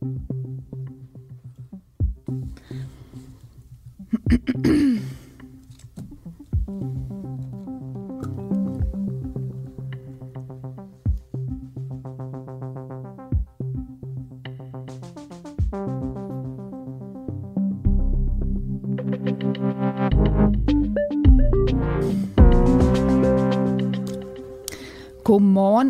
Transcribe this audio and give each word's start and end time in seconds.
Godmorgen 0.00 0.16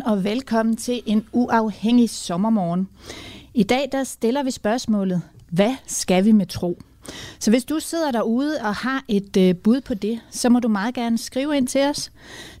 og 0.03 0.23
velkommen 0.23 0.77
til 0.77 1.01
en 1.05 1.25
uafhængig 1.33 2.09
sommermorgen. 2.09 2.87
I 3.53 3.63
dag 3.63 3.89
der 3.91 4.03
stiller 4.03 4.43
vi 4.43 4.51
spørgsmålet, 4.51 5.21
hvad 5.49 5.75
skal 5.87 6.25
vi 6.25 6.31
med 6.31 6.45
tro? 6.45 6.79
Så 7.39 7.51
hvis 7.51 7.63
du 7.63 7.79
sidder 7.79 8.11
derude 8.11 8.57
og 8.61 8.75
har 8.75 9.03
et 9.07 9.37
øh, 9.37 9.55
bud 9.55 9.81
på 9.81 9.93
det, 9.93 10.19
så 10.29 10.49
må 10.49 10.59
du 10.59 10.67
meget 10.67 10.95
gerne 10.95 11.17
skrive 11.17 11.57
ind 11.57 11.67
til 11.67 11.81
os. 11.81 12.11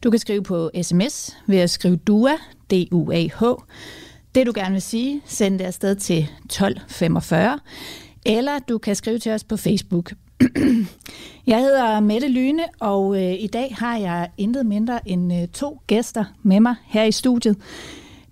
Du 0.03 0.09
kan 0.09 0.19
skrive 0.19 0.43
på 0.43 0.71
sms 0.81 1.37
ved 1.47 1.57
at 1.57 1.69
skrive 1.69 1.95
DUA, 1.95 2.35
D-U-A-H. 2.71 3.43
Det 4.35 4.47
du 4.47 4.51
gerne 4.55 4.71
vil 4.71 4.81
sige, 4.81 5.21
send 5.25 5.59
det 5.59 5.65
afsted 5.65 5.95
til 5.95 6.17
1245. 6.17 7.59
Eller 8.25 8.59
du 8.59 8.77
kan 8.77 8.95
skrive 8.95 9.19
til 9.19 9.31
os 9.31 9.43
på 9.43 9.57
Facebook. 9.57 10.13
Jeg 11.47 11.59
hedder 11.59 11.99
Mette 11.99 12.27
Lyne, 12.27 12.63
og 12.79 13.15
øh, 13.23 13.33
i 13.33 13.47
dag 13.47 13.75
har 13.79 13.97
jeg 13.97 14.29
intet 14.37 14.65
mindre 14.65 15.09
end 15.09 15.33
øh, 15.33 15.47
to 15.47 15.81
gæster 15.87 16.25
med 16.43 16.59
mig 16.59 16.75
her 16.85 17.03
i 17.03 17.11
studiet. 17.11 17.57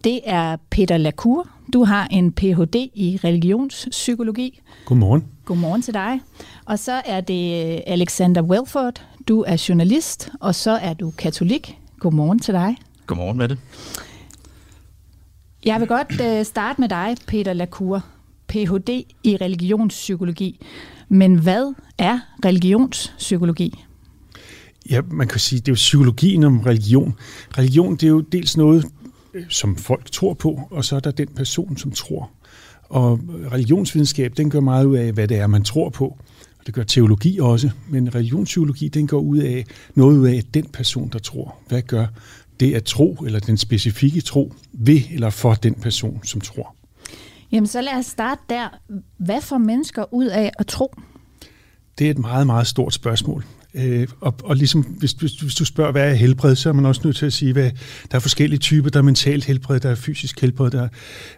Det 0.03 0.19
er 0.23 0.57
Peter 0.69 0.97
Lacour. 0.97 1.58
Du 1.73 1.83
har 1.83 2.07
en 2.11 2.31
Ph.D. 2.31 2.75
i 2.93 3.19
religionspsykologi. 3.23 4.61
Godmorgen. 4.85 5.25
Godmorgen 5.45 5.81
til 5.81 5.93
dig. 5.93 6.21
Og 6.65 6.79
så 6.79 7.01
er 7.05 7.21
det 7.21 7.73
øh, 7.73 7.79
Alexander 7.87 8.41
Welford. 8.41 9.05
Du 9.27 9.43
er 9.47 9.65
journalist, 9.69 10.29
og 10.39 10.55
så 10.55 10.71
er 10.71 10.93
du 10.93 11.13
katolik. 11.17 11.77
Godmorgen 11.99 12.39
til 12.39 12.53
dig. 12.53 12.77
Godmorgen 13.05 13.37
med 13.37 13.47
det. 13.47 13.57
Jeg 15.65 15.79
vil 15.79 15.87
godt 15.87 16.21
øh, 16.21 16.45
starte 16.45 16.81
med 16.81 16.89
dig, 16.89 17.15
Peter 17.27 17.53
Lacour. 17.53 18.05
Ph.D. 18.47 18.89
i 19.23 19.37
religionspsykologi. 19.41 20.65
Men 21.09 21.35
hvad 21.35 21.73
er 21.97 22.19
religionspsykologi? 22.45 23.83
Ja, 24.89 25.01
man 25.11 25.27
kan 25.27 25.39
sige, 25.39 25.59
det 25.59 25.67
er 25.67 25.71
jo 25.71 25.75
psykologien 25.75 26.43
om 26.43 26.59
religion. 26.59 27.15
Religion, 27.57 27.95
det 27.95 28.03
er 28.03 28.07
jo 28.07 28.19
dels 28.19 28.57
noget, 28.57 28.85
som 29.49 29.75
folk 29.75 30.11
tror 30.11 30.33
på, 30.33 30.61
og 30.71 30.85
så 30.85 30.95
er 30.95 30.99
der 30.99 31.11
den 31.11 31.27
person, 31.27 31.77
som 31.77 31.91
tror. 31.91 32.31
Og 32.83 33.19
religionsvidenskab, 33.51 34.33
den 34.37 34.49
gør 34.49 34.59
meget 34.59 34.85
ud 34.85 34.97
af, 34.97 35.11
hvad 35.11 35.27
det 35.27 35.37
er, 35.37 35.47
man 35.47 35.63
tror 35.63 35.89
på. 35.89 36.05
Og 36.59 36.65
det 36.65 36.73
gør 36.73 36.83
teologi 36.83 37.39
også, 37.39 37.69
men 37.89 38.15
religionspsykologi, 38.15 38.87
den 38.87 39.07
går 39.07 39.19
ud 39.19 39.37
af 39.37 39.65
noget 39.95 40.17
ud 40.17 40.27
af 40.27 40.43
den 40.53 40.65
person, 40.65 41.09
der 41.09 41.19
tror. 41.19 41.55
Hvad 41.67 41.81
gør 41.81 42.07
det 42.59 42.73
at 42.73 42.83
tro, 42.83 43.13
eller 43.25 43.39
den 43.39 43.57
specifikke 43.57 44.21
tro, 44.21 44.53
ved 44.73 45.01
eller 45.11 45.29
for 45.29 45.53
den 45.53 45.73
person, 45.73 46.19
som 46.23 46.41
tror? 46.41 46.75
Jamen 47.51 47.67
så 47.67 47.81
lad 47.81 47.93
os 47.93 48.05
starte 48.05 48.41
der. 48.49 48.79
Hvad 49.17 49.41
får 49.41 49.57
mennesker 49.57 50.13
ud 50.13 50.25
af 50.25 50.51
at 50.59 50.67
tro? 50.67 50.95
Det 51.99 52.07
er 52.07 52.11
et 52.11 52.17
meget, 52.17 52.47
meget 52.47 52.67
stort 52.67 52.93
spørgsmål. 52.93 53.45
Øh, 53.73 54.07
og, 54.21 54.35
og 54.43 54.55
ligesom, 54.55 54.81
hvis, 54.81 55.11
hvis, 55.11 55.31
hvis 55.31 55.55
du 55.55 55.65
spørger, 55.65 55.91
hvad 55.91 56.09
er 56.09 56.13
helbred, 56.13 56.55
så 56.55 56.69
er 56.69 56.73
man 56.73 56.85
også 56.85 57.01
nødt 57.03 57.15
til 57.15 57.25
at 57.25 57.33
sige, 57.33 57.53
hvad 57.53 57.71
der 58.11 58.15
er 58.15 58.19
forskellige 58.19 58.59
typer. 58.59 58.89
Der 58.89 58.99
er 58.99 59.03
mentalt 59.03 59.45
helbred, 59.45 59.79
der 59.79 59.89
er 59.89 59.95
fysisk 59.95 60.41
helbred. 60.41 60.71
Der 60.71 60.83
er, 60.83 60.87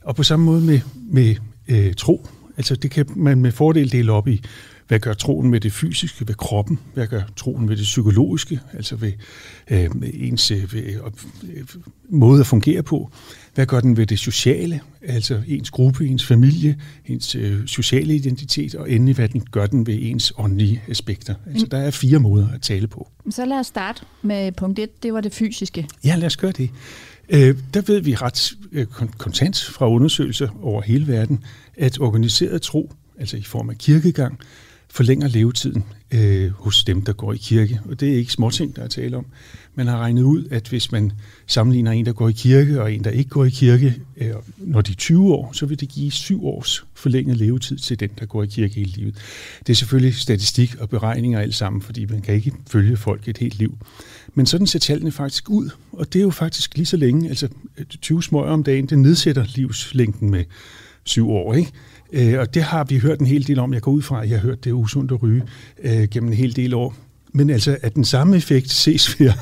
og 0.03 0.15
på 0.15 0.23
samme 0.23 0.45
måde 0.45 0.61
med, 0.61 0.79
med 1.11 1.35
øh, 1.67 1.93
tro. 1.93 2.27
Altså 2.57 2.75
det 2.75 2.91
kan 2.91 3.05
man 3.15 3.41
med 3.41 3.51
fordel 3.51 3.91
dele 3.91 4.11
op 4.11 4.27
i, 4.27 4.43
hvad 4.91 4.99
gør 4.99 5.13
troen 5.13 5.49
med 5.49 5.59
det 5.59 5.73
fysiske, 5.73 6.27
ved 6.27 6.35
kroppen? 6.35 6.79
Hvad 6.93 7.07
gør 7.07 7.21
troen 7.35 7.65
med 7.65 7.77
det 7.77 7.83
psykologiske, 7.83 8.59
altså 8.73 8.95
ved 8.95 9.11
øh, 9.69 9.89
ens 10.13 10.51
øh, 10.51 10.73
ved, 10.73 10.83
øh, 10.83 11.65
måde 12.09 12.39
at 12.39 12.47
fungere 12.47 12.83
på? 12.83 13.11
Hvad 13.55 13.65
gør 13.65 13.79
den 13.79 13.97
ved 13.97 14.05
det 14.05 14.19
sociale, 14.19 14.79
altså 15.01 15.41
ens 15.47 15.69
gruppe, 15.69 16.07
ens 16.07 16.25
familie, 16.25 16.79
ens 17.05 17.35
øh, 17.35 17.67
sociale 17.67 18.15
identitet, 18.15 18.75
og 18.75 18.91
endelig 18.91 19.15
hvad 19.15 19.29
den 19.29 19.41
gør 19.51 19.65
den 19.65 19.87
ved 19.87 19.97
ens 20.01 20.33
åndelige 20.37 20.81
aspekter. 20.87 21.35
Altså 21.47 21.67
der 21.67 21.77
er 21.77 21.91
fire 21.91 22.19
måder 22.19 22.47
at 22.53 22.61
tale 22.61 22.87
på. 22.87 23.09
Så 23.29 23.45
lad 23.45 23.59
os 23.59 23.67
starte 23.67 24.01
med 24.21 24.51
punkt 24.51 24.79
1, 24.79 25.03
det 25.03 25.13
var 25.13 25.21
det 25.21 25.33
fysiske. 25.33 25.87
Ja, 26.03 26.15
lad 26.15 26.25
os 26.25 26.37
gøre 26.37 26.51
det. 26.51 26.69
Øh, 27.29 27.57
der 27.73 27.81
ved 27.81 28.01
vi 28.01 28.15
ret 28.15 28.53
øh, 28.71 28.85
kontant 29.17 29.63
fra 29.63 29.89
undersøgelser 29.89 30.49
over 30.61 30.81
hele 30.81 31.07
verden, 31.07 31.43
at 31.77 31.99
organiseret 31.99 32.61
tro, 32.61 32.91
altså 33.19 33.37
i 33.37 33.43
form 33.43 33.69
af 33.69 33.77
kirkegang, 33.77 34.39
forlænger 34.91 35.27
levetiden 35.27 35.83
øh, 36.11 36.51
hos 36.51 36.83
dem, 36.83 37.01
der 37.01 37.13
går 37.13 37.33
i 37.33 37.37
kirke. 37.37 37.79
Og 37.89 37.99
det 37.99 38.09
er 38.09 38.15
ikke 38.15 38.31
småting, 38.31 38.75
der 38.75 38.81
er 38.81 38.87
tale 38.87 39.17
om. 39.17 39.25
Man 39.75 39.87
har 39.87 39.97
regnet 39.97 40.23
ud, 40.23 40.45
at 40.51 40.67
hvis 40.67 40.91
man 40.91 41.11
sammenligner 41.47 41.91
en, 41.91 42.05
der 42.05 42.13
går 42.13 42.29
i 42.29 42.31
kirke, 42.31 42.81
og 42.81 42.93
en, 42.93 43.03
der 43.03 43.09
ikke 43.09 43.29
går 43.29 43.45
i 43.45 43.49
kirke, 43.49 43.95
øh, 44.17 44.31
når 44.57 44.81
de 44.81 44.91
er 44.91 44.95
20 44.95 45.33
år, 45.33 45.51
så 45.53 45.65
vil 45.65 45.79
det 45.79 45.89
give 45.89 46.11
syv 46.11 46.45
års 46.45 46.85
forlænget 46.93 47.37
levetid 47.37 47.77
til 47.77 47.99
den, 47.99 48.09
der 48.19 48.25
går 48.25 48.43
i 48.43 48.47
kirke 48.47 48.75
hele 48.75 48.91
livet. 48.91 49.15
Det 49.59 49.69
er 49.69 49.75
selvfølgelig 49.75 50.15
statistik 50.15 50.75
og 50.79 50.89
beregninger 50.89 51.39
alt 51.39 51.55
sammen, 51.55 51.81
fordi 51.81 52.05
man 52.05 52.21
kan 52.21 52.35
ikke 52.35 52.53
følge 52.69 52.97
folk 52.97 53.27
et 53.27 53.37
helt 53.37 53.57
liv. 53.57 53.77
Men 54.33 54.45
sådan 54.45 54.67
ser 54.67 54.79
tallene 54.79 55.11
faktisk 55.11 55.49
ud, 55.49 55.69
og 55.91 56.13
det 56.13 56.19
er 56.19 56.23
jo 56.23 56.29
faktisk 56.29 56.75
lige 56.75 56.85
så 56.85 56.97
længe, 56.97 57.29
altså 57.29 57.47
øh, 57.77 57.85
20 57.85 58.23
smøger 58.23 58.45
om 58.45 58.63
dagen, 58.63 58.85
det 58.85 58.99
nedsætter 58.99 59.45
livslængden 59.55 60.29
med 60.29 60.43
syv 61.03 61.29
år, 61.29 61.53
ikke? 61.53 61.71
Øh, 62.13 62.39
og 62.39 62.53
det 62.53 62.63
har 62.63 62.83
vi 62.83 62.97
hørt 62.97 63.19
en 63.19 63.25
hel 63.25 63.47
del 63.47 63.59
om. 63.59 63.73
Jeg 63.73 63.81
går 63.81 63.91
ud 63.91 64.01
fra, 64.01 64.23
at 64.23 64.29
jeg 64.29 64.39
har 64.39 64.47
hørt 64.47 64.63
det 64.63 64.71
usundt 64.71 65.11
at 65.11 65.23
ryge 65.23 65.43
øh, 65.83 66.07
gennem 66.11 66.31
en 66.31 66.37
hel 66.37 66.55
del 66.55 66.73
år. 66.73 66.95
Men 67.33 67.49
altså, 67.49 67.77
at 67.81 67.95
den 67.95 68.05
samme 68.05 68.37
effekt 68.37 68.69
ses 68.69 69.19
ved 69.19 69.27
at 69.27 69.35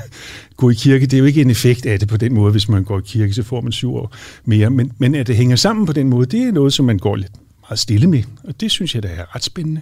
gå 0.58 0.70
i 0.70 0.74
kirke, 0.74 1.06
det 1.06 1.14
er 1.14 1.18
jo 1.18 1.26
ikke 1.26 1.42
en 1.42 1.50
effekt 1.50 1.86
af 1.86 2.00
det 2.00 2.08
på 2.08 2.18
den 2.18 2.34
måde, 2.34 2.52
hvis 2.52 2.70
man 2.70 2.84
går 2.84 3.00
i 3.00 3.02
kirke, 3.06 3.34
så 3.34 3.44
får 3.44 3.62
man 3.62 3.72
syv 3.72 3.96
år 3.96 4.16
mere. 4.46 4.70
Men, 4.70 4.92
men 4.98 5.16
at 5.16 5.28
det 5.28 5.36
hænger 5.36 5.56
sammen 5.56 5.86
på 5.86 5.94
den 5.94 6.10
måde, 6.10 6.26
det 6.26 6.42
er 6.42 6.52
noget, 6.52 6.74
som 6.74 6.86
man 6.86 6.98
går 6.98 7.16
lidt 7.16 7.32
meget 7.62 7.80
stille 7.80 8.08
med. 8.08 8.24
Og 8.44 8.62
det 8.62 8.72
synes 8.72 8.96
jeg, 8.96 9.04
der 9.04 9.10
er 9.10 9.36
ret 9.36 9.44
spændende. 9.44 9.82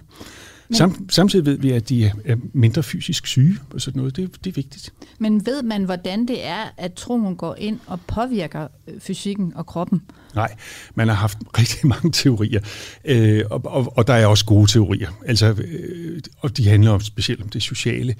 Sam, 0.72 1.08
samtidig 1.10 1.46
ved 1.46 1.58
vi, 1.58 1.70
at 1.70 1.88
de 1.88 2.04
er 2.24 2.36
mindre 2.52 2.82
fysisk 2.82 3.26
syge 3.26 3.56
og 3.74 3.80
sådan 3.80 3.98
noget. 3.98 4.16
Det, 4.16 4.44
det 4.44 4.50
er 4.50 4.54
vigtigt. 4.54 4.92
Men 5.18 5.46
ved 5.46 5.62
man, 5.62 5.84
hvordan 5.84 6.28
det 6.28 6.46
er, 6.46 6.74
at 6.76 6.92
troen 6.92 7.36
går 7.36 7.54
ind 7.58 7.78
og 7.86 8.00
påvirker 8.00 8.68
øh, 8.88 9.00
fysikken 9.00 9.52
og 9.54 9.66
kroppen? 9.66 10.02
Nej, 10.34 10.54
man 10.94 11.08
har 11.08 11.14
haft 11.14 11.38
rigtig 11.58 11.86
mange 11.94 12.10
teorier, 12.12 12.60
øh, 13.04 13.44
og, 13.50 13.60
og, 13.64 13.92
og 13.96 14.06
der 14.06 14.14
er 14.14 14.26
også 14.26 14.44
gode 14.44 14.70
teorier. 14.70 15.10
Altså, 15.26 15.46
øh, 15.46 16.20
og 16.38 16.56
de 16.56 16.68
handler 16.68 16.90
om, 16.90 17.00
specielt 17.00 17.42
om 17.42 17.48
det 17.48 17.62
sociale. 17.62 18.14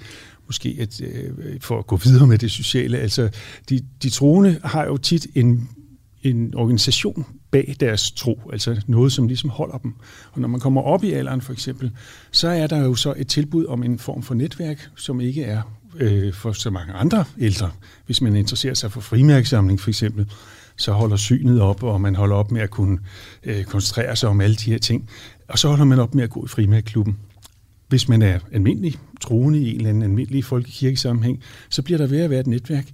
Måske 0.47 0.77
at, 0.79 1.01
øh, 1.01 1.61
for 1.61 1.79
at 1.79 1.87
gå 1.87 1.95
videre 1.95 2.27
med 2.27 2.37
det 2.37 2.51
sociale. 2.51 2.97
Altså, 2.97 3.29
de, 3.69 3.85
de 4.03 4.09
troende 4.09 4.59
har 4.63 4.85
jo 4.85 4.97
tit 4.97 5.27
en 5.35 5.69
en 6.23 6.55
organisation 6.55 7.25
bag 7.51 7.75
deres 7.79 8.11
tro, 8.11 8.49
altså 8.53 8.81
noget, 8.87 9.11
som 9.11 9.27
ligesom 9.27 9.49
holder 9.49 9.77
dem. 9.77 9.93
Og 10.31 10.41
når 10.41 10.47
man 10.47 10.59
kommer 10.59 10.81
op 10.81 11.03
i 11.03 11.11
alderen 11.11 11.41
for 11.41 11.53
eksempel, 11.53 11.91
så 12.31 12.47
er 12.47 12.67
der 12.67 12.77
jo 12.77 12.95
så 12.95 13.13
et 13.17 13.27
tilbud 13.27 13.65
om 13.65 13.83
en 13.83 13.99
form 13.99 14.23
for 14.23 14.33
netværk, 14.33 14.89
som 14.95 15.21
ikke 15.21 15.43
er 15.43 15.61
øh, 15.95 16.33
for 16.33 16.51
så 16.51 16.69
mange 16.69 16.93
andre 16.93 17.25
ældre. 17.39 17.71
Hvis 18.05 18.21
man 18.21 18.35
interesserer 18.35 18.73
sig 18.73 18.91
for 18.91 19.01
frimærksamling 19.01 19.79
for 19.79 19.89
eksempel, 19.89 20.31
så 20.79 20.91
holder 20.91 21.15
synet 21.15 21.61
op, 21.61 21.83
og 21.83 22.01
man 22.01 22.15
holder 22.15 22.35
op 22.35 22.51
med 22.51 22.61
at 22.61 22.69
kunne 22.69 22.99
øh, 23.43 23.63
koncentrere 23.63 24.15
sig 24.15 24.29
om 24.29 24.41
alle 24.41 24.55
de 24.55 24.71
her 24.71 24.77
ting. 24.77 25.09
Og 25.47 25.59
så 25.59 25.67
holder 25.67 25.85
man 25.85 25.99
op 25.99 26.15
med 26.15 26.23
at 26.23 26.29
gå 26.29 26.45
i 26.45 26.47
frimærkklubben. 26.47 27.17
Hvis 27.87 28.09
man 28.09 28.21
er 28.21 28.39
almindelig 28.51 28.95
troende 29.21 29.59
i 29.59 29.69
en 29.69 29.75
eller 29.75 29.89
anden 29.89 30.03
almindelig 30.03 30.45
folkekirkesammenhæng, 30.45 31.43
så 31.69 31.81
bliver 31.81 31.97
der 31.97 32.07
ved 32.07 32.19
at 32.19 32.29
være 32.29 32.39
et 32.39 32.47
netværk. 32.47 32.87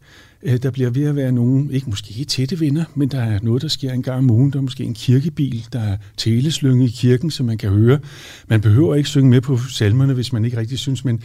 Øh, 0.44 0.58
der 0.58 0.72
bliver 0.72 0.90
ved 0.90 1.04
at 1.04 1.16
være 1.16 1.32
nogen, 1.32 1.72
ikke 1.72 1.90
måske 1.90 2.20
ikke 2.20 2.30
tætte 2.30 2.60
venner, 2.60 2.84
men 2.96 3.10
der 3.10 3.22
er 3.22 3.40
noget, 3.42 3.62
der 3.62 3.68
sker 3.68 3.92
en 3.92 4.04
gang 4.04 4.18
om 4.18 4.30
ugen. 4.30 4.52
Der 4.52 4.58
er 4.58 4.62
måske 4.62 4.84
en 4.84 4.94
kirkebil, 4.94 5.66
der 5.74 5.80
er 5.80 5.98
teleslynge 6.18 6.86
i 6.86 6.90
kirken, 6.90 7.32
som 7.32 7.46
man 7.46 7.58
kan 7.58 7.70
høre. 7.70 8.00
Man 8.48 8.62
behøver 8.62 8.96
ikke 8.96 9.10
synge 9.10 9.30
med 9.30 9.42
på 9.42 9.58
salmerne, 9.58 10.14
hvis 10.14 10.34
man 10.34 10.46
ikke 10.46 10.58
rigtig 10.58 10.80
synes, 10.80 11.06
men 11.06 11.22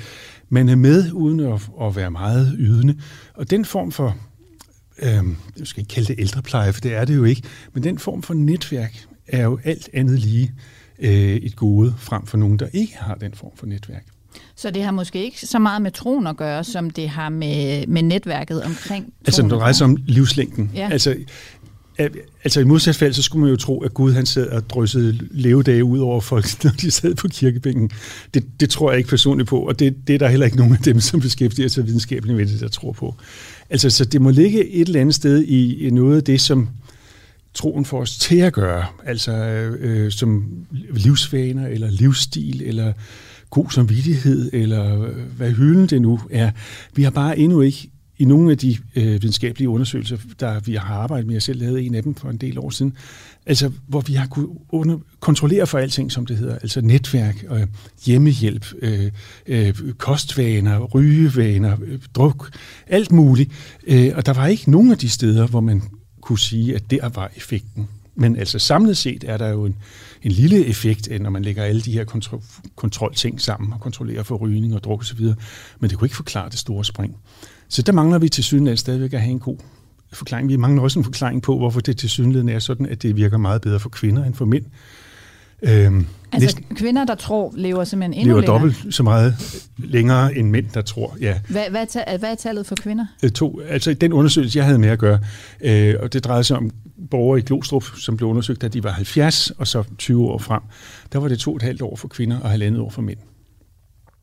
man 0.48 0.68
er 0.68 0.76
med 0.76 1.12
uden 1.12 1.40
at, 1.40 1.70
at 1.80 1.96
være 1.96 2.10
meget 2.10 2.54
ydende. 2.58 2.96
Og 3.34 3.50
den 3.50 3.64
form 3.64 3.92
for, 3.92 4.16
øh, 5.02 5.24
jeg 5.58 5.66
skal 5.66 5.80
ikke 5.80 5.94
kalde 5.94 6.08
det 6.08 6.20
ældrepleje, 6.20 6.72
for 6.72 6.80
det 6.80 6.94
er 6.94 7.04
det 7.04 7.16
jo 7.16 7.24
ikke, 7.24 7.42
men 7.72 7.82
den 7.82 7.98
form 7.98 8.22
for 8.22 8.34
netværk 8.34 9.04
er 9.28 9.42
jo 9.42 9.58
alt 9.64 9.88
andet 9.92 10.18
lige 10.18 10.52
øh, 10.98 11.36
et 11.36 11.56
gode 11.56 11.94
frem 11.98 12.26
for 12.26 12.36
nogen, 12.36 12.58
der 12.58 12.66
ikke 12.72 12.96
har 12.96 13.14
den 13.14 13.34
form 13.34 13.52
for 13.56 13.66
netværk. 13.66 14.04
Så 14.56 14.70
det 14.70 14.82
har 14.82 14.90
måske 14.90 15.24
ikke 15.24 15.40
så 15.40 15.58
meget 15.58 15.82
med 15.82 15.90
troen 15.90 16.26
at 16.26 16.36
gøre, 16.36 16.64
som 16.64 16.90
det 16.90 17.08
har 17.08 17.28
med, 17.28 17.86
med 17.86 18.02
netværket 18.02 18.62
omkring 18.62 19.12
Altså, 19.26 19.42
når 19.42 19.58
drejer 19.58 19.72
sig 19.72 19.84
om 19.84 19.96
livslængden. 20.06 20.70
Ja. 20.74 20.88
Altså, 20.92 21.16
altså 22.44 22.60
i 22.60 22.64
modsat 22.64 22.96
fald, 22.96 23.12
så 23.12 23.22
skulle 23.22 23.40
man 23.40 23.50
jo 23.50 23.56
tro, 23.56 23.80
at 23.80 23.94
Gud 23.94 24.12
han 24.12 24.26
sad 24.26 24.48
og 24.48 24.70
dryssede 24.70 25.18
levedage 25.30 25.84
ud 25.84 25.98
over 25.98 26.20
folk, 26.20 26.46
når 26.64 26.70
de 26.70 26.90
sad 26.90 27.14
på 27.14 27.28
kirkebænken. 27.28 27.90
Det, 28.34 28.44
det 28.60 28.70
tror 28.70 28.90
jeg 28.90 28.98
ikke 28.98 29.10
personligt 29.10 29.48
på, 29.48 29.58
og 29.58 29.78
det, 29.78 29.96
det 30.06 30.14
er 30.14 30.18
der 30.18 30.28
heller 30.28 30.46
ikke 30.46 30.58
nogen 30.58 30.72
af 30.72 30.78
dem, 30.78 31.00
som 31.00 31.20
beskæftiger 31.20 31.68
sig 31.68 31.86
videnskabeligt 31.86 32.36
med 32.36 32.46
det, 32.46 32.60
der 32.60 32.68
tror 32.68 32.92
på. 32.92 33.14
Altså, 33.70 33.90
så 33.90 34.04
det 34.04 34.20
må 34.20 34.30
ligge 34.30 34.68
et 34.68 34.86
eller 34.86 35.00
andet 35.00 35.14
sted 35.14 35.42
i, 35.42 35.86
i 35.86 35.90
noget 35.90 36.16
af 36.16 36.24
det, 36.24 36.40
som 36.40 36.68
troen 37.54 37.84
får 37.84 38.00
os 38.00 38.18
til 38.18 38.36
at 38.36 38.52
gøre, 38.52 38.86
altså 39.04 39.32
øh, 39.32 40.04
øh 40.04 40.12
som 40.12 40.44
livsvaner 40.90 41.66
eller 41.66 41.90
livsstil 41.90 42.62
eller 42.62 42.92
god 43.50 43.70
samvittighed 43.70 44.50
eller 44.52 45.02
øh, 45.02 45.16
hvad 45.36 45.50
hylden 45.50 45.86
det 45.86 46.02
nu 46.02 46.20
er. 46.30 46.50
Vi 46.94 47.02
har 47.02 47.10
bare 47.10 47.38
endnu 47.38 47.60
ikke 47.60 47.90
i 48.18 48.24
nogle 48.24 48.50
af 48.50 48.58
de 48.58 48.76
øh, 48.96 49.04
videnskabelige 49.04 49.68
undersøgelser, 49.68 50.16
der 50.40 50.60
vi 50.60 50.74
har 50.74 50.94
arbejdet 50.94 51.26
med, 51.26 51.34
jeg 51.34 51.42
selv 51.42 51.60
lavede 51.60 51.82
en 51.82 51.94
af 51.94 52.02
dem 52.02 52.14
for 52.14 52.30
en 52.30 52.36
del 52.36 52.58
år 52.58 52.70
siden, 52.70 52.96
altså 53.50 53.70
hvor 53.86 54.00
vi 54.00 54.14
har 54.14 54.26
kunnet 54.26 54.48
under, 54.68 54.98
kontrollere 55.20 55.66
for 55.66 55.78
alting, 55.78 56.12
som 56.12 56.26
det 56.26 56.36
hedder, 56.36 56.54
altså 56.54 56.80
netværk, 56.80 57.44
øh, 57.50 57.66
hjemmehjælp, 58.06 58.66
øh, 58.82 59.10
øh, 59.46 59.74
kostvaner, 59.98 60.78
rygevaner, 60.78 61.76
øh, 61.84 61.98
druk, 62.14 62.56
alt 62.86 63.12
muligt. 63.12 63.50
Øh, 63.86 64.12
og 64.14 64.26
der 64.26 64.32
var 64.32 64.46
ikke 64.46 64.70
nogen 64.70 64.92
af 64.92 64.98
de 64.98 65.08
steder, 65.08 65.46
hvor 65.46 65.60
man 65.60 65.82
kunne 66.20 66.38
sige, 66.38 66.74
at 66.74 66.90
der 66.90 67.08
var 67.08 67.30
effekten. 67.36 67.88
Men 68.14 68.36
altså 68.36 68.58
samlet 68.58 68.96
set 68.96 69.24
er 69.28 69.36
der 69.36 69.48
jo 69.48 69.64
en, 69.64 69.76
en 70.22 70.32
lille 70.32 70.66
effekt, 70.66 71.20
når 71.20 71.30
man 71.30 71.42
lægger 71.42 71.64
alle 71.64 71.80
de 71.80 71.92
her 71.92 72.04
kontrol, 72.04 72.42
kontrolting 72.76 73.40
sammen 73.40 73.72
og 73.72 73.80
kontrollerer 73.80 74.22
for 74.22 74.36
rygning 74.36 74.74
og 74.74 74.84
druk 74.84 75.00
osv. 75.00 75.20
Men 75.80 75.90
det 75.90 75.98
kunne 75.98 76.06
ikke 76.06 76.16
forklare 76.16 76.48
det 76.50 76.58
store 76.58 76.84
spring. 76.84 77.16
Så 77.68 77.82
der 77.82 77.92
mangler 77.92 78.18
vi 78.18 78.28
til 78.28 78.44
synligheden 78.44 78.76
stadigvæk 78.76 79.12
at 79.12 79.20
have 79.20 79.32
en 79.32 79.38
god 79.38 79.56
forklaring. 80.12 80.48
Vi 80.48 80.56
mangler 80.56 80.82
også 80.82 80.98
en 80.98 81.04
forklaring 81.04 81.42
på, 81.42 81.58
hvorfor 81.58 81.80
det 81.80 81.96
til 81.96 82.10
synligheden 82.10 82.48
er 82.48 82.58
sådan, 82.58 82.86
at 82.86 83.02
det 83.02 83.16
virker 83.16 83.38
meget 83.38 83.62
bedre 83.62 83.80
for 83.80 83.88
kvinder 83.88 84.24
end 84.24 84.34
for 84.34 84.44
mænd. 84.44 84.64
Øhm, 85.62 86.06
altså 86.32 86.46
næsten, 86.46 86.76
kvinder, 86.76 87.04
der 87.04 87.14
tror, 87.14 87.52
lever 87.56 87.84
simpelthen 87.84 88.20
endnu 88.20 88.26
lever 88.26 88.40
længere? 88.40 88.54
dobbelt 88.54 88.94
så 88.94 89.02
meget 89.02 89.34
længere 89.76 90.34
end 90.34 90.50
mænd, 90.50 90.66
der 90.74 90.82
tror, 90.82 91.16
ja. 91.20 91.40
Hvad, 91.48 91.70
hvad, 91.70 91.86
er, 92.06 92.18
hvad 92.18 92.30
er 92.30 92.34
tallet 92.34 92.66
for 92.66 92.74
kvinder? 92.74 93.06
Øh, 93.24 93.30
to, 93.30 93.60
altså 93.68 93.94
den 93.94 94.12
undersøgelse, 94.12 94.58
jeg 94.58 94.66
havde 94.66 94.78
med 94.78 94.88
at 94.88 94.98
gøre, 94.98 95.18
øh, 95.60 95.94
og 96.00 96.12
det 96.12 96.24
drejede 96.24 96.44
sig 96.44 96.56
om 96.56 96.70
borgere 97.10 97.38
i 97.38 97.42
Glostrup, 97.42 97.84
som 97.96 98.16
blev 98.16 98.28
undersøgt, 98.28 98.62
da 98.62 98.68
de 98.68 98.84
var 98.84 98.90
70, 98.90 99.50
og 99.50 99.66
så 99.66 99.84
20 99.98 100.24
år 100.24 100.38
frem. 100.38 100.62
Der 101.12 101.18
var 101.18 101.28
det 101.28 101.38
to 101.38 101.50
og 101.50 101.56
et 101.56 101.62
halvt 101.62 101.82
år 101.82 101.96
for 101.96 102.08
kvinder 102.08 102.40
og 102.40 102.50
halvandet 102.50 102.80
år 102.80 102.90
for 102.90 103.02
mænd. 103.02 103.18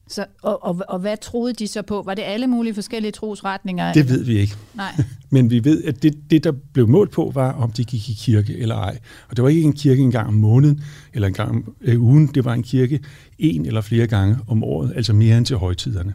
Så, 0.08 0.26
og, 0.42 0.64
og, 0.64 0.82
og 0.88 1.00
hvad 1.00 1.18
troede 1.18 1.54
de 1.54 1.68
så 1.68 1.82
på? 1.82 2.02
Var 2.06 2.14
det 2.14 2.24
alle 2.24 2.48
mulige 2.48 2.74
forskellige 2.74 3.12
trosretninger? 3.12 3.94
Det 3.94 4.10
ved 4.10 4.24
vi 4.24 4.38
ikke. 4.38 4.56
Nej. 4.74 4.92
Men 5.30 5.50
vi 5.50 5.64
ved, 5.64 5.84
at 5.84 6.04
det, 6.04 6.18
det, 6.30 6.44
der 6.44 6.52
blev 6.52 6.88
målt 6.88 7.12
på, 7.12 7.32
var, 7.36 7.52
om 7.52 7.72
de 7.72 7.84
gik 7.84 8.10
i 8.10 8.14
kirke 8.14 8.58
eller 8.58 8.76
ej. 8.76 9.00
Og 9.30 9.36
det 9.36 9.44
var 9.44 9.50
ikke 9.50 9.62
en 9.62 9.74
kirke 9.74 10.02
en 10.02 10.12
gang 10.12 10.28
om 10.28 10.34
måneden 10.34 10.84
eller 11.14 11.28
en 11.28 11.34
gang 11.34 11.50
om 11.50 11.76
øh, 11.82 12.02
ugen. 12.02 12.28
Det 12.28 12.46
var 12.46 12.54
en 12.54 12.64
kirke 12.64 13.00
en 13.40 13.66
eller 13.66 13.82
flere 13.82 14.08
gange 14.08 14.38
om 14.48 14.64
året, 14.64 14.94
altså 14.96 15.14
mere 15.14 15.38
end 15.38 15.46
til 15.46 15.58
højtiderne. 15.58 16.14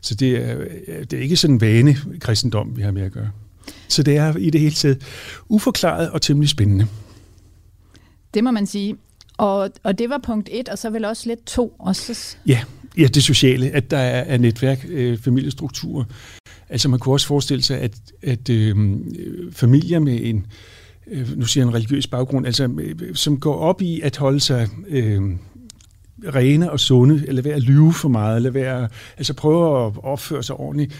Så 0.00 0.14
det 0.14 0.48
er, 0.48 0.64
det 1.04 1.12
er 1.12 1.22
ikke 1.22 1.36
sådan 1.36 1.54
en 1.54 1.60
vane 1.60 1.96
kristendom, 2.20 2.76
vi 2.76 2.82
har 2.82 2.90
med 2.90 3.02
at 3.02 3.12
gøre. 3.12 3.30
Så 3.88 4.02
det 4.02 4.16
er 4.16 4.36
i 4.36 4.50
det 4.50 4.60
hele 4.60 4.74
taget 4.74 5.02
uforklaret 5.48 6.10
og 6.10 6.22
temmelig 6.22 6.48
spændende. 6.48 6.86
Det 8.34 8.44
må 8.44 8.50
man 8.50 8.66
sige. 8.66 8.96
Og, 9.38 9.70
og 9.82 9.98
det 9.98 10.10
var 10.10 10.18
punkt 10.18 10.48
et, 10.52 10.68
og 10.68 10.78
så 10.78 10.90
vel 10.90 11.04
også 11.04 11.28
lidt 11.28 11.46
to. 11.46 11.76
Og 11.78 11.96
så... 11.96 12.36
Ja, 12.46 12.60
Ja, 12.98 13.06
det 13.06 13.22
sociale, 13.24 13.70
at 13.70 13.90
der 13.90 13.98
er, 13.98 14.24
er 14.34 14.38
netværk, 14.38 14.86
øh, 14.88 15.18
familiestrukturer. 15.18 16.04
Altså 16.68 16.88
man 16.88 16.98
kunne 16.98 17.14
også 17.14 17.26
forestille 17.26 17.62
sig, 17.62 17.80
at, 17.80 17.92
at 18.22 18.50
øh, 18.50 18.76
familier 19.52 19.98
med 19.98 20.18
en, 20.22 20.46
øh, 21.06 21.38
nu 21.38 21.44
siger 21.44 21.64
jeg 21.64 21.68
en 21.68 21.74
religiøs 21.74 22.06
baggrund, 22.06 22.46
altså 22.46 22.68
øh, 22.78 23.14
som 23.14 23.40
går 23.40 23.54
op 23.54 23.82
i 23.82 24.00
at 24.00 24.16
holde 24.16 24.40
sig 24.40 24.68
øh, 24.88 25.22
rene 26.24 26.70
og 26.70 26.80
sunde, 26.80 27.24
eller 27.26 27.42
være 27.42 27.54
at 27.54 27.62
lyve 27.62 27.92
for 27.92 28.08
meget, 28.08 28.36
eller 28.36 28.50
være, 28.50 28.88
altså 29.16 29.34
prøve 29.34 29.86
at 29.86 29.92
opføre 30.02 30.42
sig 30.42 30.56
ordentligt. 30.56 30.94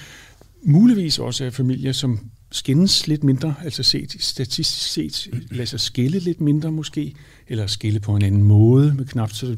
Muligvis 0.62 1.18
også 1.18 1.44
er 1.44 1.50
familier, 1.50 1.92
som 1.92 2.20
skændes 2.50 3.06
lidt 3.06 3.24
mindre, 3.24 3.54
altså 3.64 3.82
set, 3.82 4.16
statistisk 4.18 4.92
set 4.92 5.28
lader 5.50 5.64
sig 5.64 5.80
skille 5.80 6.18
lidt 6.18 6.40
mindre 6.40 6.72
måske, 6.72 7.14
eller 7.48 7.66
skille 7.66 8.00
på 8.00 8.16
en 8.16 8.22
anden 8.22 8.42
måde 8.42 8.94
med 8.94 9.04
knap 9.04 9.32
så 9.32 9.56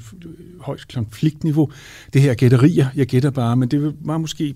højt 0.61 0.89
konfliktniveau. 0.95 1.73
Det 2.13 2.23
her 2.23 2.35
gætterier, 2.35 2.89
jeg 2.97 3.07
gætter 3.07 3.31
bare, 3.31 3.57
men 3.57 3.69
det 3.69 3.95
var 4.01 4.19
måske 4.19 4.55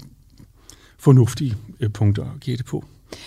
fornuftige 0.98 1.54
øh, 1.80 1.90
punkter 1.90 2.24
at 2.34 2.40
gætte 2.40 2.64
på. 2.64 2.84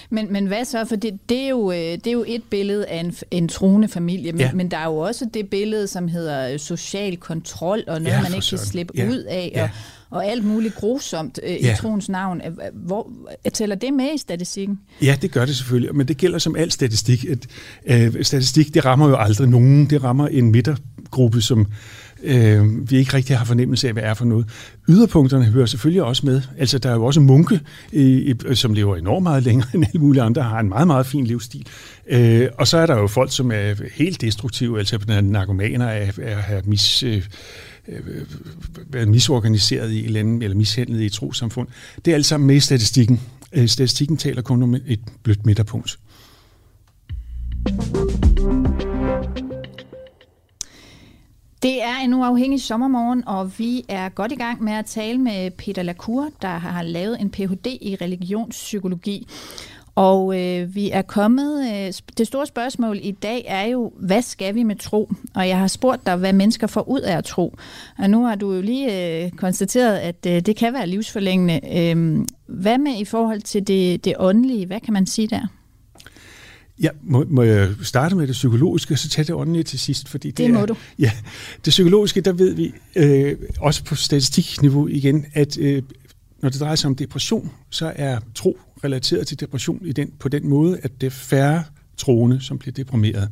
Men, 0.09 0.33
men 0.33 0.45
hvad 0.45 0.65
så? 0.65 0.85
For 0.85 0.95
det, 0.95 1.19
det, 1.29 1.37
er 1.37 1.49
jo, 1.49 1.71
øh, 1.71 1.77
det 1.77 2.07
er 2.07 2.11
jo 2.11 2.23
et 2.27 2.43
billede 2.43 2.85
af 2.85 2.99
en, 2.99 3.15
en 3.31 3.47
troende 3.47 3.87
familie, 3.87 4.31
men, 4.31 4.41
ja. 4.41 4.51
men 4.53 4.71
der 4.71 4.77
er 4.77 4.85
jo 4.85 4.97
også 4.97 5.27
det 5.33 5.49
billede, 5.49 5.87
som 5.87 6.07
hedder 6.07 6.53
øh, 6.53 6.59
social 6.59 7.17
kontrol, 7.17 7.83
og 7.87 8.01
noget, 8.01 8.15
ja, 8.15 8.21
man 8.21 8.33
ikke 8.33 8.47
kan 8.49 8.57
slippe 8.57 8.93
ja. 8.95 9.09
ud 9.09 9.17
af, 9.17 9.51
ja. 9.55 9.63
og, 9.63 9.69
og 10.09 10.25
alt 10.25 10.45
muligt 10.45 10.75
grusomt 10.75 11.39
øh, 11.43 11.51
ja. 11.51 11.73
i 11.73 11.75
troens 11.75 12.09
navn. 12.09 12.41
Hvor, 12.73 13.11
tæller 13.53 13.75
det 13.75 13.93
med 13.93 14.13
i 14.15 14.17
statistikken? 14.17 14.79
Ja, 15.01 15.17
det 15.21 15.31
gør 15.31 15.45
det 15.45 15.55
selvfølgelig, 15.55 15.95
men 15.95 16.07
det 16.07 16.17
gælder 16.17 16.39
som 16.39 16.55
al 16.55 16.71
statistik. 16.71 17.25
At, 17.25 17.47
øh, 17.85 18.23
statistik, 18.23 18.73
det 18.73 18.85
rammer 18.85 19.09
jo 19.09 19.15
aldrig 19.15 19.47
nogen. 19.47 19.89
Det 19.89 20.03
rammer 20.03 20.27
en 20.27 20.51
midtergruppe, 20.51 21.41
som 21.41 21.67
øh, 22.25 22.89
vi 22.89 22.98
ikke 22.98 23.13
rigtig 23.13 23.38
har 23.38 23.45
fornemmelse 23.45 23.88
af, 23.88 23.94
hvad 23.94 24.04
er 24.04 24.13
for 24.13 24.25
noget. 24.25 24.45
Yderpunkterne 24.89 25.45
hører 25.45 25.66
selvfølgelig 25.66 26.04
også 26.04 26.25
med. 26.25 26.42
Altså, 26.57 26.77
der 26.77 26.89
er 26.89 26.94
jo 26.94 27.06
også 27.06 27.19
munke, 27.19 27.60
øh, 27.94 28.36
som 28.54 28.74
lever 28.74 28.95
enormt 28.95 29.24
meget 29.24 29.44
længere 29.44 29.68
end 29.74 29.86
alle 29.86 30.01
mulige 30.01 30.24
andre, 30.24 30.42
har 30.42 30.60
en 30.60 30.69
meget, 30.69 30.88
meget 30.88 31.06
fin 31.06 31.25
livsstil. 31.25 31.68
Øh, 32.10 32.48
og 32.57 32.68
så 32.68 32.77
er 32.77 32.86
der 32.86 32.98
jo 32.98 33.07
folk, 33.07 33.36
som 33.36 33.51
er 33.51 33.74
helt 33.94 34.22
destruktive, 34.22 34.80
altså 34.80 35.22
narkomaner 35.22 35.86
er, 35.86 36.12
er, 36.22 36.38
er 36.38 36.62
mis... 36.66 37.04
Øh, 37.04 37.24
været 37.88 39.06
øh, 39.06 39.07
misorganiseret 39.07 39.92
i 39.92 40.00
et 40.00 40.18
eller 40.18 40.54
mishandlet 40.56 41.01
i 41.01 41.06
et 41.06 41.12
trosamfund. 41.12 41.68
Det 42.06 42.12
er 42.12 42.16
alt 42.16 42.25
sammen 42.25 42.48
med 42.48 42.56
i 42.56 42.60
statistikken. 42.60 43.22
Øh, 43.54 43.68
statistikken 43.68 44.18
taler 44.18 44.42
kun 44.42 44.63
om 44.63 44.75
et 44.75 45.00
blødt 45.24 45.45
midterpunkt. 45.45 46.00
Det 51.65 51.83
er 51.83 51.95
en 52.03 52.13
uafhængig 52.13 52.62
sommermorgen, 52.62 53.27
og 53.27 53.59
vi 53.59 53.85
er 53.88 54.09
godt 54.09 54.31
i 54.31 54.35
gang 54.35 54.63
med 54.63 54.73
at 54.73 54.85
tale 54.85 55.17
med 55.17 55.51
Peter 55.51 55.83
Lacour, 55.83 56.29
der 56.41 56.47
har 56.47 56.83
lavet 56.83 57.21
en 57.21 57.29
Ph.D. 57.29 57.67
i 57.81 57.97
religionspsykologi. 58.01 59.27
Og 59.95 60.41
øh, 60.41 60.75
vi 60.75 60.91
er 60.91 61.01
kommet... 61.01 61.71
Øh, 61.71 61.94
det 62.17 62.27
store 62.27 62.45
spørgsmål 62.45 63.00
i 63.01 63.12
dag 63.12 63.45
er 63.47 63.63
jo, 63.63 63.91
hvad 64.00 64.21
skal 64.21 64.56
vi 64.56 64.63
med 64.63 64.75
tro? 64.75 65.12
Og 65.35 65.47
jeg 65.47 65.59
har 65.59 65.67
spurgt 65.67 66.06
dig, 66.06 66.15
hvad 66.15 66.33
mennesker 66.33 66.67
får 66.67 66.89
ud 66.89 67.01
af 67.01 67.17
at 67.17 67.23
tro. 67.23 67.56
Og 67.97 68.09
nu 68.09 68.25
har 68.25 68.35
du 68.35 68.53
jo 68.53 68.62
lige 68.62 69.23
øh, 69.23 69.31
konstateret, 69.31 69.97
at 69.97 70.25
øh, 70.27 70.41
det 70.41 70.56
kan 70.56 70.73
være 70.73 70.88
livsforlængende. 70.88 71.59
Øh, 71.77 72.25
hvad 72.47 72.77
med 72.77 73.00
i 73.00 73.06
forhold 73.06 73.41
til 73.41 73.67
det, 73.67 74.06
det 74.06 74.13
åndelige? 74.19 74.65
Hvad 74.65 74.79
kan 74.79 74.94
man 74.94 75.06
sige 75.06 75.27
der? 75.27 75.47
Ja, 76.81 76.89
må, 77.04 77.25
må 77.30 77.44
jeg 77.44 77.69
starte 77.81 78.16
med 78.16 78.27
det 78.27 78.33
psykologiske, 78.33 78.94
og 78.94 79.00
så 79.00 79.10
tage 79.10 79.25
det 79.25 79.36
åndelige 79.36 79.63
til 79.63 79.80
sidst? 79.80 80.10
Fordi 80.10 80.27
det, 80.27 80.38
det 80.38 80.54
må 80.54 80.60
er, 80.60 80.66
du. 80.66 80.75
Ja, 81.00 81.12
det 81.66 81.72
psykologiske, 81.72 82.22
der 82.22 82.34
ved 82.34 82.53
vi 82.53 82.74
øh, 82.96 83.38
også 83.60 83.84
på 83.84 83.96
statistikniveau 83.96 84.88
igen, 84.88 85.25
at 85.34 85.58
øh, 85.58 85.84
når 86.41 86.50
det 86.50 86.60
drejer 86.60 86.75
sig 86.75 86.88
om 86.88 86.96
depression, 86.96 87.51
så 87.70 87.94
er 87.96 88.20
tro 88.36 88.58
relateret 88.84 89.27
til 89.27 89.39
depression 89.39 89.86
i 89.86 89.94
den, 89.94 90.13
på 90.20 90.29
den 90.29 90.50
måde, 90.50 90.79
at 90.84 91.01
det 91.01 91.08
er 91.08 91.12
færre 91.12 91.63
troende, 91.98 92.41
som 92.41 92.58
bliver 92.58 92.74
deprimeret. 92.74 93.29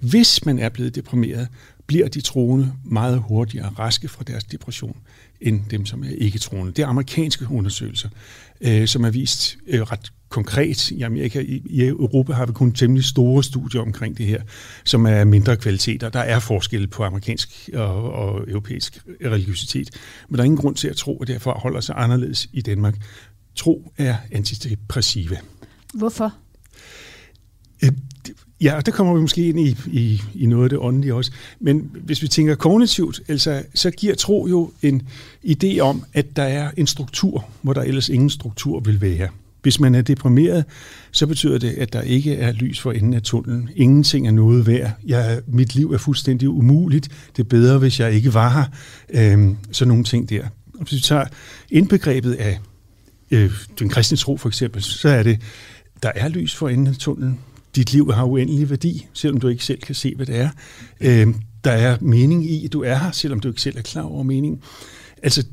Hvis 0.00 0.44
man 0.44 0.58
er 0.58 0.68
blevet 0.68 0.94
deprimeret, 0.94 1.48
bliver 1.86 2.08
de 2.08 2.20
troende 2.20 2.72
meget 2.84 3.18
hurtigere 3.18 3.68
raske 3.78 4.08
fra 4.08 4.24
deres 4.24 4.44
depression, 4.44 4.96
end 5.40 5.60
dem, 5.70 5.86
som 5.86 6.04
er 6.04 6.10
ikke 6.10 6.38
troende. 6.38 6.72
Det 6.72 6.82
er 6.82 6.86
amerikanske 6.86 7.46
undersøgelser, 7.50 8.08
øh, 8.60 8.86
som 8.86 9.04
har 9.04 9.10
vist 9.10 9.58
øh, 9.66 9.80
ret 9.80 10.12
konkret 10.28 10.90
i 10.90 11.02
Amerika. 11.02 11.40
I, 11.40 11.62
I 11.64 11.86
Europa 11.86 12.32
har 12.32 12.46
vi 12.46 12.52
kun 12.52 12.72
temmelig 12.72 13.04
store 13.04 13.44
studier 13.44 13.80
omkring 13.80 14.18
det 14.18 14.26
her, 14.26 14.42
som 14.84 15.06
er 15.06 15.24
mindre 15.24 15.56
kvaliteter. 15.56 16.08
Der 16.08 16.20
er 16.20 16.38
forskel 16.38 16.86
på 16.86 17.04
amerikansk 17.04 17.68
og, 17.74 18.12
og 18.12 18.50
europæisk 18.50 18.98
religiøsitet, 19.24 19.90
men 20.28 20.36
der 20.36 20.42
er 20.42 20.44
ingen 20.44 20.58
grund 20.58 20.76
til 20.76 20.88
at 20.88 20.96
tro, 20.96 21.18
at 21.22 21.28
derfor 21.28 21.52
holder 21.52 21.80
sig 21.80 21.94
anderledes 21.98 22.48
i 22.52 22.60
Danmark. 22.60 22.94
Tro 23.56 23.92
er 23.98 24.16
antidepressive. 24.32 25.36
Hvorfor? 25.94 26.34
Øh, 27.84 27.92
Ja, 28.60 28.80
der 28.86 28.92
kommer 28.92 29.14
vi 29.14 29.20
måske 29.20 29.48
ind 29.48 29.60
i, 29.60 29.76
i, 29.86 30.22
i 30.34 30.46
noget 30.46 30.64
af 30.64 30.70
det 30.70 30.78
åndelige 30.78 31.14
også. 31.14 31.32
Men 31.60 31.90
hvis 32.04 32.22
vi 32.22 32.28
tænker 32.28 32.54
kognitivt, 32.54 33.20
altså, 33.28 33.62
så 33.74 33.90
giver 33.90 34.14
tro 34.14 34.46
jo 34.46 34.72
en 34.82 35.08
idé 35.46 35.78
om, 35.78 36.04
at 36.12 36.36
der 36.36 36.42
er 36.42 36.70
en 36.76 36.86
struktur, 36.86 37.44
hvor 37.62 37.72
der 37.72 37.82
ellers 37.82 38.08
ingen 38.08 38.30
struktur 38.30 38.80
vil 38.80 39.00
være. 39.00 39.28
Hvis 39.62 39.80
man 39.80 39.94
er 39.94 40.02
deprimeret, 40.02 40.64
så 41.12 41.26
betyder 41.26 41.58
det, 41.58 41.68
at 41.68 41.92
der 41.92 42.00
ikke 42.00 42.34
er 42.34 42.52
lys 42.52 42.80
for 42.80 42.92
enden 42.92 43.14
af 43.14 43.22
tunnelen. 43.22 43.68
Ingenting 43.76 44.26
er 44.26 44.30
noget 44.30 44.66
værd. 44.66 44.90
Jeg, 45.06 45.40
mit 45.46 45.74
liv 45.74 45.92
er 45.92 45.98
fuldstændig 45.98 46.48
umuligt. 46.48 47.08
Det 47.36 47.42
er 47.42 47.48
bedre, 47.48 47.78
hvis 47.78 48.00
jeg 48.00 48.12
ikke 48.12 48.34
var 48.34 48.50
her. 48.50 48.64
Øhm, 49.32 49.56
så 49.72 49.84
nogle 49.84 50.04
ting 50.04 50.30
der. 50.30 50.42
Og 50.74 50.80
hvis 50.80 50.92
vi 50.92 51.00
tager 51.00 51.24
indbegrebet 51.70 52.32
af 52.32 52.58
øh, 53.30 53.50
den 53.78 53.88
kristne 53.88 54.16
tro 54.16 54.36
for 54.36 54.48
eksempel, 54.48 54.82
så 54.82 55.08
er 55.08 55.22
det, 55.22 55.40
der 56.02 56.12
er 56.14 56.28
lys 56.28 56.54
for 56.54 56.68
enden 56.68 56.86
af 56.86 56.96
tunnelen 56.96 57.38
dit 57.76 57.92
liv 57.92 58.12
har 58.12 58.24
uendelig 58.24 58.70
værdi, 58.70 59.06
selvom 59.12 59.40
du 59.40 59.48
ikke 59.48 59.64
selv 59.64 59.80
kan 59.80 59.94
se, 59.94 60.14
hvad 60.16 60.26
det 60.26 60.36
er. 60.36 60.50
Øh, 61.00 61.34
der 61.64 61.70
er 61.70 61.96
mening 62.00 62.50
i, 62.50 62.64
at 62.64 62.72
du 62.72 62.82
er 62.82 62.94
her, 62.94 63.10
selvom 63.10 63.40
du 63.40 63.48
ikke 63.48 63.60
selv 63.60 63.78
er 63.78 63.82
klar 63.82 64.02
over 64.02 64.22
meningen. 64.22 64.60
Altså, 65.22 65.44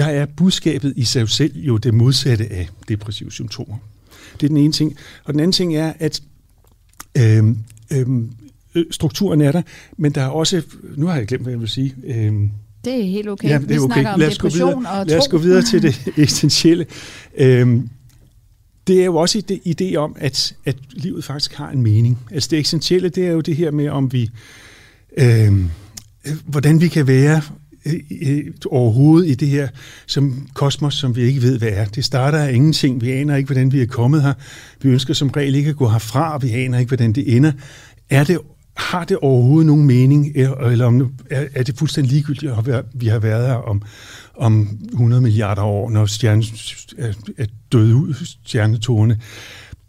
der 0.00 0.06
er 0.06 0.26
budskabet 0.26 0.92
i 0.96 1.04
sig 1.04 1.28
selv 1.28 1.56
jo 1.56 1.76
det 1.76 1.94
modsatte 1.94 2.52
af 2.52 2.68
depressive 2.88 3.32
symptomer. 3.32 3.76
Det 4.40 4.46
er 4.46 4.48
den 4.48 4.56
ene 4.56 4.72
ting. 4.72 4.96
Og 5.24 5.32
den 5.32 5.40
anden 5.40 5.52
ting 5.52 5.76
er, 5.76 5.92
at 5.98 6.22
øh, 7.18 7.44
øh, 7.92 8.06
strukturen 8.90 9.40
er 9.40 9.52
der, 9.52 9.62
men 9.96 10.12
der 10.12 10.22
er 10.22 10.28
også, 10.28 10.62
nu 10.96 11.06
har 11.06 11.16
jeg 11.16 11.26
glemt, 11.26 11.42
hvad 11.42 11.52
jeg 11.52 11.60
vil 11.60 11.68
sige. 11.68 11.94
Øhm, 12.04 12.50
det 12.84 13.00
er 13.00 13.02
helt 13.02 13.28
okay. 13.28 13.48
Ja, 13.48 13.58
det 13.58 13.64
er 13.64 13.68
Vi 13.68 13.78
okay. 13.78 13.94
snakker 13.94 14.12
om 14.12 14.20
lad 14.20 14.28
os 14.28 14.38
gå 14.38 14.48
depression 14.48 14.78
videre, 14.78 15.00
og 15.00 15.06
Lad 15.06 15.18
os 15.18 15.24
tro. 15.24 15.30
gå 15.30 15.38
videre 15.38 15.62
til 15.62 15.82
det 15.82 16.08
essentielle. 16.16 16.86
Øhm, 17.38 17.88
det 18.86 19.00
er 19.00 19.04
jo 19.04 19.16
også 19.16 19.42
en 19.48 19.60
idé 19.66 19.96
om, 19.96 20.16
at, 20.18 20.54
at 20.64 20.76
livet 20.90 21.24
faktisk 21.24 21.54
har 21.54 21.70
en 21.70 21.82
mening. 21.82 22.18
Altså 22.30 22.48
det 22.50 22.58
essentielle, 22.58 23.08
det 23.08 23.26
er 23.26 23.30
jo 23.30 23.40
det 23.40 23.56
her 23.56 23.70
med, 23.70 23.88
om 23.88 24.12
vi, 24.12 24.30
øhm, 25.16 25.70
hvordan 26.46 26.80
vi 26.80 26.88
kan 26.88 27.06
være 27.06 27.42
øh, 27.86 28.44
overhovedet 28.66 29.28
i 29.30 29.34
det 29.34 29.48
her 29.48 29.68
som 30.06 30.48
kosmos, 30.54 30.94
som 30.94 31.16
vi 31.16 31.22
ikke 31.22 31.42
ved, 31.42 31.58
hvad 31.58 31.68
er. 31.72 31.84
Det 31.84 32.04
starter 32.04 32.38
af 32.38 32.52
ingenting. 32.52 33.00
Vi 33.00 33.10
aner 33.10 33.36
ikke, 33.36 33.46
hvordan 33.46 33.72
vi 33.72 33.82
er 33.82 33.86
kommet 33.86 34.22
her. 34.22 34.32
Vi 34.82 34.88
ønsker 34.88 35.14
som 35.14 35.28
regel 35.28 35.54
ikke 35.54 35.70
at 35.70 35.76
gå 35.76 35.88
herfra, 35.88 36.34
og 36.34 36.42
vi 36.42 36.50
aner 36.50 36.78
ikke, 36.78 36.88
hvordan 36.88 37.12
det 37.12 37.36
ender. 37.36 37.52
Er 38.10 38.24
det 38.24 38.38
har 38.80 39.04
det 39.04 39.16
overhovedet 39.16 39.66
nogen 39.66 39.86
mening, 39.86 40.36
eller 40.36 40.86
om, 40.86 41.12
er, 41.30 41.46
er 41.54 41.62
det 41.62 41.78
fuldstændig 41.78 42.12
ligegyldigt, 42.12 42.52
at 42.52 42.84
vi 42.94 43.06
har 43.06 43.18
været 43.18 43.46
her 43.46 43.54
om, 43.54 43.82
om 44.36 44.78
100 44.92 45.22
milliarder 45.22 45.62
år, 45.62 45.90
når 45.90 46.06
stjernen 46.06 46.44
er, 46.98 47.12
er 47.38 47.46
døde 47.72 47.94
ud, 47.94 48.14
stjernetårne? 48.44 49.20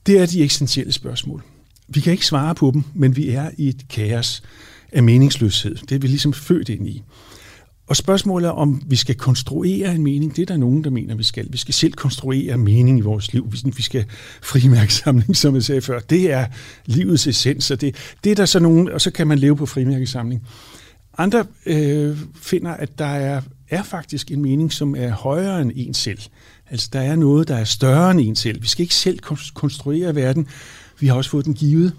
Det 0.06 0.20
er 0.20 0.26
de 0.26 0.44
eksistentielle 0.44 0.92
spørgsmål. 0.92 1.44
Vi 1.88 2.00
kan 2.00 2.12
ikke 2.12 2.26
svare 2.26 2.56
på 2.56 2.72
dem, 2.74 2.84
men 2.94 3.16
vi 3.16 3.30
er 3.30 3.50
i 3.58 3.70
et 3.70 3.86
kaos 3.90 4.44
af 4.92 5.04
meningsløshed. 5.04 5.76
Det 5.76 5.96
er 5.96 6.00
vi 6.00 6.08
ligesom 6.08 6.34
født 6.34 6.70
ind 6.70 6.88
i. 6.88 7.04
Og 7.88 7.96
spørgsmålet 7.96 8.48
er, 8.48 8.52
om 8.52 8.82
vi 8.88 8.96
skal 8.96 9.16
konstruere 9.16 9.96
en 9.96 10.04
mening. 10.04 10.36
Det 10.36 10.42
er 10.42 10.46
der 10.46 10.58
nogen, 10.58 10.84
der 10.84 10.90
mener, 10.90 11.16
vi 11.16 11.24
skal. 11.24 11.48
Vi 11.52 11.58
skal 11.58 11.74
selv 11.74 11.94
konstruere 11.94 12.58
mening 12.58 12.98
i 13.00 13.02
vores 13.02 13.34
liv. 13.34 13.54
Vi 13.76 13.82
skal 13.82 14.06
frimærkesamling, 14.42 15.36
som 15.36 15.56
jeg 15.56 15.64
sagde 15.64 15.82
før. 15.82 16.00
Det 16.00 16.32
er 16.32 16.46
livets 16.86 17.28
essens, 17.28 17.72
og 17.72 17.82
det, 17.82 17.96
det 18.24 18.32
er 18.32 18.36
der 18.36 18.46
så 18.46 18.60
nogen, 18.60 18.90
og 18.90 19.02
så 19.02 19.12
kan 19.12 19.28
man 19.28 19.40
leve 19.40 19.56
på 19.56 19.66
frimærkesamling. 19.66 20.44
Andre 21.18 21.46
øh, 21.66 22.18
finder, 22.36 22.72
at 22.72 23.00
der 23.00 23.06
er, 23.06 23.42
er 23.70 23.84
faktisk 23.84 24.32
en 24.32 24.42
mening, 24.42 24.74
som 24.74 24.96
er 24.96 25.12
højere 25.12 25.62
end 25.62 25.72
en 25.76 25.94
selv. 25.94 26.20
Altså, 26.70 26.90
der 26.94 27.00
er 27.00 27.16
noget, 27.16 27.48
der 27.48 27.56
er 27.56 27.64
større 27.64 28.12
end 28.12 28.20
en 28.20 28.36
selv. 28.36 28.62
Vi 28.62 28.68
skal 28.68 28.84
ikke 28.84 28.96
selv 28.96 29.20
konstruere 29.54 30.16
verden. 30.16 30.48
Vi 31.00 31.08
har 31.08 31.16
også 31.16 31.30
fået 31.30 31.46
den 31.46 31.54
givet 31.54 31.94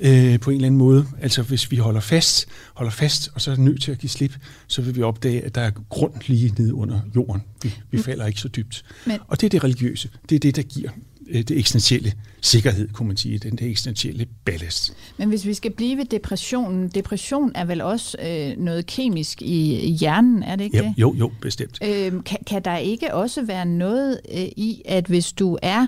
øh, 0.00 0.40
på 0.40 0.50
en 0.50 0.56
eller 0.56 0.66
anden 0.66 0.78
måde. 0.78 1.06
Altså 1.20 1.42
hvis 1.42 1.70
vi 1.70 1.76
holder 1.76 2.00
fast, 2.00 2.46
holder 2.74 2.92
fast, 2.92 3.30
og 3.34 3.40
så 3.40 3.50
er 3.50 3.56
nødt 3.56 3.82
til 3.82 3.92
at 3.92 3.98
give 3.98 4.10
slip, 4.10 4.36
så 4.66 4.82
vil 4.82 4.96
vi 4.96 5.02
opdage, 5.02 5.44
at 5.44 5.54
der 5.54 5.60
er 5.60 5.70
grund 5.88 6.12
lige 6.26 6.54
nede 6.58 6.74
under 6.74 7.00
jorden. 7.16 7.42
Vi, 7.62 7.74
vi 7.90 7.96
mm. 7.96 8.02
falder 8.02 8.26
ikke 8.26 8.40
så 8.40 8.48
dybt. 8.48 8.84
Men. 9.06 9.18
Og 9.28 9.40
det 9.40 9.46
er 9.46 9.50
det 9.50 9.64
religiøse. 9.64 10.10
Det 10.28 10.36
er 10.36 10.40
det, 10.40 10.56
der 10.56 10.62
giver 10.62 10.90
øh, 11.28 11.42
det 11.42 11.58
eksistentielle 11.58 12.12
sikkerhed, 12.40 12.88
kunne 12.88 13.08
man 13.08 13.16
sige, 13.16 13.38
den 13.38 13.56
der 13.56 13.66
eksistentielle 13.66 14.26
ballast. 14.44 14.92
Men 15.16 15.28
hvis 15.28 15.46
vi 15.46 15.54
skal 15.54 15.70
blive 15.70 15.96
ved 15.96 16.04
depressionen, 16.04 16.88
depression 16.88 17.52
er 17.54 17.64
vel 17.64 17.80
også 17.80 18.16
øh, 18.22 18.64
noget 18.64 18.86
kemisk 18.86 19.42
i, 19.42 19.80
i 19.80 19.90
hjernen, 19.90 20.42
er 20.42 20.56
det 20.56 20.64
ikke 20.64 20.76
ja, 20.76 20.82
det? 20.82 20.94
Jo, 20.96 21.14
jo, 21.18 21.32
bestemt. 21.40 21.78
Øh, 21.84 22.12
kan, 22.24 22.38
kan 22.46 22.62
der 22.64 22.76
ikke 22.76 23.14
også 23.14 23.42
være 23.42 23.66
noget 23.66 24.20
øh, 24.34 24.40
i, 24.40 24.82
at 24.84 25.06
hvis 25.06 25.32
du 25.32 25.58
er 25.62 25.86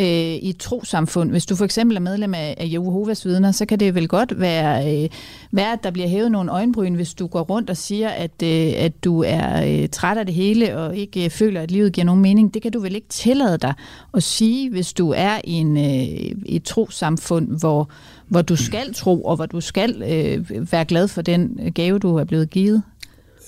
øh, 0.00 0.34
i 0.34 0.48
et 0.48 0.56
trosamfund, 0.58 1.30
hvis 1.30 1.46
du 1.46 1.56
for 1.56 1.64
eksempel 1.64 1.96
er 1.96 2.00
medlem 2.00 2.34
af, 2.34 2.54
af 2.58 2.68
Jehovas 2.72 3.26
vidner, 3.26 3.52
så 3.52 3.66
kan 3.66 3.80
det 3.80 3.94
vel 3.94 4.08
godt 4.08 4.40
være, 4.40 5.02
øh, 5.02 5.08
være, 5.52 5.72
at 5.72 5.78
der 5.82 5.90
bliver 5.90 6.08
hævet 6.08 6.32
nogle 6.32 6.52
øjenbryn, 6.52 6.94
hvis 6.94 7.14
du 7.14 7.26
går 7.26 7.42
rundt 7.42 7.70
og 7.70 7.76
siger, 7.76 8.08
at, 8.08 8.42
øh, 8.42 8.72
at 8.76 9.04
du 9.04 9.24
er 9.26 9.82
øh, 9.82 9.88
træt 9.88 10.18
af 10.18 10.26
det 10.26 10.34
hele 10.34 10.78
og 10.78 10.96
ikke 10.96 11.24
øh, 11.24 11.30
føler, 11.30 11.60
at 11.60 11.70
livet 11.70 11.92
giver 11.92 12.04
nogen 12.04 12.22
mening. 12.22 12.54
Det 12.54 12.62
kan 12.62 12.72
du 12.72 12.80
vel 12.80 12.94
ikke 12.94 13.08
tillade 13.08 13.58
dig 13.58 13.74
at 14.14 14.22
sige, 14.22 14.70
hvis 14.70 14.92
du 14.92 15.10
er 15.16 15.40
i 15.44 15.52
en, 15.52 15.76
øh, 15.76 16.32
et 16.46 16.62
trosamfund, 16.64 17.58
hvor, 17.58 17.90
hvor 18.28 18.42
du 18.42 18.56
skal 18.56 18.94
tro, 18.94 19.22
og 19.22 19.36
hvor 19.36 19.46
du 19.46 19.60
skal 19.60 20.02
øh, 20.02 20.72
være 20.72 20.84
glad 20.84 21.08
for 21.08 21.22
den 21.22 21.72
gave, 21.74 21.98
du 21.98 22.16
er 22.16 22.24
blevet 22.24 22.50
givet? 22.50 22.82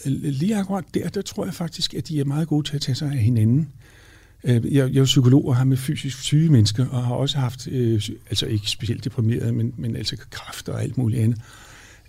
Lige 0.04 0.56
akkurat 0.56 0.84
der, 0.94 1.08
der 1.08 1.22
tror 1.22 1.44
jeg 1.44 1.54
faktisk, 1.54 1.94
at 1.94 2.08
de 2.08 2.20
er 2.20 2.24
meget 2.24 2.48
gode 2.48 2.68
til 2.68 2.76
at 2.76 2.82
tage 2.82 2.96
sig 2.96 3.08
af 3.08 3.18
hinanden. 3.18 3.68
Øh, 4.44 4.74
Jeg, 4.74 4.94
jeg 4.94 5.00
er 5.00 5.04
psykolog 5.04 5.48
og 5.48 5.56
har 5.56 5.64
med 5.64 5.76
fysisk 5.76 6.18
syge 6.18 6.48
mennesker, 6.48 6.86
og 6.86 7.06
har 7.06 7.14
også 7.14 7.38
haft, 7.38 7.68
øh, 7.68 8.02
altså 8.30 8.46
ikke 8.46 8.70
specielt 8.70 9.04
deprimeret, 9.04 9.54
men, 9.54 9.74
men 9.76 9.96
altså 9.96 10.16
kræft 10.30 10.68
og 10.68 10.82
alt 10.82 10.98
muligt 10.98 11.22
andet. 11.22 11.38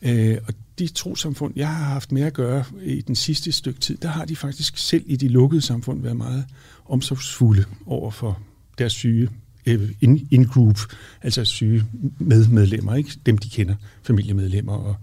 Øh, 0.01 0.37
og 0.47 0.53
de 0.79 0.87
trosamfund, 0.87 1.53
jeg 1.55 1.67
har 1.67 1.85
haft 1.85 2.11
med 2.11 2.21
at 2.21 2.33
gøre 2.33 2.63
i 2.83 3.01
den 3.01 3.15
sidste 3.15 3.51
stykke 3.51 3.79
tid, 3.79 3.97
der 3.97 4.07
har 4.07 4.25
de 4.25 4.35
faktisk 4.35 4.77
selv 4.77 5.03
i 5.05 5.15
de 5.15 5.27
lukkede 5.27 5.61
samfund 5.61 6.01
været 6.01 6.17
meget 6.17 6.45
omsorgsfulde 6.85 7.63
over 7.85 8.11
for 8.11 8.39
deres 8.77 8.93
syge 8.93 9.29
øh, 9.65 9.91
in-group, 10.31 10.79
altså 11.21 11.45
syge 11.45 11.83
medmedlemmer, 12.19 12.95
ikke? 12.95 13.11
dem 13.25 13.37
de 13.37 13.49
kender, 13.49 13.75
familiemedlemmer 14.03 14.73
og, 14.73 14.95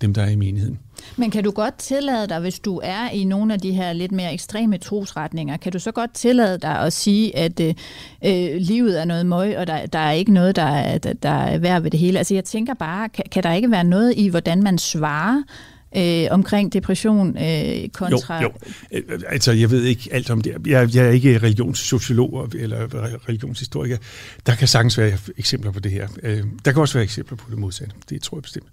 dem, 0.00 0.14
der 0.14 0.22
er 0.22 0.30
i 0.30 0.36
menigheden. 0.36 0.78
Men 1.16 1.30
kan 1.30 1.44
du 1.44 1.50
godt 1.50 1.78
tillade 1.78 2.28
dig, 2.28 2.40
hvis 2.40 2.58
du 2.60 2.80
er 2.82 3.10
i 3.10 3.24
nogle 3.24 3.54
af 3.54 3.60
de 3.60 3.72
her 3.72 3.92
lidt 3.92 4.12
mere 4.12 4.32
ekstreme 4.32 4.78
trosretninger, 4.78 5.56
kan 5.56 5.72
du 5.72 5.78
så 5.78 5.92
godt 5.92 6.14
tillade 6.14 6.58
dig 6.58 6.78
at 6.78 6.92
sige, 6.92 7.36
at 7.36 7.60
øh, 7.60 7.74
øh, 8.24 8.56
livet 8.56 9.00
er 9.00 9.04
noget 9.04 9.26
møg, 9.26 9.58
og 9.58 9.66
der, 9.66 9.86
der 9.86 9.98
er 9.98 10.12
ikke 10.12 10.32
noget, 10.32 10.56
der 10.56 10.62
er, 10.62 10.98
der, 10.98 11.12
der 11.12 11.28
er 11.28 11.58
værd 11.58 11.82
ved 11.82 11.90
det 11.90 12.00
hele? 12.00 12.18
Altså 12.18 12.34
jeg 12.34 12.44
tænker 12.44 12.74
bare, 12.74 13.08
kan, 13.08 13.24
kan 13.32 13.42
der 13.42 13.52
ikke 13.52 13.70
være 13.70 13.84
noget 13.84 14.14
i, 14.16 14.28
hvordan 14.28 14.62
man 14.62 14.78
svarer 14.78 15.42
øh, 15.96 16.26
omkring 16.30 16.72
depression 16.72 17.38
øh, 17.38 17.88
kontra... 17.88 18.42
Jo, 18.42 18.52
jo. 18.92 19.00
Altså, 19.28 19.52
jeg 19.52 19.70
ved 19.70 19.84
ikke 19.84 20.08
alt 20.12 20.30
om 20.30 20.40
det. 20.40 20.56
Jeg, 20.66 20.94
jeg 20.94 21.06
er 21.06 21.10
ikke 21.10 21.38
religionssociolog 21.38 22.48
eller 22.54 22.78
religionshistoriker. 23.28 23.96
Der 24.46 24.54
kan 24.54 24.68
sagtens 24.68 24.98
være 24.98 25.18
eksempler 25.38 25.70
på 25.70 25.80
det 25.80 25.92
her. 25.92 26.08
Der 26.64 26.72
kan 26.72 26.80
også 26.80 26.94
være 26.94 27.04
eksempler 27.04 27.36
på 27.36 27.50
det 27.50 27.58
modsatte. 27.58 27.94
Det 28.10 28.22
tror 28.22 28.36
jeg 28.36 28.42
bestemt. 28.42 28.66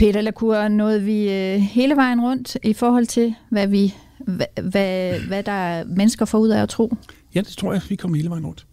Peter 0.00 0.20
Lacour, 0.20 0.68
nåede 0.68 1.02
vi 1.02 1.32
øh, 1.32 1.60
hele 1.60 1.96
vejen 1.96 2.20
rundt 2.20 2.56
i 2.62 2.72
forhold 2.72 3.06
til, 3.06 3.34
hvad, 3.48 3.66
vi, 3.66 3.94
hvad, 4.18 4.62
hvad, 4.62 5.20
hvad 5.20 5.42
der 5.42 5.52
er 5.52 5.84
mennesker 5.84 6.24
får 6.24 6.38
ud 6.38 6.48
af 6.48 6.62
at 6.62 6.68
tro? 6.68 6.96
Ja, 7.34 7.40
det 7.40 7.56
tror 7.56 7.72
jeg, 7.72 7.82
vi 7.88 7.96
kommer 7.96 8.16
hele 8.16 8.30
vejen 8.30 8.46
rundt. 8.46 8.66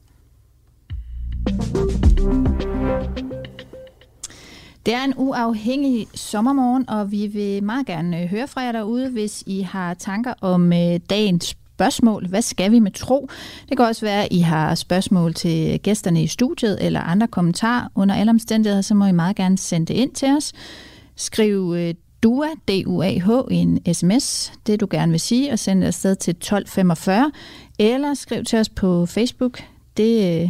Det 4.86 4.93
er 4.93 5.03
en 5.03 5.13
uafhængig 5.17 6.07
sommermorgen, 6.15 6.89
og 6.89 7.12
vi 7.12 7.27
vil 7.27 7.63
meget 7.63 7.86
gerne 7.86 8.22
øh, 8.22 8.29
høre 8.29 8.48
fra 8.48 8.62
jer 8.62 8.72
derude, 8.72 9.10
hvis 9.10 9.43
I 9.48 9.62
har 9.62 9.93
tanker 9.93 10.34
om 10.41 10.74
øh, 10.74 11.00
dagens 11.10 11.46
spørgsmål. 11.46 12.27
Hvad 12.27 12.41
skal 12.41 12.72
vi 12.72 12.79
med 12.79 12.91
tro? 12.91 13.29
Det 13.69 13.77
kan 13.77 13.86
også 13.86 14.05
være, 14.05 14.24
at 14.24 14.27
I 14.31 14.39
har 14.39 14.75
spørgsmål 14.75 15.34
til 15.34 15.79
gæsterne 15.79 16.24
i 16.24 16.27
studiet 16.27 16.86
eller 16.86 17.00
andre 17.01 17.27
kommentarer. 17.27 17.88
Under 17.96 18.15
alle 18.15 18.29
omstændigheder, 18.29 18.81
så 18.81 18.96
må 18.96 19.05
I 19.05 19.12
meget 19.12 19.36
gerne 19.36 19.57
sende 19.57 19.86
det 19.86 19.93
ind 19.93 20.12
til 20.12 20.27
os. 20.38 20.53
Skriv 21.17 21.74
øh, 21.77 21.93
DUA, 22.24 22.47
D-U-A-H, 22.67 23.29
i 23.51 23.55
en 23.55 23.93
sms, 23.93 24.53
det 24.67 24.79
du 24.79 24.88
gerne 24.91 25.12
vil 25.12 25.19
sige, 25.19 25.51
og 25.51 25.59
send 25.59 25.81
det 25.81 25.88
afsted 25.88 26.15
til 26.15 26.31
1245, 26.31 27.31
eller 27.79 28.13
skriv 28.13 28.43
til 28.43 28.59
os 28.59 28.69
på 28.69 29.05
Facebook. 29.05 29.63
Det 29.97 30.41
øh, 30.41 30.50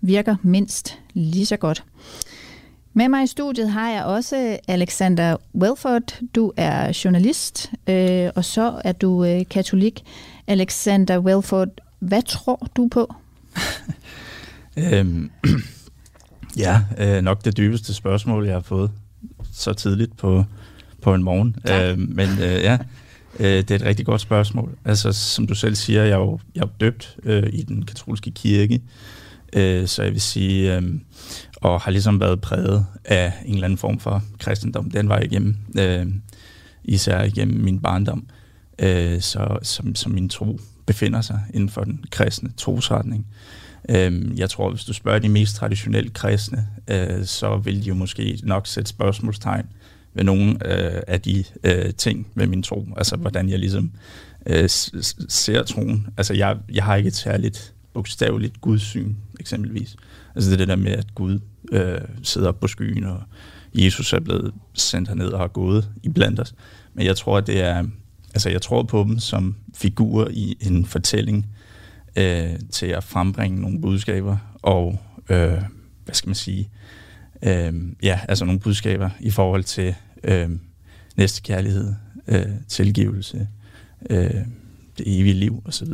virker 0.00 0.36
mindst 0.42 0.98
lige 1.12 1.46
så 1.46 1.56
godt. 1.56 1.84
Med 2.92 3.08
mig 3.08 3.24
i 3.24 3.26
studiet 3.26 3.70
har 3.70 3.90
jeg 3.90 4.04
også 4.04 4.58
Alexander 4.68 5.36
Welford. 5.54 6.20
Du 6.34 6.52
er 6.56 7.00
journalist, 7.04 7.72
øh, 7.86 8.30
og 8.34 8.44
så 8.44 8.80
er 8.84 8.92
du 8.92 9.24
øh, 9.24 9.48
katolik. 9.50 10.04
Alexander 10.46 11.18
Welford, 11.18 11.68
hvad 11.98 12.22
tror 12.22 12.68
du 12.76 12.88
på? 12.90 13.14
øhm, 14.76 15.30
ja, 16.64 16.80
øh, 16.98 17.22
nok 17.22 17.44
det 17.44 17.56
dybeste 17.56 17.94
spørgsmål, 17.94 18.46
jeg 18.46 18.54
har 18.54 18.60
fået 18.60 18.90
så 19.52 19.72
tidligt 19.72 20.16
på, 20.16 20.44
på 21.02 21.14
en 21.14 21.22
morgen. 21.22 21.56
Øh, 21.70 21.98
men 21.98 22.28
øh, 22.28 22.62
ja, 22.62 22.78
øh, 23.38 23.46
det 23.46 23.70
er 23.70 23.74
et 23.74 23.84
rigtig 23.84 24.06
godt 24.06 24.20
spørgsmål. 24.20 24.78
Altså, 24.84 25.12
som 25.12 25.46
du 25.46 25.54
selv 25.54 25.74
siger, 25.74 26.02
jeg 26.02 26.12
er 26.12 26.16
jo, 26.16 26.38
jeg 26.54 26.62
er 26.62 26.68
døbt 26.80 27.16
øh, 27.22 27.50
i 27.52 27.62
den 27.62 27.84
katolske 27.84 28.30
kirke, 28.30 28.80
øh, 29.52 29.86
så 29.86 30.02
jeg 30.02 30.12
vil 30.12 30.20
sige, 30.20 30.76
øh, 30.76 30.82
og 31.56 31.80
har 31.80 31.90
ligesom 31.90 32.20
været 32.20 32.40
præget 32.40 32.86
af 33.04 33.32
en 33.44 33.54
eller 33.54 33.64
anden 33.64 33.78
form 33.78 34.00
for 34.00 34.22
kristendom. 34.38 34.90
Den 34.90 35.08
var 35.08 35.18
igennem, 35.18 35.56
øh, 35.78 36.06
især 36.84 37.22
igennem 37.22 37.60
min 37.60 37.80
barndom, 37.80 38.26
øh, 38.78 39.20
så, 39.20 39.58
som, 39.62 39.94
som 39.94 40.12
min 40.12 40.28
tro 40.28 40.60
befinder 40.86 41.20
sig 41.20 41.40
inden 41.54 41.68
for 41.68 41.84
den 41.84 42.04
kristne 42.10 42.50
trosretning. 42.56 43.26
Øh, 43.30 43.67
jeg 44.36 44.50
tror, 44.50 44.70
hvis 44.70 44.84
du 44.84 44.92
spørger 44.92 45.18
de 45.18 45.28
mest 45.28 45.56
traditionelle 45.56 46.10
kristne, 46.10 46.66
øh, 46.88 47.24
så 47.24 47.56
vil 47.56 47.82
de 47.82 47.88
jo 47.88 47.94
måske 47.94 48.40
nok 48.42 48.66
sætte 48.66 48.88
spørgsmålstegn 48.88 49.66
ved 50.14 50.24
nogle 50.24 50.50
øh, 50.52 51.02
af 51.06 51.20
de 51.20 51.44
øh, 51.64 51.94
ting 51.94 52.26
med 52.34 52.46
min 52.46 52.62
tro. 52.62 52.88
Altså, 52.96 53.16
hvordan 53.16 53.48
jeg 53.48 53.58
ligesom 53.58 53.92
ser 55.28 55.62
troen. 55.62 56.06
Altså, 56.16 56.34
jeg, 56.34 56.56
jeg 56.72 56.84
har 56.84 56.96
ikke 56.96 57.08
et 57.08 57.16
særligt 57.16 57.74
bogstaveligt 57.94 58.60
gudsyn, 58.60 59.14
eksempelvis. 59.40 59.96
Altså, 60.34 60.50
det 60.50 60.54
er 60.54 60.58
det 60.58 60.68
der 60.68 60.76
med, 60.76 60.92
at 60.92 61.14
Gud 61.14 61.38
øh, 61.72 62.00
sidder 62.22 62.52
på 62.52 62.66
skyen, 62.66 63.04
og 63.04 63.22
Jesus 63.74 64.12
er 64.12 64.20
blevet 64.20 64.54
sendt 64.74 65.08
herned 65.08 65.28
og 65.28 65.40
har 65.40 65.48
gået 65.48 65.90
i 66.02 66.08
blandt 66.08 66.40
os. 66.40 66.54
Men 66.94 67.06
jeg 67.06 67.16
tror, 67.16 67.38
at 67.38 67.46
det 67.46 67.60
er... 67.60 67.84
Altså, 68.34 68.50
jeg 68.50 68.62
tror 68.62 68.82
på 68.82 69.04
dem 69.08 69.18
som 69.18 69.56
figurer 69.74 70.28
i 70.30 70.56
en 70.60 70.86
fortælling 70.86 71.46
øh, 72.18 72.58
til 72.70 72.86
at 72.86 73.04
frembringe 73.04 73.60
nogle 73.60 73.80
budskaber, 73.80 74.36
og, 74.62 74.98
øh, 75.28 75.62
hvad 76.04 76.14
skal 76.14 76.28
man 76.28 76.34
sige, 76.34 76.70
øh, 77.42 77.74
ja, 78.02 78.20
altså 78.28 78.44
nogle 78.44 78.60
budskaber 78.60 79.10
i 79.20 79.30
forhold 79.30 79.64
til 79.64 79.94
øh, 80.24 80.50
næste 81.16 81.42
kærlighed, 81.42 81.94
øh, 82.28 82.46
tilgivelse, 82.68 83.48
øh, 84.10 84.30
det 84.98 85.20
evige 85.20 85.34
liv 85.34 85.62
osv., 85.64 85.92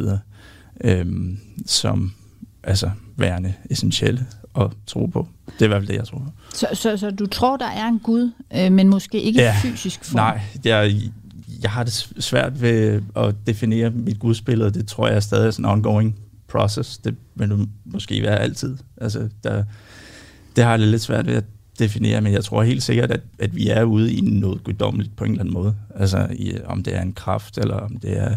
øh, 0.84 1.06
som 1.66 2.12
altså 2.62 2.90
værende 3.16 3.54
essentielle 3.70 4.26
at 4.56 4.70
tro 4.86 5.06
på. 5.06 5.28
Det 5.46 5.60
er 5.60 5.64
i 5.64 5.68
hvert 5.68 5.80
fald 5.80 5.88
det, 5.88 5.96
jeg 5.96 6.06
tror 6.06 6.18
på. 6.18 6.30
Så, 6.54 6.66
så, 6.72 6.96
så 6.96 7.10
du 7.10 7.26
tror, 7.26 7.56
der 7.56 7.66
er 7.66 7.88
en 7.88 7.98
Gud, 7.98 8.32
øh, 8.56 8.72
men 8.72 8.88
måske 8.88 9.20
ikke 9.22 9.42
ja, 9.42 9.56
fysisk 9.62 10.04
form? 10.04 10.16
Nej, 10.16 10.40
jeg, 10.64 10.94
jeg 11.64 11.72
har 11.72 11.84
det 11.84 11.92
svært 12.18 12.62
ved 12.62 13.02
at 13.16 13.34
definere 13.46 13.90
mit 13.90 14.18
gudsbillede. 14.18 14.70
Det 14.70 14.86
tror 14.86 15.06
jeg 15.06 15.16
er 15.16 15.20
stadig 15.20 15.54
sådan 15.54 15.64
en 15.64 15.70
ongoing 15.70 16.18
process. 16.48 16.98
Det 16.98 17.16
vil 17.34 17.50
du 17.50 17.66
måske 17.84 18.22
være 18.22 18.38
altid. 18.38 18.76
Altså, 18.96 19.28
der, 19.44 19.64
det 20.56 20.64
har 20.64 20.70
jeg 20.70 20.80
lidt 20.80 21.02
svært 21.02 21.26
ved 21.26 21.34
at 21.34 21.44
definere, 21.78 22.20
men 22.20 22.32
jeg 22.32 22.44
tror 22.44 22.62
helt 22.62 22.82
sikkert, 22.82 23.10
at, 23.10 23.20
at 23.38 23.56
vi 23.56 23.68
er 23.68 23.82
ude 23.82 24.12
i 24.12 24.20
noget 24.20 24.64
guddommeligt 24.64 25.16
på 25.16 25.24
en 25.24 25.30
eller 25.30 25.42
anden 25.42 25.54
måde. 25.54 25.74
Altså, 25.94 26.28
i, 26.32 26.56
om 26.64 26.82
det 26.82 26.96
er 26.96 27.02
en 27.02 27.12
kraft, 27.12 27.58
eller 27.58 27.76
om 27.76 27.96
det 27.96 28.18
er... 28.18 28.36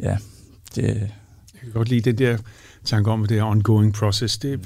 Ja, 0.00 0.16
det... 0.74 0.84
Jeg 0.84 1.60
kan 1.60 1.72
godt 1.72 1.88
lide 1.88 2.12
den 2.12 2.18
der 2.18 2.38
tanke 2.84 3.10
om, 3.10 3.22
at 3.22 3.28
det 3.28 3.38
er 3.38 3.44
ongoing 3.44 3.92
process. 3.92 4.38
Det. 4.38 4.60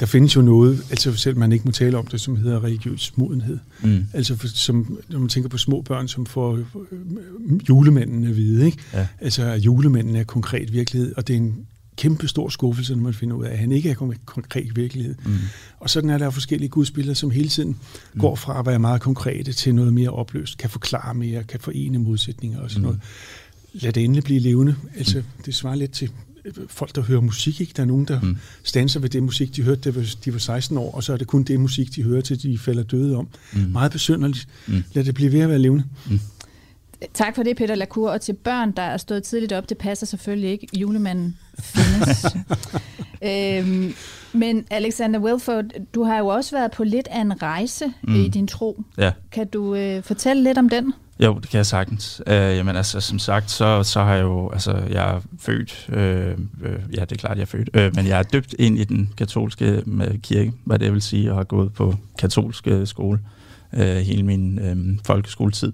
Der 0.00 0.06
findes 0.06 0.36
jo 0.36 0.40
noget, 0.40 0.82
altså 0.90 1.16
selv 1.16 1.36
man 1.36 1.52
ikke 1.52 1.64
må 1.64 1.70
tale 1.70 1.98
om 1.98 2.06
det, 2.06 2.20
som 2.20 2.36
hedder 2.36 2.64
religiøs 2.64 3.12
modenhed. 3.16 3.58
Mm. 3.82 4.06
Altså 4.12 4.36
for, 4.36 4.46
som, 4.46 4.98
når 5.08 5.18
man 5.18 5.28
tænker 5.28 5.48
på 5.48 5.58
små 5.58 5.80
børn, 5.80 6.08
som 6.08 6.26
får 6.26 6.52
øh, 6.56 6.64
julemanden 7.68 8.24
at 8.24 8.36
vide, 8.36 8.66
ikke? 8.66 8.78
Ja. 8.92 9.06
altså 9.20 9.42
at 9.42 9.58
julemanden 9.60 10.16
er 10.16 10.24
konkret 10.24 10.72
virkelighed, 10.72 11.14
og 11.16 11.28
det 11.28 11.34
er 11.34 11.38
en 11.38 11.66
kæmpe 11.96 12.28
stor 12.28 12.48
skuffelse, 12.48 12.94
når 12.94 13.02
man 13.02 13.14
finder 13.14 13.36
ud 13.36 13.44
af, 13.44 13.50
at 13.50 13.58
han 13.58 13.72
ikke 13.72 13.90
er 13.90 13.94
konkret 14.24 14.76
virkelighed. 14.76 15.14
Mm. 15.24 15.32
Og 15.80 15.90
sådan 15.90 16.10
er 16.10 16.18
der 16.18 16.30
forskellige 16.30 16.68
gudsbilleder, 16.68 17.14
som 17.14 17.30
hele 17.30 17.48
tiden 17.48 17.76
mm. 18.14 18.20
går 18.20 18.34
fra 18.34 18.58
at 18.58 18.66
være 18.66 18.78
meget 18.78 19.00
konkrete 19.00 19.52
til 19.52 19.74
noget 19.74 19.94
mere 19.94 20.10
opløst, 20.10 20.58
kan 20.58 20.70
forklare 20.70 21.14
mere, 21.14 21.44
kan 21.44 21.60
forene 21.60 21.98
modsætninger 21.98 22.60
og 22.60 22.70
sådan 22.70 22.80
mm. 22.80 22.86
noget. 22.86 23.00
Lad 23.72 23.92
det 23.92 24.04
endelig 24.04 24.24
blive 24.24 24.40
levende. 24.40 24.76
Altså, 24.96 25.18
mm. 25.18 25.42
det 25.44 25.54
svarer 25.54 25.74
lidt 25.74 25.92
til 25.92 26.10
folk, 26.68 26.94
der 26.94 27.02
hører 27.02 27.20
musik. 27.20 27.60
Ikke? 27.60 27.72
Der 27.76 27.82
er 27.82 27.86
nogen, 27.86 28.04
der 28.04 28.20
mm. 28.20 28.36
stanser 28.62 29.00
ved 29.00 29.08
det 29.08 29.22
musik, 29.22 29.56
de 29.56 29.62
hørte, 29.62 29.92
da 29.92 30.04
de 30.24 30.32
var 30.32 30.38
16 30.38 30.78
år, 30.78 30.94
og 30.94 31.02
så 31.02 31.12
er 31.12 31.16
det 31.16 31.26
kun 31.26 31.42
det 31.42 31.60
musik, 31.60 31.94
de 31.94 32.02
hører, 32.02 32.20
til 32.20 32.42
de 32.42 32.58
falder 32.58 32.82
døde 32.82 33.16
om. 33.16 33.28
Mm. 33.52 33.60
Meget 33.60 33.92
besynderligt. 33.92 34.48
Mm. 34.66 34.84
Lad 34.92 35.04
det 35.04 35.14
blive 35.14 35.32
ved 35.32 35.40
at 35.40 35.48
være 35.48 35.58
levende. 35.58 35.84
Mm. 36.10 36.20
Tak 37.14 37.34
for 37.34 37.42
det, 37.42 37.56
Peter 37.56 37.74
Lacour. 37.74 38.10
Og 38.10 38.20
til 38.20 38.32
børn, 38.32 38.72
der 38.72 38.82
er 38.82 38.96
stået 38.96 39.22
tidligt 39.22 39.52
op, 39.52 39.68
det 39.68 39.78
passer 39.78 40.06
selvfølgelig 40.06 40.50
ikke. 40.50 40.68
Julemanden 40.76 41.36
findes. 41.58 42.26
øhm, 43.30 43.94
men 44.32 44.66
Alexander 44.70 45.20
Wilford, 45.20 45.64
du 45.94 46.04
har 46.04 46.18
jo 46.18 46.26
også 46.26 46.56
været 46.56 46.70
på 46.70 46.84
lidt 46.84 47.08
af 47.08 47.20
en 47.20 47.42
rejse 47.42 47.92
mm. 48.02 48.14
i 48.14 48.28
din 48.28 48.46
tro. 48.46 48.82
Ja. 48.98 49.12
Kan 49.32 49.46
du 49.46 49.74
øh, 49.74 50.02
fortælle 50.02 50.42
lidt 50.42 50.58
om 50.58 50.68
den? 50.68 50.92
Jo, 51.20 51.38
det 51.38 51.50
kan 51.50 51.56
jeg 51.56 51.66
sagtens. 51.66 52.22
Øh, 52.26 52.34
jamen 52.34 52.76
altså, 52.76 53.00
som 53.00 53.18
sagt, 53.18 53.50
så, 53.50 53.82
så 53.82 54.02
har 54.02 54.14
jeg 54.14 54.22
jo, 54.22 54.50
altså, 54.50 54.82
jeg 54.90 55.14
er 55.14 55.20
født, 55.38 55.88
øh, 55.92 56.38
øh, 56.62 56.78
ja, 56.94 57.00
det 57.00 57.12
er 57.12 57.16
klart, 57.16 57.36
jeg 57.36 57.42
er 57.42 57.46
født, 57.46 57.70
øh, 57.74 57.96
men 57.96 58.06
jeg 58.06 58.18
er 58.18 58.22
døbt 58.22 58.54
ind 58.58 58.78
i 58.78 58.84
den 58.84 59.10
katolske 59.16 59.82
kirke, 60.22 60.52
hvad 60.64 60.78
det 60.78 60.92
vil 60.92 61.02
sige, 61.02 61.30
og 61.30 61.36
har 61.36 61.44
gået 61.44 61.72
på 61.72 61.94
katolske 62.18 62.70
øh, 62.70 62.86
skole 62.86 63.20
øh, 63.72 63.96
hele 63.96 64.22
min 64.22 64.58
øh, 64.58 64.98
folkeskoletid. 65.06 65.72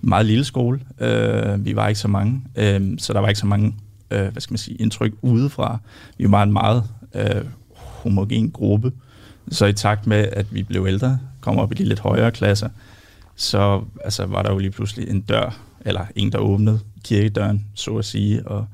Meget 0.00 0.26
lille 0.26 0.44
skole, 0.44 0.80
øh, 1.00 1.64
vi 1.64 1.76
var 1.76 1.88
ikke 1.88 2.00
så 2.00 2.08
mange, 2.08 2.42
øh, 2.56 2.98
så 2.98 3.12
der 3.12 3.20
var 3.20 3.28
ikke 3.28 3.40
så 3.40 3.46
mange, 3.46 3.74
øh, 4.10 4.28
hvad 4.28 4.40
skal 4.42 4.52
man 4.52 4.58
sige, 4.58 4.76
indtryk 4.76 5.12
udefra. 5.22 5.78
Vi 6.18 6.30
var 6.30 6.42
en 6.42 6.52
meget 6.52 6.84
øh, 7.14 7.44
homogen 7.74 8.50
gruppe, 8.50 8.92
så 9.50 9.66
i 9.66 9.72
takt 9.72 10.06
med, 10.06 10.28
at 10.32 10.54
vi 10.54 10.62
blev 10.62 10.86
ældre, 10.88 11.18
kom 11.40 11.58
op 11.58 11.72
i 11.72 11.74
de 11.74 11.84
lidt 11.84 12.00
højere 12.00 12.30
klasser, 12.30 12.68
så 13.36 13.82
altså, 14.04 14.26
var 14.26 14.42
der 14.42 14.52
jo 14.52 14.58
lige 14.58 14.70
pludselig 14.70 15.10
en 15.10 15.20
dør, 15.20 15.58
eller 15.80 16.06
en, 16.16 16.32
der 16.32 16.38
åbnede 16.38 16.80
kirkedøren, 17.04 17.66
så 17.74 17.96
at 17.96 18.04
sige, 18.04 18.48
og 18.48 18.66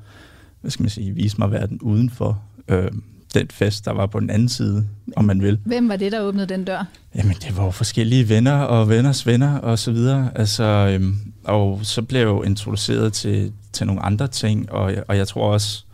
hvad 0.61 0.71
skal 0.71 0.83
man 0.83 0.89
sige, 0.89 1.11
viste 1.11 1.39
mig 1.39 1.51
verden 1.51 1.79
udenfor 1.81 2.41
øh, 2.67 2.91
den 3.33 3.47
fest, 3.51 3.85
der 3.85 3.91
var 3.91 4.05
på 4.05 4.19
den 4.19 4.29
anden 4.29 4.49
side, 4.49 4.87
om 5.15 5.25
man 5.25 5.41
vil. 5.41 5.59
Hvem 5.65 5.89
var 5.89 5.95
det, 5.95 6.11
der 6.11 6.21
åbnede 6.21 6.47
den 6.47 6.65
dør? 6.65 6.85
Jamen, 7.15 7.35
det 7.35 7.57
var 7.57 7.65
jo 7.65 7.71
forskellige 7.71 8.29
venner 8.29 8.59
og 8.59 8.89
venners 8.89 9.27
venner 9.27 9.57
og 9.57 9.79
så 9.79 9.91
videre. 9.91 10.31
Altså, 10.35 10.63
øhm, 10.63 11.17
og 11.43 11.79
så 11.83 12.01
blev 12.01 12.19
jeg 12.19 12.27
jo 12.27 12.43
introduceret 12.43 13.13
til, 13.13 13.53
til 13.73 13.87
nogle 13.87 14.01
andre 14.01 14.27
ting, 14.27 14.71
og, 14.71 14.93
og 15.07 15.17
jeg 15.17 15.27
tror 15.27 15.53
også, 15.53 15.85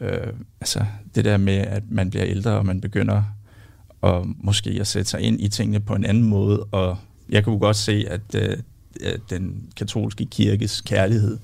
øh, 0.00 0.32
altså, 0.60 0.84
det 1.14 1.24
der 1.24 1.36
med, 1.36 1.56
at 1.56 1.82
man 1.90 2.10
bliver 2.10 2.26
ældre, 2.26 2.50
og 2.50 2.66
man 2.66 2.80
begynder 2.80 3.22
at 4.02 4.22
måske 4.24 4.70
at 4.80 4.86
sætte 4.86 5.10
sig 5.10 5.20
ind 5.20 5.40
i 5.40 5.48
tingene 5.48 5.80
på 5.80 5.94
en 5.94 6.04
anden 6.04 6.24
måde, 6.24 6.62
og 6.62 6.96
jeg 7.28 7.44
kunne 7.44 7.58
godt 7.58 7.76
se, 7.76 8.06
at 8.08 8.34
øh, 8.34 8.56
den 9.30 9.62
katolske 9.76 10.26
kirkes 10.26 10.80
kærlighed, 10.80 11.38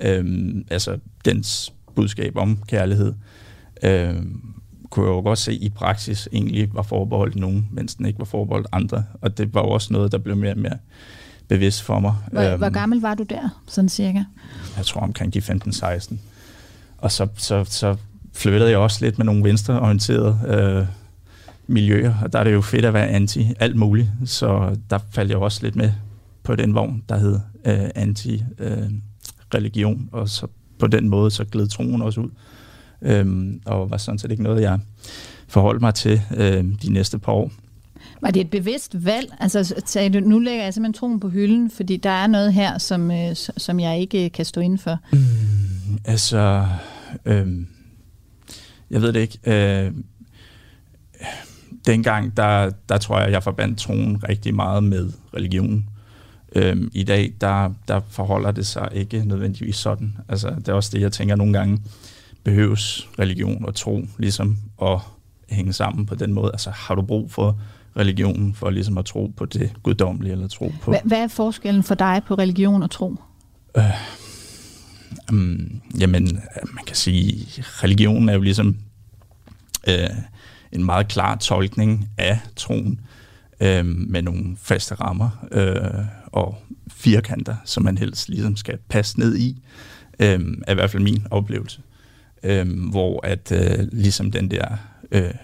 øh, 0.00 0.54
altså 0.70 0.98
dens 1.24 1.72
budskab 1.94 2.36
om 2.36 2.58
kærlighed, 2.68 3.14
øh, 3.82 4.14
kunne 4.90 5.06
jeg 5.06 5.12
jo 5.12 5.20
godt 5.20 5.38
se 5.38 5.54
i 5.54 5.68
praksis 5.68 6.28
egentlig 6.32 6.74
var 6.74 6.82
forbeholdt 6.82 7.36
nogen, 7.36 7.68
mens 7.72 7.94
den 7.94 8.06
ikke 8.06 8.18
var 8.18 8.24
forbeholdt 8.24 8.66
andre. 8.72 9.04
Og 9.20 9.38
det 9.38 9.54
var 9.54 9.60
også 9.60 9.92
noget, 9.92 10.12
der 10.12 10.18
blev 10.18 10.36
mere 10.36 10.52
og 10.52 10.58
mere 10.58 10.78
bevidst 11.48 11.82
for 11.82 12.00
mig. 12.00 12.14
Hvor, 12.32 12.42
øhm, 12.42 12.58
hvor 12.58 12.70
gammel 12.70 13.00
var 13.00 13.14
du 13.14 13.22
der, 13.22 13.62
sådan 13.66 13.88
cirka? 13.88 14.22
Jeg 14.76 14.86
tror 14.86 15.00
omkring 15.00 15.34
de 15.34 15.38
15-16. 15.38 16.14
Og 16.98 17.12
så, 17.12 17.28
så, 17.36 17.64
så 17.64 17.96
flyttede 18.32 18.70
jeg 18.70 18.78
også 18.78 19.04
lidt 19.04 19.18
med 19.18 19.26
nogle 19.26 19.44
venstreorienterede 19.44 20.40
øh, 20.46 20.86
miljøer, 21.68 22.14
og 22.22 22.32
der 22.32 22.38
er 22.38 22.44
det 22.44 22.52
jo 22.52 22.60
fedt 22.60 22.84
at 22.84 22.94
være 22.94 23.08
anti 23.08 23.46
alt 23.60 23.76
muligt, 23.76 24.08
så 24.24 24.76
der 24.90 24.98
faldt 25.10 25.30
jeg 25.30 25.38
også 25.38 25.62
lidt 25.62 25.76
med 25.76 25.92
på 26.42 26.56
den 26.56 26.74
vogn, 26.74 27.02
der 27.08 27.18
hed 27.18 27.40
øh, 27.64 27.88
anti-religion, 27.94 30.02
øh, 30.02 30.20
og 30.20 30.28
så 30.28 30.46
på 30.78 30.86
den 30.86 31.08
måde 31.08 31.30
så 31.30 31.44
gled 31.44 31.68
troen 31.68 32.02
også 32.02 32.20
ud, 32.20 32.30
øhm, 33.02 33.60
og 33.66 33.90
var 33.90 33.96
sådan 33.96 34.18
set 34.18 34.30
ikke 34.30 34.42
noget, 34.42 34.62
jeg 34.62 34.78
forholdt 35.48 35.80
mig 35.80 35.94
til 35.94 36.20
øh, 36.36 36.64
de 36.82 36.92
næste 36.92 37.18
par 37.18 37.32
år. 37.32 37.50
Var 38.22 38.30
det 38.30 38.40
et 38.40 38.50
bevidst 38.50 39.04
valg? 39.04 39.32
Altså 39.40 39.74
sagde 39.84 40.10
du, 40.10 40.20
nu 40.28 40.38
lægger 40.38 40.64
jeg 40.64 40.74
simpelthen 40.74 40.98
troen 40.98 41.20
på 41.20 41.28
hylden, 41.28 41.70
fordi 41.70 41.96
der 41.96 42.10
er 42.10 42.26
noget 42.26 42.52
her, 42.52 42.78
som, 42.78 43.10
øh, 43.10 43.36
som 43.36 43.80
jeg 43.80 44.00
ikke 44.00 44.30
kan 44.30 44.44
stå 44.44 44.60
inden 44.60 44.78
for. 44.78 44.98
Mm, 45.12 45.18
altså, 46.04 46.66
øh, 47.24 47.46
jeg 48.90 49.02
ved 49.02 49.12
det 49.12 49.20
ikke. 49.20 49.38
Øh, 49.46 49.92
dengang, 51.88 52.36
der, 52.36 52.70
der 52.88 52.98
tror 52.98 53.20
jeg, 53.20 53.32
jeg 53.32 53.42
forbandt 53.42 53.78
troen 53.78 54.22
rigtig 54.28 54.54
meget 54.54 54.84
med 54.84 55.12
religion. 55.34 55.88
Øhm, 56.54 56.90
I 56.92 57.04
dag, 57.04 57.32
der, 57.40 57.70
der 57.88 58.00
forholder 58.08 58.50
det 58.50 58.66
sig 58.66 58.88
ikke 58.92 59.24
nødvendigvis 59.24 59.76
sådan. 59.76 60.16
Altså, 60.28 60.50
det 60.58 60.68
er 60.68 60.72
også 60.72 60.90
det, 60.92 61.00
jeg 61.00 61.12
tænker 61.12 61.36
nogle 61.36 61.52
gange, 61.52 61.78
behøves 62.44 63.08
religion 63.18 63.64
og 63.64 63.74
tro 63.74 64.06
ligesom 64.18 64.58
at 64.82 64.98
hænge 65.50 65.72
sammen 65.72 66.06
på 66.06 66.14
den 66.14 66.32
måde. 66.32 66.50
Altså, 66.52 66.70
har 66.70 66.94
du 66.94 67.02
brug 67.02 67.30
for 67.30 67.58
religionen 67.96 68.54
for 68.54 68.70
ligesom 68.70 68.98
at 68.98 69.04
tro 69.04 69.32
på 69.36 69.44
det 69.44 69.72
guddommelige, 69.82 70.32
eller 70.32 70.48
tro 70.48 70.72
på... 70.82 70.90
Hvad, 70.90 71.00
hvad 71.04 71.18
er 71.18 71.28
forskellen 71.28 71.82
for 71.82 71.94
dig 71.94 72.22
på 72.26 72.34
religion 72.34 72.82
og 72.82 72.90
tro? 72.90 73.16
Øh, 73.76 73.84
um, 75.32 75.80
jamen, 76.00 76.24
man 76.74 76.84
kan 76.86 76.96
sige, 76.96 77.46
religion 77.62 78.28
er 78.28 78.34
jo 78.34 78.40
ligesom... 78.40 78.76
Øh, 79.88 80.08
en 80.72 80.84
meget 80.84 81.08
klar 81.08 81.36
tolkning 81.36 82.08
af 82.18 82.38
troen 82.56 83.00
øh, 83.60 83.86
med 83.86 84.22
nogle 84.22 84.56
faste 84.62 84.94
rammer 84.94 85.46
øh, 85.52 86.04
og 86.26 86.62
firkanter, 86.90 87.56
som 87.64 87.82
man 87.82 87.98
helst 87.98 88.28
ligesom 88.28 88.56
skal 88.56 88.78
passe 88.88 89.18
ned 89.18 89.36
i, 89.36 89.62
øh, 90.20 90.40
er 90.66 90.72
i 90.72 90.74
hvert 90.74 90.90
fald 90.90 91.02
min 91.02 91.26
oplevelse. 91.30 91.80
Øh, 92.42 92.90
hvor 92.90 93.26
at 93.26 93.52
øh, 93.52 93.88
ligesom 93.92 94.30
den 94.30 94.50
der 94.50 94.76
øh, 95.12 95.34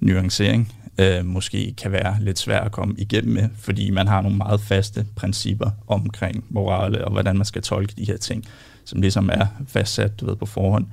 nuancering 0.00 0.72
øh, 0.98 1.26
måske 1.26 1.74
kan 1.78 1.92
være 1.92 2.16
lidt 2.20 2.38
svær 2.38 2.60
at 2.60 2.72
komme 2.72 2.94
igennem 2.98 3.34
med, 3.34 3.48
fordi 3.58 3.90
man 3.90 4.08
har 4.08 4.22
nogle 4.22 4.36
meget 4.36 4.60
faste 4.60 5.06
principper 5.16 5.70
omkring 5.86 6.44
morale 6.48 7.04
og 7.04 7.12
hvordan 7.12 7.36
man 7.36 7.44
skal 7.44 7.62
tolke 7.62 7.94
de 7.96 8.04
her 8.04 8.16
ting, 8.16 8.44
som 8.84 9.00
ligesom 9.00 9.30
er 9.32 9.46
fastsat 9.66 10.20
du 10.20 10.26
ved, 10.26 10.36
på 10.36 10.46
forhånd. 10.46 10.86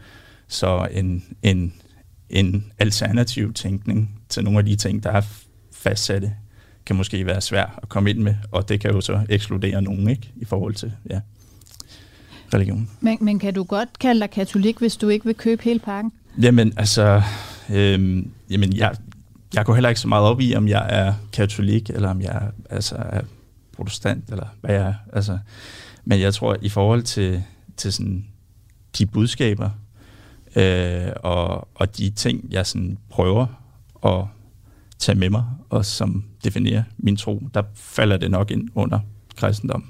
Så 0.47 0.87
en, 0.91 1.23
en 1.43 1.73
en 2.31 2.71
alternativ 2.79 3.53
tænkning 3.53 4.21
til 4.29 4.43
nogle 4.43 4.59
af 4.59 4.65
de 4.65 4.75
ting, 4.75 5.03
der 5.03 5.11
er 5.11 5.21
fastsatte, 5.73 6.33
kan 6.85 6.95
måske 6.95 7.25
være 7.25 7.41
svær 7.41 7.79
at 7.83 7.89
komme 7.89 8.09
ind 8.09 8.19
med, 8.19 8.35
og 8.51 8.69
det 8.69 8.79
kan 8.79 8.91
jo 8.91 9.01
så 9.01 9.25
ekskludere 9.29 9.81
nogen 9.81 10.09
ikke, 10.09 10.31
i 10.35 10.45
forhold 10.45 10.73
til 10.73 10.91
ja, 11.09 11.19
religion. 12.53 12.89
Men, 12.99 13.17
men 13.21 13.39
kan 13.39 13.53
du 13.53 13.63
godt 13.63 13.99
kalde 13.99 14.21
dig 14.21 14.29
katolik, 14.29 14.77
hvis 14.77 14.97
du 14.97 15.09
ikke 15.09 15.25
vil 15.25 15.35
købe 15.35 15.63
hele 15.63 15.79
pakken? 15.79 16.11
Jamen, 16.41 16.73
altså, 16.77 17.21
øhm, 17.69 18.31
jamen, 18.49 18.75
jeg, 18.75 18.95
jeg 19.53 19.65
går 19.65 19.73
heller 19.73 19.89
ikke 19.89 20.01
så 20.01 20.07
meget 20.07 20.25
op 20.25 20.41
i, 20.41 20.55
om 20.55 20.67
jeg 20.67 20.87
er 20.89 21.13
katolik, 21.33 21.89
eller 21.89 22.09
om 22.09 22.21
jeg 22.21 22.41
altså, 22.69 22.95
er 22.95 23.21
protestant, 23.75 24.29
eller 24.29 24.45
hvad 24.61 24.75
jeg 24.75 24.87
er. 24.87 24.93
Altså, 25.13 25.37
men 26.05 26.19
jeg 26.19 26.33
tror, 26.33 26.57
i 26.61 26.69
forhold 26.69 27.03
til, 27.03 27.43
til 27.77 27.93
sådan, 27.93 28.25
de 28.97 29.05
budskaber, 29.05 29.69
øh, 30.55 31.11
og, 31.15 31.67
og 31.75 31.97
de 31.97 32.09
ting, 32.09 32.47
jeg 32.51 32.65
sådan 32.65 32.97
prøver 33.09 33.45
at 34.05 34.25
tage 34.99 35.19
med 35.19 35.29
mig, 35.29 35.43
og 35.69 35.85
som 35.85 36.23
definerer 36.43 36.83
min 36.97 37.17
tro, 37.17 37.41
der 37.53 37.63
falder 37.75 38.17
det 38.17 38.31
nok 38.31 38.51
ind 38.51 38.69
under 38.75 38.99
kristendom, 39.35 39.85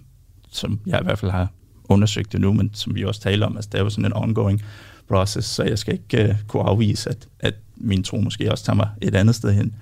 som 0.52 0.80
jeg 0.86 1.02
i 1.02 1.04
hvert 1.04 1.20
fald 1.20 1.32
har 1.32 1.48
undersøgt 1.84 2.32
det 2.32 2.42
nu, 2.42 2.54
men 2.54 2.70
som 2.74 2.96
vi 2.96 3.04
også 3.04 3.22
taler 3.22 3.46
om, 3.46 3.56
altså 3.56 3.70
det 3.72 3.80
er 3.80 3.84
jo 3.84 3.90
sådan 3.90 4.06
en 4.06 4.14
ongoing 4.14 4.62
process, 5.08 5.48
så 5.48 5.64
jeg 5.64 5.80
skal 5.80 5.94
ikke 5.94 6.30
uh, 6.30 6.36
kunne 6.48 6.64
afvise, 6.64 7.10
at, 7.10 7.28
at 7.40 7.54
min 7.76 8.04
tro 8.04 8.18
måske 8.18 8.52
også 8.52 8.64
tager 8.64 8.76
mig 8.76 8.90
et 9.02 9.16
andet 9.16 9.36
sted 9.36 9.54
hen 9.54 9.76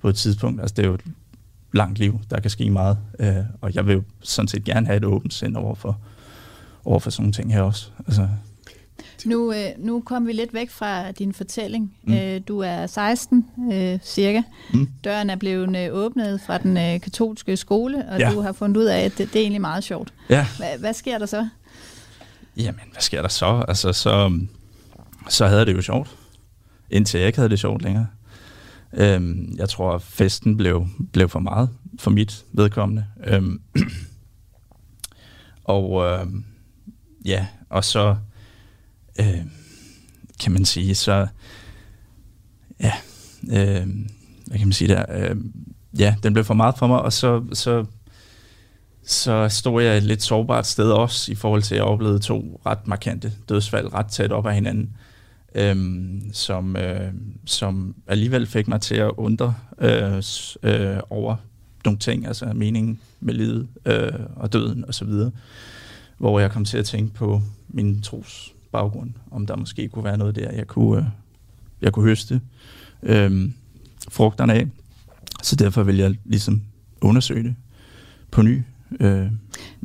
på 0.00 0.08
et 0.08 0.16
tidspunkt. 0.16 0.60
Altså 0.60 0.74
det 0.74 0.82
er 0.84 0.88
jo 0.88 0.94
et 0.94 1.04
langt 1.72 1.98
liv, 1.98 2.20
der 2.30 2.40
kan 2.40 2.50
ske 2.50 2.70
meget, 2.70 2.98
uh, 3.18 3.44
og 3.60 3.74
jeg 3.74 3.86
vil 3.86 3.94
jo 3.94 4.02
sådan 4.20 4.48
set 4.48 4.64
gerne 4.64 4.86
have 4.86 4.96
et 4.96 5.04
åbent 5.04 5.34
sind 5.34 5.56
over 5.56 5.74
for, 5.74 5.98
over 6.84 6.98
for 6.98 7.10
sådan 7.10 7.22
nogle 7.22 7.32
ting 7.32 7.52
her 7.52 7.62
også. 7.62 7.90
Altså, 8.06 8.28
nu, 9.24 9.52
øh, 9.52 9.70
nu 9.78 10.00
kom 10.00 10.26
vi 10.26 10.32
lidt 10.32 10.54
væk 10.54 10.70
fra 10.70 11.12
din 11.12 11.32
fortælling. 11.32 11.96
Mm. 12.02 12.14
Øh, 12.14 12.40
du 12.48 12.58
er 12.58 12.86
16 12.86 13.46
øh, 13.72 13.98
cirka. 14.02 14.42
Mm. 14.72 14.88
Døren 15.04 15.30
er 15.30 15.36
blevet 15.36 15.76
øh, 15.76 15.94
åbnet 15.94 16.40
fra 16.46 16.58
den 16.58 16.76
øh, 16.76 17.00
katolske 17.00 17.56
skole, 17.56 18.04
og 18.08 18.18
ja. 18.18 18.30
du 18.30 18.40
har 18.40 18.52
fundet 18.52 18.76
ud 18.76 18.84
af, 18.84 19.00
at 19.00 19.18
det, 19.18 19.32
det 19.32 19.36
er 19.36 19.40
egentlig 19.40 19.60
meget 19.60 19.84
sjovt. 19.84 20.12
Ja. 20.28 20.46
Hva, 20.56 20.76
hvad 20.78 20.94
sker 20.94 21.18
der 21.18 21.26
så? 21.26 21.48
Jamen, 22.56 22.80
hvad 22.92 23.02
sker 23.02 23.22
der 23.22 23.28
så? 23.28 23.64
Altså, 23.68 23.92
så, 23.92 24.40
så 25.28 25.46
havde 25.46 25.66
det 25.66 25.74
jo 25.74 25.82
sjovt. 25.82 26.16
Indtil 26.90 27.18
jeg 27.18 27.26
ikke 27.26 27.38
havde 27.38 27.50
det 27.50 27.58
sjovt 27.58 27.82
længere. 27.82 28.06
Øhm, 28.92 29.54
jeg 29.56 29.68
tror, 29.68 29.94
at 29.94 30.02
festen 30.02 30.56
blev, 30.56 30.86
blev 31.12 31.28
for 31.28 31.40
meget 31.40 31.68
for 31.98 32.10
mit 32.10 32.44
vedkommende. 32.52 33.06
Øhm, 33.24 33.60
og 35.64 36.04
øh, 36.04 36.26
ja, 37.24 37.46
og 37.68 37.84
så 37.84 38.16
øh, 39.20 39.40
kan 40.40 40.52
man 40.52 40.64
sige, 40.64 40.94
så 40.94 41.26
ja, 42.80 42.92
øh, 43.42 43.86
hvad 44.46 44.58
kan 44.58 44.66
man 44.66 44.72
sige 44.72 44.88
der, 44.88 45.04
øh, 45.08 45.36
ja, 45.98 46.14
den 46.22 46.32
blev 46.32 46.44
for 46.44 46.54
meget 46.54 46.78
for 46.78 46.86
mig, 46.86 47.02
og 47.02 47.12
så, 47.12 47.44
så, 47.52 47.84
så 49.06 49.48
stod 49.48 49.82
jeg 49.82 49.96
et 49.96 50.02
lidt 50.02 50.22
sårbart 50.22 50.66
sted 50.66 50.90
også, 50.90 51.32
i 51.32 51.34
forhold 51.34 51.62
til, 51.62 51.74
at 51.74 51.78
jeg 51.78 51.84
oplevede 51.84 52.18
to 52.18 52.60
ret 52.66 52.86
markante 52.86 53.32
dødsfald, 53.48 53.94
ret 53.94 54.06
tæt 54.06 54.32
op 54.32 54.46
af 54.46 54.54
hinanden, 54.54 54.96
øh, 55.54 55.76
som, 56.32 56.76
øh, 56.76 57.12
som 57.46 57.94
alligevel 58.06 58.46
fik 58.46 58.68
mig 58.68 58.80
til 58.80 58.94
at 58.94 59.10
undre 59.16 59.54
øh, 59.78 60.22
øh, 60.62 60.98
over 61.10 61.36
nogle 61.84 61.98
ting, 61.98 62.26
altså 62.26 62.52
meningen 62.54 63.00
med 63.20 63.34
livet 63.34 63.68
øh, 63.86 64.12
og 64.36 64.52
døden 64.52 64.84
osv., 64.88 65.12
hvor 66.18 66.40
jeg 66.40 66.50
kom 66.50 66.64
til 66.64 66.78
at 66.78 66.86
tænke 66.86 67.14
på 67.14 67.42
min 67.68 68.02
tros 68.02 68.54
baggrund, 68.74 69.10
om 69.30 69.46
der 69.46 69.56
måske 69.56 69.88
kunne 69.88 70.04
være 70.04 70.18
noget 70.18 70.36
der, 70.36 70.50
jeg 70.50 70.66
kunne, 70.66 70.98
øh, 70.98 71.04
jeg 71.80 71.92
kunne 71.92 72.04
høste 72.04 72.40
øh, 73.02 73.50
frugterne 74.08 74.54
af. 74.54 74.66
Så 75.42 75.56
derfor 75.56 75.82
vil 75.82 75.96
jeg 75.96 76.14
ligesom 76.24 76.62
undersøge 77.00 77.42
det 77.42 77.54
på 78.30 78.42
ny. 78.42 78.62
Øh, 79.00 79.30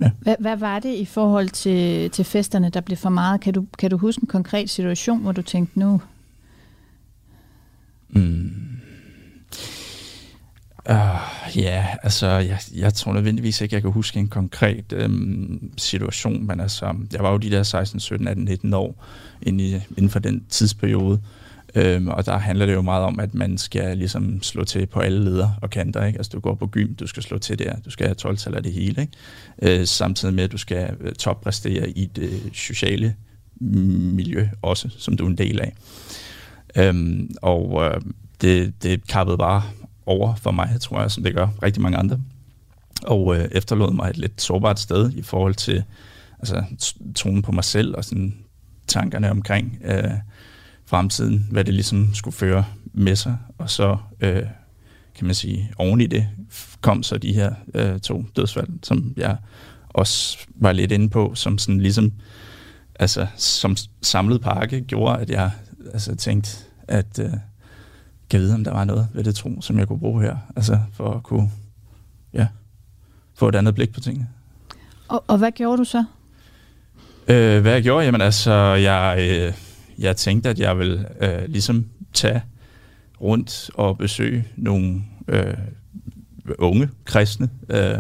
ja. 0.02 0.12
hvad, 0.20 0.36
hvad 0.40 0.58
var 0.58 0.80
det 0.80 0.96
i 0.96 1.06
forhold 1.06 1.50
til, 1.50 2.10
til 2.12 2.26
festerne, 2.26 2.70
der 2.70 2.82
blev 2.82 2.98
for 2.98 3.10
meget? 3.10 3.42
Kan 3.42 3.54
du, 3.54 3.66
kan 3.78 3.90
du 3.90 3.98
huske 3.98 4.24
en 4.24 4.28
konkret 4.28 4.70
situation, 4.70 5.22
hvor 5.22 5.32
du 5.32 5.42
tænkte, 5.42 5.80
nu... 5.80 6.02
Mm. 8.10 8.79
Uh, 10.90 11.58
ja, 11.58 11.86
altså, 12.04 12.28
jeg, 12.28 12.60
jeg 12.76 12.94
tror 12.94 13.14
nødvendigvis 13.14 13.62
ikke, 13.62 13.76
jeg 13.76 13.82
kan 13.82 13.92
huske 13.92 14.20
en 14.20 14.28
konkret 14.28 14.94
øhm, 14.94 15.72
situation, 15.78 16.48
men 16.48 16.60
altså, 16.60 16.96
jeg 17.14 17.24
var 17.24 17.32
jo 17.32 17.38
de 17.38 17.52
der 17.52 17.64
16, 17.64 18.00
17, 18.00 18.28
18, 18.28 18.46
19 18.46 18.74
år 18.74 19.06
inden, 19.42 19.60
i, 19.60 19.74
inden 19.74 20.10
for 20.10 20.20
den 20.20 20.46
tidsperiode, 20.50 21.22
øhm, 21.76 22.08
og 22.08 22.26
der 22.26 22.38
handler 22.38 22.66
det 22.66 22.74
jo 22.74 22.82
meget 22.82 23.04
om, 23.04 23.20
at 23.20 23.34
man 23.34 23.58
skal 23.58 23.98
ligesom 23.98 24.44
slå 24.44 24.64
til 24.64 24.86
på 24.86 25.00
alle 25.00 25.24
leder 25.24 25.50
og 25.62 25.70
kanter, 25.70 26.06
ikke? 26.06 26.20
Altså, 26.20 26.32
du 26.34 26.40
går 26.40 26.56
på 26.56 26.68
gym, 26.68 26.96
du 26.96 27.08
skal 27.08 27.24
slå 27.24 27.38
til 27.38 27.60
der, 27.60 27.76
du 27.86 27.90
skal 27.90 28.06
have 28.06 28.16
12 28.16 28.38
af 28.56 28.64
det 28.64 28.74
hele, 28.74 29.02
ikke? 29.02 29.80
Øh, 29.80 29.88
samtidig 29.88 30.36
med, 30.36 30.44
at 30.44 30.52
du 30.52 30.58
skal 30.58 30.96
øh, 31.02 31.14
toppræstere 31.14 31.90
i 31.90 32.06
det 32.06 32.24
øh, 32.24 32.54
sociale 32.54 33.16
mm, 33.62 33.78
miljø 34.16 34.48
også, 34.62 34.90
som 34.98 35.18
du 35.18 35.26
er 35.26 35.30
en 35.30 35.38
del 35.38 35.62
af. 35.62 35.74
Øhm, 36.76 37.32
og 37.42 37.84
øh, 37.84 38.02
det, 38.42 38.84
det 38.84 39.08
kappede 39.08 39.38
bare 39.38 39.64
over 40.10 40.36
for 40.36 40.52
mig, 40.52 40.78
tror 40.82 41.02
jeg, 41.02 41.12
som 41.12 41.24
det 41.24 41.36
gør 41.36 41.48
rigtig 41.64 41.82
mange 41.82 41.98
andre. 41.98 42.20
Og 43.04 43.38
øh, 43.38 43.48
efterlod 43.52 43.94
mig 43.94 44.10
et 44.10 44.18
lidt 44.18 44.42
sårbart 44.42 44.80
sted 44.80 45.12
i 45.14 45.22
forhold 45.22 45.56
til 45.56 45.84
altså, 46.40 46.64
tonen 47.16 47.42
på 47.42 47.52
mig 47.52 47.64
selv 47.64 47.96
og 47.96 48.06
sådan, 48.06 48.36
tankerne 48.88 49.32
omkring 49.32 49.80
øh, 49.86 50.12
fremtiden, 50.86 51.48
hvad 51.52 51.64
det 51.64 51.74
ligesom 51.74 52.14
skulle 52.14 52.36
føre 52.36 52.66
med 52.94 53.16
sig. 53.16 53.38
Og 53.58 53.70
så, 53.70 53.98
øh, 54.20 54.44
kan 55.16 55.26
man 55.26 55.36
sige, 55.36 55.72
oven 55.78 56.02
i 56.02 56.08
det 56.08 56.28
kom 56.82 57.04
så 57.04 57.18
de 57.18 57.34
her 57.34 57.54
øh, 57.74 58.00
to 58.00 58.26
dødsfald, 58.36 58.68
som 58.84 59.14
jeg 59.18 59.38
også 59.90 60.38
var 60.56 60.72
lidt 60.72 60.92
inde 60.92 61.10
på, 61.10 61.32
som 61.36 61.58
sådan 61.58 61.82
ligesom, 61.82 62.14
altså 63.00 63.28
som 63.36 63.76
samlet 64.02 64.42
pakke 64.42 64.82
gjorde, 64.82 65.20
at 65.20 65.30
jeg 65.30 65.52
altså 65.94 66.16
tænkte, 66.16 66.50
at 66.88 67.20
øh, 67.20 67.34
kan 68.30 68.40
vide, 68.40 68.54
om 68.54 68.64
der 68.64 68.72
var 68.72 68.86
noget 68.86 69.08
ved 69.14 69.24
det 69.24 69.36
tro, 69.36 69.62
som 69.62 69.80
jeg 69.80 69.88
kunne 69.88 70.00
bruge 70.00 70.24
her, 70.24 70.38
altså 70.56 70.80
for 70.94 71.14
at 71.14 71.24
kunne 71.24 71.52
ja, 72.34 72.48
få 73.36 73.50
et 73.50 73.56
andet 73.56 73.76
blik 73.76 73.94
på 73.94 74.00
tingene. 74.00 74.28
Og, 75.08 75.24
og 75.28 75.38
hvad 75.38 75.52
gjorde 75.52 75.78
du 75.78 75.84
så? 75.84 76.04
Øh, 77.28 77.62
hvad 77.62 77.74
jeg 77.74 77.84
gjorde? 77.84 78.06
Jamen 78.06 78.22
altså, 78.22 78.54
jeg, 78.74 79.18
øh, 79.20 79.54
jeg 80.00 80.18
tænkte, 80.18 80.50
at 80.50 80.60
jeg 80.60 80.78
ville 80.78 81.06
øh, 81.22 81.50
ligesom 81.50 81.86
tage 82.14 82.42
rundt 83.22 83.70
og 83.74 83.98
besøge 83.98 84.48
nogle 84.56 85.02
øh, 85.28 85.58
unge 86.58 86.90
kristne. 87.06 87.50
Øh, 87.70 87.98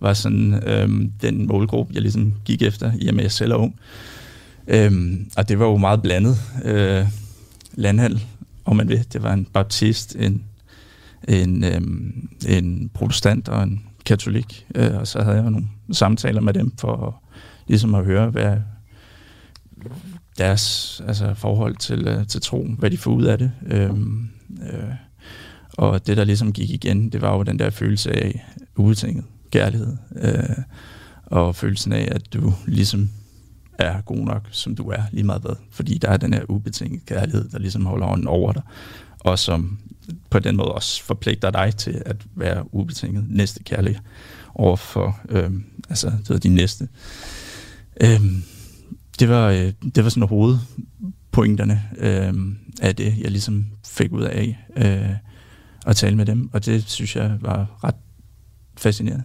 var 0.00 0.14
sådan 0.14 0.54
øh, 0.54 1.08
den 1.22 1.46
målgruppe, 1.46 1.94
jeg 1.94 2.02
ligesom 2.02 2.34
gik 2.44 2.62
efter, 2.62 2.92
i 3.00 3.08
og 3.08 3.14
med 3.14 3.20
at 3.20 3.24
jeg 3.24 3.32
selv 3.32 3.52
er 3.52 3.56
ung. 3.56 3.80
Øh, 4.68 4.92
og 5.36 5.48
det 5.48 5.58
var 5.58 5.66
jo 5.66 5.76
meget 5.76 6.02
blandet 6.02 6.36
øh, 6.64 7.06
landhandel 7.74 8.24
om 8.68 8.76
man 8.76 8.88
vil. 8.88 9.06
Det 9.12 9.22
var 9.22 9.32
en 9.32 9.44
baptist, 9.44 10.16
en, 10.16 10.44
en, 11.28 11.64
øhm, 11.64 12.28
en 12.48 12.90
protestant 12.94 13.48
og 13.48 13.62
en 13.62 13.82
katolik. 14.04 14.66
Øh, 14.74 14.96
og 14.96 15.06
så 15.06 15.22
havde 15.22 15.36
jeg 15.36 15.50
nogle 15.50 15.66
samtaler 15.92 16.40
med 16.40 16.54
dem 16.54 16.76
for 16.78 17.22
ligesom 17.66 17.94
at 17.94 18.04
høre, 18.04 18.30
hvad 18.30 18.56
deres 20.38 21.02
altså, 21.06 21.34
forhold 21.34 21.76
til, 21.76 22.08
øh, 22.08 22.26
til 22.26 22.40
tro, 22.40 22.66
hvad 22.78 22.90
de 22.90 22.98
får 22.98 23.10
ud 23.10 23.24
af 23.24 23.38
det. 23.38 23.52
Øhm, 23.66 24.28
øh, 24.62 24.94
og 25.72 26.06
det, 26.06 26.16
der 26.16 26.24
ligesom 26.24 26.52
gik 26.52 26.70
igen, 26.70 27.12
det 27.12 27.22
var 27.22 27.36
jo 27.36 27.42
den 27.42 27.58
der 27.58 27.70
følelse 27.70 28.12
af 28.12 28.44
ubetinget 28.76 29.24
kærlighed. 29.50 29.96
Øh, 30.16 30.56
og 31.26 31.56
følelsen 31.56 31.92
af, 31.92 32.08
at 32.10 32.32
du 32.32 32.52
ligesom 32.66 33.10
er 33.78 34.00
god 34.00 34.24
nok, 34.24 34.48
som 34.50 34.74
du 34.74 34.90
er, 34.90 35.02
lige 35.12 35.24
meget 35.24 35.42
hvad. 35.42 35.56
Fordi 35.70 35.98
der 35.98 36.08
er 36.08 36.16
den 36.16 36.34
her 36.34 36.50
ubetinget 36.50 37.06
kærlighed, 37.06 37.48
der 37.48 37.58
ligesom 37.58 37.86
holder 37.86 38.06
hånden 38.06 38.26
over 38.26 38.52
dig, 38.52 38.62
og 39.18 39.38
som 39.38 39.78
på 40.30 40.38
den 40.38 40.56
måde 40.56 40.72
også 40.72 41.04
forpligter 41.04 41.50
dig 41.50 41.76
til 41.76 42.02
at 42.06 42.16
være 42.34 42.74
ubetinget 42.74 43.24
næste 43.28 43.64
kærlig 43.64 44.00
over 44.54 44.76
for 44.76 45.20
øh, 45.28 45.50
altså, 45.88 46.06
det 46.06 46.30
var 46.30 46.38
din 46.38 46.54
næste. 46.54 46.88
Øh, 48.00 48.20
det, 49.18 49.28
var, 49.28 49.48
øh, 49.48 49.72
det 49.94 50.04
var 50.04 50.10
sådan 50.10 50.28
hovedpointerne 50.28 51.82
øh, 51.98 52.34
af 52.82 52.96
det, 52.96 53.18
jeg 53.18 53.30
ligesom 53.30 53.66
fik 53.86 54.12
ud 54.12 54.22
af 54.22 54.58
øh, 54.76 55.10
at 55.86 55.96
tale 55.96 56.16
med 56.16 56.26
dem, 56.26 56.50
og 56.52 56.66
det 56.66 56.90
synes 56.90 57.16
jeg 57.16 57.38
var 57.40 57.78
ret 57.84 57.94
fascinerende. 58.76 59.24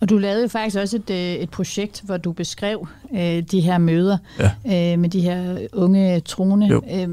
Og 0.00 0.08
du 0.08 0.18
lavede 0.18 0.42
jo 0.42 0.48
faktisk 0.48 0.76
også 0.76 0.96
et, 0.96 1.10
øh, 1.10 1.42
et 1.42 1.50
projekt, 1.50 2.02
hvor 2.04 2.16
du 2.16 2.32
beskrev 2.32 2.88
øh, 3.14 3.42
de 3.42 3.60
her 3.60 3.78
møder 3.78 4.18
ja. 4.38 4.92
øh, 4.92 4.98
med 4.98 5.08
de 5.08 5.20
her 5.20 5.66
unge 5.72 6.20
troende. 6.20 6.80
Øh, 6.92 7.08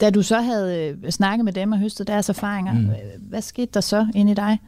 da 0.00 0.10
du 0.10 0.22
så 0.22 0.40
havde 0.40 0.96
øh, 1.04 1.10
snakket 1.10 1.44
med 1.44 1.52
dem 1.52 1.72
og 1.72 1.78
høstet 1.78 2.06
deres 2.06 2.28
erfaringer, 2.28 2.72
mm. 2.72 2.90
hvad 3.20 3.42
skete 3.42 3.70
der 3.74 3.80
så 3.80 4.06
ind 4.14 4.30
i 4.30 4.34
dig? 4.34 4.58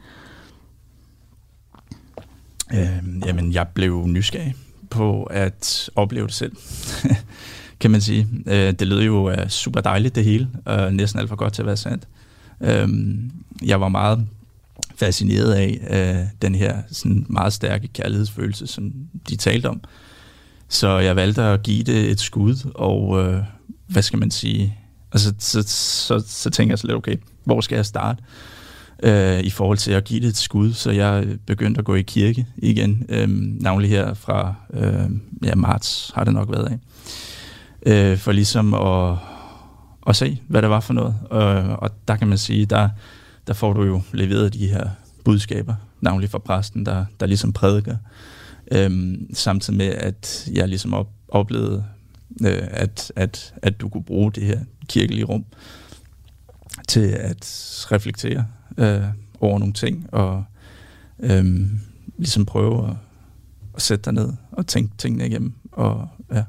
Øh, 2.73 3.25
jamen, 3.25 3.53
jeg 3.53 3.67
blev 3.67 4.07
nysgerrig 4.07 4.55
på 4.89 5.23
at 5.23 5.89
opleve 5.95 6.27
det 6.27 6.33
selv, 6.33 6.55
kan 7.79 7.91
man 7.91 8.01
sige. 8.01 8.27
Øh, 8.45 8.73
det 8.73 8.87
lød 8.87 9.01
jo 9.01 9.31
uh, 9.31 9.47
super 9.47 9.81
dejligt 9.81 10.15
det 10.15 10.23
hele, 10.23 10.47
og 10.65 10.93
næsten 10.93 11.19
alt 11.19 11.29
for 11.29 11.35
godt 11.35 11.53
til 11.53 11.61
at 11.61 11.65
være 11.65 11.77
sandt. 11.77 12.07
Øh, 12.61 12.89
jeg 13.65 13.81
var 13.81 13.89
meget 13.89 14.27
fascineret 14.99 15.53
af 15.53 15.79
øh, 15.89 16.27
den 16.41 16.55
her 16.55 16.77
sådan 16.91 17.25
meget 17.29 17.53
stærke 17.53 17.87
kærlighedsfølelse, 17.87 18.67
som 18.67 18.91
de 19.29 19.35
talte 19.35 19.69
om. 19.69 19.81
Så 20.69 20.97
jeg 20.97 21.15
valgte 21.15 21.43
at 21.43 21.63
give 21.63 21.83
det 21.83 22.11
et 22.11 22.19
skud, 22.19 22.71
og 22.75 23.23
øh, 23.23 23.43
hvad 23.87 24.01
skal 24.01 24.19
man 24.19 24.31
sige? 24.31 24.77
Altså, 25.11 25.33
så, 25.39 25.61
så, 25.67 26.23
så 26.27 26.49
tænker 26.49 26.71
jeg 26.71 26.79
så 26.79 26.87
lidt, 26.87 26.97
okay, 26.97 27.15
hvor 27.43 27.61
skal 27.61 27.75
jeg 27.75 27.85
starte? 27.85 28.23
Øh, 29.03 29.39
i 29.39 29.49
forhold 29.49 29.77
til 29.77 29.91
at 29.91 30.03
give 30.03 30.19
det 30.19 30.27
et 30.27 30.37
skud, 30.37 30.73
så 30.73 30.91
jeg 30.91 31.25
begyndte 31.45 31.79
at 31.79 31.85
gå 31.85 31.95
i 31.95 32.01
kirke 32.01 32.47
igen, 32.57 33.05
øh, 33.09 33.27
navnlig 33.61 33.89
her 33.89 34.13
fra 34.13 34.53
øh, 34.73 35.09
ja, 35.43 35.55
marts 35.55 36.11
har 36.15 36.23
det 36.23 36.33
nok 36.33 36.51
været 36.51 36.65
af, 36.65 36.79
øh, 38.11 38.17
for 38.17 38.31
ligesom 38.31 38.73
at, 38.73 39.17
at 40.07 40.15
se, 40.15 40.41
hvad 40.47 40.61
det 40.61 40.69
var 40.69 40.79
for 40.79 40.93
noget. 40.93 41.15
Øh, 41.31 41.69
og 41.69 41.89
der 42.07 42.15
kan 42.15 42.27
man 42.27 42.37
sige, 42.37 42.65
der 42.65 42.89
der 43.49 43.55
får 43.55 43.73
du 43.73 43.83
jo 43.83 44.01
leveret 44.13 44.53
de 44.53 44.67
her 44.67 44.89
budskaber, 45.25 45.75
navnlig 46.01 46.29
fra 46.29 46.37
præsten, 46.37 46.85
der, 46.85 47.05
der 47.19 47.25
ligesom 47.25 47.53
prædiker. 47.53 47.97
Øhm, 48.71 49.29
samtidig 49.33 49.77
med, 49.77 49.87
at 49.87 50.49
jeg 50.53 50.67
ligesom 50.67 50.93
op, 50.93 51.09
oplevede, 51.27 51.83
øh, 52.45 52.67
at, 52.71 53.11
at, 53.15 53.53
at 53.61 53.81
du 53.81 53.89
kunne 53.89 54.03
bruge 54.03 54.31
det 54.31 54.43
her 54.43 54.59
kirkelige 54.87 55.25
rum 55.25 55.45
til 56.87 57.07
at 57.09 57.45
reflektere 57.91 58.45
øh, 58.77 59.03
over 59.39 59.59
nogle 59.59 59.73
ting, 59.73 60.13
og 60.13 60.43
øh, 61.19 61.45
ligesom 62.17 62.45
prøve 62.45 62.89
at, 62.89 62.95
at 63.75 63.81
sætte 63.81 64.05
dig 64.05 64.13
ned 64.13 64.33
og 64.51 64.67
tænke 64.67 64.97
tingene 64.97 65.27
igennem. 65.27 65.53
Og, 65.71 66.07
ja. 66.33 66.43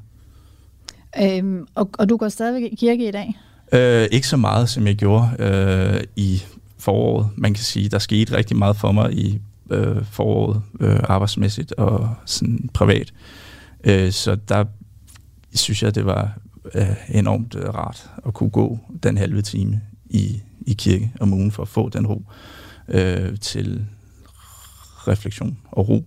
øhm, 1.37 1.67
og, 1.75 1.89
og 1.97 2.09
du 2.09 2.17
går 2.17 2.29
stadigvæk 2.29 2.71
i 2.71 2.75
kirke 2.75 3.07
i 3.07 3.11
dag? 3.11 3.37
Øh, 3.73 4.07
ikke 4.11 4.27
så 4.27 4.37
meget, 4.37 4.69
som 4.69 4.87
jeg 4.87 4.95
gjorde 4.95 5.29
øh, 5.39 6.03
i 6.15 6.41
foråret. 6.81 7.29
Man 7.35 7.53
kan 7.53 7.63
sige, 7.63 7.89
der 7.89 7.99
skete 7.99 8.37
rigtig 8.37 8.57
meget 8.57 8.75
for 8.75 8.91
mig 8.91 9.13
i 9.13 9.41
øh, 9.69 10.05
foråret, 10.05 10.61
øh, 10.79 10.99
arbejdsmæssigt 11.03 11.71
og 11.71 12.15
sådan 12.25 12.69
privat. 12.73 13.13
Øh, 13.83 14.11
så 14.11 14.35
der 14.35 14.65
synes 15.55 15.83
jeg, 15.83 15.95
det 15.95 16.05
var 16.05 16.37
øh, 16.75 16.95
enormt 17.09 17.55
øh, 17.55 17.69
rart 17.69 18.09
at 18.25 18.33
kunne 18.33 18.49
gå 18.49 18.79
den 19.03 19.17
halve 19.17 19.41
time 19.41 19.81
i, 20.09 20.41
i 20.67 20.73
kirke 20.73 21.11
om 21.19 21.33
ugen 21.33 21.51
for 21.51 21.61
at 21.63 21.69
få 21.69 21.89
den 21.89 22.07
ro 22.07 22.23
øh, 22.87 23.37
til 23.39 23.85
refleksion 25.07 25.57
og 25.71 25.89
ro 25.89 26.05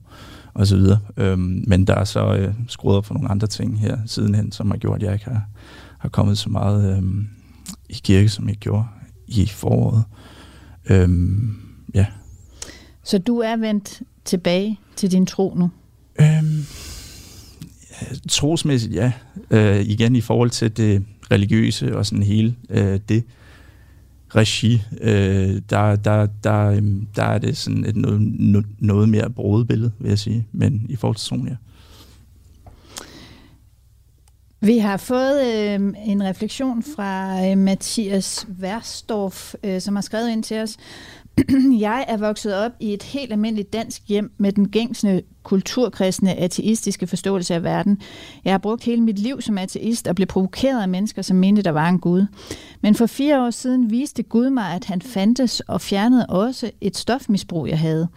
og 0.55 0.67
så 0.67 0.77
videre. 0.77 0.99
Øhm, 1.17 1.65
men 1.67 1.87
der 1.87 1.95
er 1.95 2.05
så 2.05 2.35
øh, 2.35 2.55
skruet 2.69 2.97
op 2.97 3.07
for 3.07 3.15
nogle 3.15 3.29
andre 3.29 3.47
ting 3.47 3.81
her 3.81 3.99
sidenhen, 4.07 4.53
som 4.53 4.71
har 4.71 4.79
gjort, 4.79 4.97
at 4.97 5.03
jeg 5.03 5.13
ikke 5.13 5.25
har, 5.25 5.43
har 5.99 6.09
kommet 6.09 6.39
så 6.39 6.51
meget 6.51 6.97
øh, 6.97 7.25
i 7.89 8.01
kirke, 8.05 8.29
som 8.29 8.49
jeg 8.49 8.57
gjorde 8.57 8.85
i 9.27 9.47
foråret. 9.47 10.05
Øhm, 10.91 11.57
ja. 11.95 12.07
Så 13.03 13.19
du 13.19 13.39
er 13.39 13.57
vendt 13.57 14.03
tilbage 14.25 14.79
til 14.97 15.13
din 15.13 15.27
tro 15.27 15.55
nu? 15.55 15.71
Øhm, 16.21 16.65
trosmæssigt, 18.29 18.95
ja. 18.95 19.13
Øh, 19.51 19.81
igen 19.81 20.17
i 20.17 20.21
forhold 20.21 20.51
til 20.51 20.77
det 20.77 21.05
religiøse 21.31 21.97
og 21.97 22.07
sådan 22.07 22.23
hele 22.23 22.55
øh, 22.71 23.01
det 23.09 23.25
regi, 24.37 24.83
øh, 25.01 25.61
der, 25.71 25.97
der, 25.97 26.27
der, 26.45 26.71
øhm, 26.71 27.07
der 27.17 27.23
er 27.23 27.39
det 27.39 27.57
sådan 27.57 27.85
et 27.85 27.97
noget, 27.97 28.65
noget 28.79 29.09
mere 29.09 29.31
brodet 29.31 29.69
billede, 29.69 29.93
vil 29.99 30.09
jeg 30.09 30.19
sige. 30.19 30.47
Men 30.53 30.87
i 30.89 30.97
forhold 30.97 31.17
til 31.17 31.29
troen, 31.29 31.49
ja. 31.49 31.57
Vi 34.65 34.79
har 34.79 34.97
fået 34.97 35.45
øh, 35.47 35.95
en 36.07 36.23
refleksion 36.23 36.83
fra 36.83 37.45
øh, 37.47 37.59
Mathias 37.59 38.47
Verstorff, 38.49 39.55
øh, 39.65 39.81
som 39.81 39.95
har 39.95 40.03
skrevet 40.03 40.31
ind 40.31 40.43
til 40.43 40.61
os. 40.61 40.77
Jeg 41.89 42.05
er 42.09 42.17
vokset 42.17 42.55
op 42.55 42.73
i 42.81 42.95
et 42.95 43.03
helt 43.03 43.33
almindeligt 43.33 43.73
dansk 43.73 44.03
hjem 44.09 44.33
med 44.39 44.53
den 44.53 44.69
gængsne 44.69 45.23
kulturkristne 45.43 46.35
ateistiske 46.35 47.07
forståelse 47.07 47.55
af 47.55 47.63
verden. 47.63 48.01
Jeg 48.45 48.53
har 48.53 48.59
brugt 48.59 48.85
hele 48.85 49.03
mit 49.03 49.19
liv 49.19 49.41
som 49.41 49.59
ateist 49.59 50.09
og 50.09 50.15
blev 50.15 50.27
provokeret 50.27 50.83
af 50.83 50.89
mennesker, 50.89 51.23
som 51.23 51.37
mente, 51.37 51.63
der 51.63 51.71
var 51.71 51.89
en 51.89 51.99
Gud. 51.99 52.27
Men 52.81 52.95
for 52.95 53.07
fire 53.07 53.47
år 53.47 53.51
siden 53.51 53.91
viste 53.91 54.23
Gud 54.23 54.51
mig, 54.51 54.75
at 54.75 54.85
han 54.85 55.03
fandtes 55.03 55.61
og 55.61 55.81
fjernede 55.81 56.27
også 56.27 56.71
et 56.81 56.97
stofmisbrug, 56.97 57.69
jeg 57.69 57.79
havde. 57.79 58.09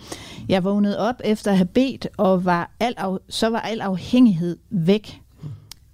Jeg 0.49 0.63
vågnede 0.63 0.99
op 0.99 1.21
efter 1.23 1.51
at 1.51 1.57
have 1.57 1.67
bedt, 1.67 2.07
og 2.17 2.45
var 2.45 2.71
al 2.79 2.93
af, 2.97 3.17
så 3.29 3.49
var 3.49 3.59
al 3.59 3.81
afhængighed 3.81 4.57
væk 4.69 5.21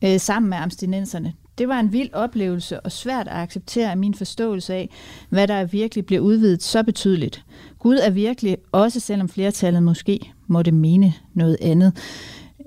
øh, 0.03 0.19
sammen 0.19 0.49
med 0.49 0.57
abstinenserne. 0.57 1.33
Det 1.57 1.67
var 1.67 1.79
en 1.79 1.93
vild 1.93 2.13
oplevelse 2.13 2.79
og 2.79 2.91
svært 2.91 3.27
at 3.27 3.33
acceptere 3.33 3.91
af 3.91 3.97
min 3.97 4.13
forståelse 4.13 4.73
af, 4.73 4.89
hvad 5.29 5.47
der 5.47 5.65
virkelig 5.65 6.05
bliver 6.05 6.21
udvidet 6.21 6.63
så 6.63 6.83
betydeligt. 6.83 7.43
Gud 7.79 7.95
er 7.95 8.09
virkelig, 8.09 8.57
også 8.71 8.99
selvom 8.99 9.29
flertallet 9.29 9.83
måske 9.83 10.31
måtte 10.47 10.71
mene 10.71 11.13
noget 11.33 11.57
andet. 11.61 11.93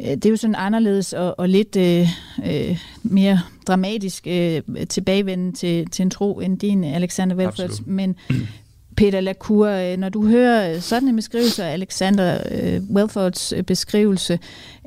Øh, 0.01 0.09
det 0.09 0.27
er 0.27 0.31
jo 0.31 0.37
sådan 0.37 0.55
anderledes 0.55 1.13
og, 1.13 1.39
og 1.39 1.49
lidt 1.49 1.77
øh, 1.77 2.09
øh, 2.47 2.79
mere 3.03 3.41
dramatisk 3.67 4.27
øh, 4.27 4.63
tilbagevenden 4.89 5.53
til, 5.53 5.91
til 5.91 6.03
en 6.03 6.11
tro 6.11 6.41
end 6.41 6.59
din, 6.59 6.85
Alexander 6.85 7.37
Velfærds. 7.37 7.87
Men 7.87 8.17
Peter 8.97 9.21
Lacour, 9.21 9.67
øh, 9.67 9.97
når 9.97 10.09
du 10.09 10.27
hører 10.27 10.81
sådan 10.81 11.09
en 11.09 11.17
beskrivelse 11.17 11.65
af 11.65 11.73
Alexander 11.73 12.39
øh, 12.51 12.81
Welfords 12.91 13.53
øh, 13.53 13.63
beskrivelse, 13.63 14.39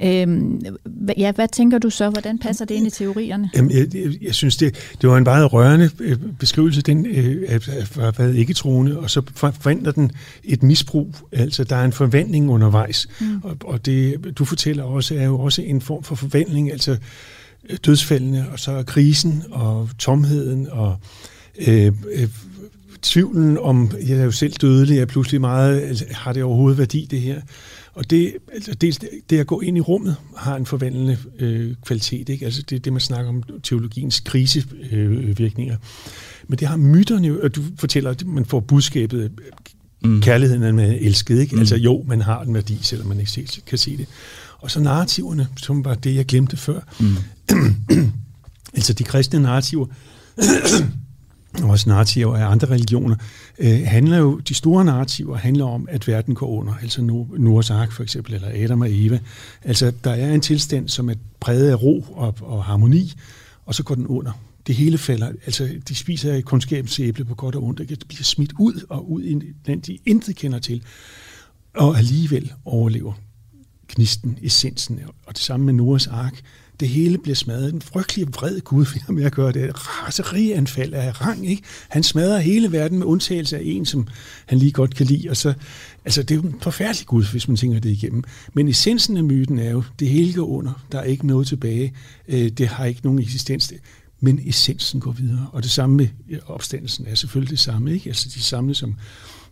øh, 0.04 0.28
ja, 1.18 1.32
hvad 1.32 1.48
tænker 1.48 1.78
du 1.78 1.90
så? 1.90 2.10
Hvordan 2.10 2.40
passer 2.40 2.66
det 2.66 2.76
ind 2.76 2.88
i 2.88 2.90
teorierne? 2.90 3.50
Jamen, 3.56 3.72
jeg, 3.72 3.96
jeg, 3.96 4.14
jeg 4.22 4.36
synes, 4.36 4.58
det, 4.58 4.96
det 5.02 5.10
var 5.10 5.18
en 5.18 5.24
meget 5.24 5.54
rørende 5.54 5.90
øh, 6.00 6.18
beskrivelse 6.40 6.82
den, 6.82 7.06
øh, 7.06 7.44
af 7.48 8.16
hvad 8.16 8.34
ikke 8.34 8.54
troende, 8.54 9.00
og 9.00 9.10
så 9.10 9.22
forventer 9.36 9.92
den 9.92 10.12
et 10.44 10.64
misbrug. 10.64 11.16
Altså, 11.32 11.64
der 11.64 11.76
er 11.76 11.86
en 11.86 11.94
forventning 11.94 12.50
undervejs, 12.50 13.08
mm. 13.22 13.42
og, 13.44 13.58
og 13.64 13.86
det, 13.86 14.16
du 14.38 14.46
fortæller 14.46 14.84
også, 14.84 15.16
er 15.16 15.26
jo 15.26 15.40
også 15.40 15.62
en 15.62 15.82
form 15.82 16.04
for 16.04 16.16
forventning, 16.16 16.72
altså 16.72 16.98
dødsfældene, 17.86 18.46
og 18.52 18.60
så 18.60 18.84
krisen, 18.88 19.44
og 19.52 19.90
tomheden, 20.00 20.68
og 20.72 20.98
øh, 21.68 21.92
øh, 22.14 22.28
tvivlen 23.02 23.58
om, 23.58 23.92
jeg 24.08 24.18
er 24.18 24.24
jo 24.24 24.32
selv 24.32 24.54
dødelig, 24.54 24.96
jeg 24.96 25.02
er 25.02 25.06
pludselig 25.06 25.42
meget, 25.42 25.82
altså, 25.82 26.06
har 26.12 26.34
det 26.34 26.44
overhovedet 26.44 26.78
værdi 26.78 27.08
det 27.12 27.22
her? 27.22 27.42
Og 27.94 28.10
det, 28.10 28.34
altså, 28.54 28.74
det, 28.74 29.06
det 29.30 29.40
at 29.40 29.48
gå 29.48 29.60
ind 29.62 29.78
i 29.78 29.82
rummet 29.82 30.16
har 30.38 30.56
en 30.56 30.66
forvandlende 30.66 31.18
øh, 31.40 31.76
kvalitet. 31.86 32.30
Ikke? 32.30 32.46
Altså 32.46 32.62
det 32.62 32.76
er 32.76 32.80
det, 32.80 32.94
man 32.94 33.00
snakker 33.00 33.30
om 33.30 33.44
teologiens 33.64 34.20
krisevirkninger. 34.20 35.76
Øh, 35.76 35.80
Men 36.48 36.60
det 36.60 36.68
har 36.68 36.78
myterne 36.78 37.44
og 37.44 37.56
du 37.56 37.62
fortæller, 37.78 38.10
at 38.10 38.28
man 38.28 38.46
får 38.46 38.60
budskabet, 38.60 39.32
mm. 40.04 40.22
kærligheden 40.22 40.64
er 40.64 40.72
man 40.72 40.92
elsket. 40.92 41.40
Ikke? 41.40 41.56
Mm. 41.56 41.60
Altså 41.60 41.76
jo, 41.76 42.04
man 42.08 42.22
har 42.22 42.42
en 42.42 42.54
værdi, 42.54 42.78
selvom 42.82 43.08
man 43.08 43.20
ikke 43.20 43.32
selv 43.32 43.48
kan 43.66 43.78
se 43.78 43.98
det. 43.98 44.08
Og 44.58 44.72
så 44.72 44.80
narrativerne, 44.80 45.48
som 45.58 45.86
var 45.86 45.96
det, 45.96 46.16
jeg 46.16 46.26
glemte 46.26 46.58
før. 46.58 46.80
Mm. 47.00 47.16
altså 48.76 48.94
de 48.94 49.04
kristne 49.04 49.40
narrativer, 49.40 49.86
også 51.64 51.90
narrativer 51.90 52.38
af 52.38 52.52
andre 52.52 52.70
religioner, 52.70 53.16
øh, 53.60 53.82
handler 53.86 54.18
jo, 54.18 54.38
de 54.38 54.54
store 54.54 54.86
narrativer 54.86 55.38
handler 55.38 55.66
om, 55.66 55.88
at 55.92 56.08
verden 56.08 56.36
går 56.36 56.48
under, 56.48 56.74
altså 56.82 57.02
Noahs 57.38 57.70
ark 57.70 57.92
for 57.92 58.04
eksempel, 58.04 58.34
eller 58.34 58.64
Adam 58.64 58.82
og 58.82 58.88
Eva. 58.92 59.20
Altså, 59.64 59.92
der 60.04 60.12
er 60.12 60.34
en 60.34 60.42
tilstand, 60.42 60.90
som 60.90 61.10
er 61.10 61.14
præget 61.40 61.72
af 61.72 61.84
ro 61.84 62.06
og, 62.12 62.36
og 62.42 62.64
harmoni, 62.64 63.14
og 63.66 63.76
så 63.76 63.84
går 63.84 63.96
den 63.96 64.08
under. 64.08 64.32
Det 64.68 64.76
hele 64.76 64.98
falder, 64.98 65.28
altså 65.46 65.70
de 65.88 65.96
spiser 65.96 66.42
kundskabens 66.42 67.00
æble 67.00 67.26
på 67.26 67.36
godt 67.36 67.56
og 67.56 67.64
ondt, 67.64 67.90
det 67.90 68.04
bliver 68.08 68.24
smidt 68.24 68.54
ud 68.60 68.86
og 68.90 69.12
ud 69.12 69.24
i 69.24 69.54
land, 69.66 69.82
de 69.82 69.98
intet 70.06 70.36
kender 70.36 70.60
til, 70.60 70.84
og 71.76 71.98
alligevel 71.98 72.52
overlever 72.66 73.14
gnisten, 73.88 74.38
essensen, 74.42 75.00
og 75.26 75.34
det 75.34 75.44
samme 75.44 75.66
med 75.66 75.74
Noahs 75.74 76.08
ark 76.08 76.42
det 76.80 76.90
hele 76.90 77.18
bliver 77.18 77.36
smadret. 77.36 77.74
En 77.74 77.82
frygtelig 77.82 78.28
vred 78.28 78.62
Gud 78.62 78.86
finder 78.86 79.12
med 79.12 79.24
at 79.24 79.32
gøre 79.32 79.52
det. 79.52 79.72
Raserianfald 79.76 80.94
af 80.94 81.22
rang, 81.22 81.50
ikke? 81.50 81.64
Han 81.90 82.04
smadrer 82.04 82.40
hele 82.40 82.72
verden 82.72 82.98
med 82.98 83.08
undtagelse 83.08 83.58
af 83.58 83.62
en, 83.66 83.86
som 83.86 84.08
han 84.46 84.58
lige 84.58 84.72
godt 84.72 84.96
kan 84.96 85.06
lide. 85.06 85.30
Og 85.30 85.38
så, 85.38 85.54
altså, 86.06 86.24
det 86.24 86.32
er 86.32 86.36
jo 86.36 86.42
en 86.42 86.56
forfærdelig 86.62 87.08
Gud, 87.08 87.26
hvis 87.32 87.48
man 87.48 87.58
tænker 87.58 87.80
det 87.80 87.90
igennem. 87.90 88.24
Men 88.54 88.68
essensen 88.68 89.18
af 89.18 89.24
myten 89.24 89.60
er 89.60 89.72
jo, 89.72 89.84
det 90.00 90.10
hele 90.10 90.34
går 90.34 90.48
under. 90.48 90.86
Der 90.92 91.00
er 91.00 91.04
ikke 91.04 91.28
noget 91.28 91.48
tilbage. 91.48 91.94
Øh, 92.28 92.50
det 92.50 92.68
har 92.68 92.86
ikke 92.86 93.02
nogen 93.04 93.20
eksistens. 93.20 93.74
Men 94.20 94.42
essensen 94.46 95.00
går 95.00 95.12
videre. 95.12 95.48
Og 95.52 95.64
det 95.64 95.72
samme 95.72 95.96
med 95.96 96.08
øh, 96.30 96.40
opstandelsen 96.46 97.06
er 97.08 97.16
selvfølgelig 97.16 97.52
det 97.52 97.60
samme. 97.60 97.94
Ikke? 97.94 98.10
Altså 98.10 98.30
de 98.36 98.42
samme 98.42 98.76
som 98.76 98.96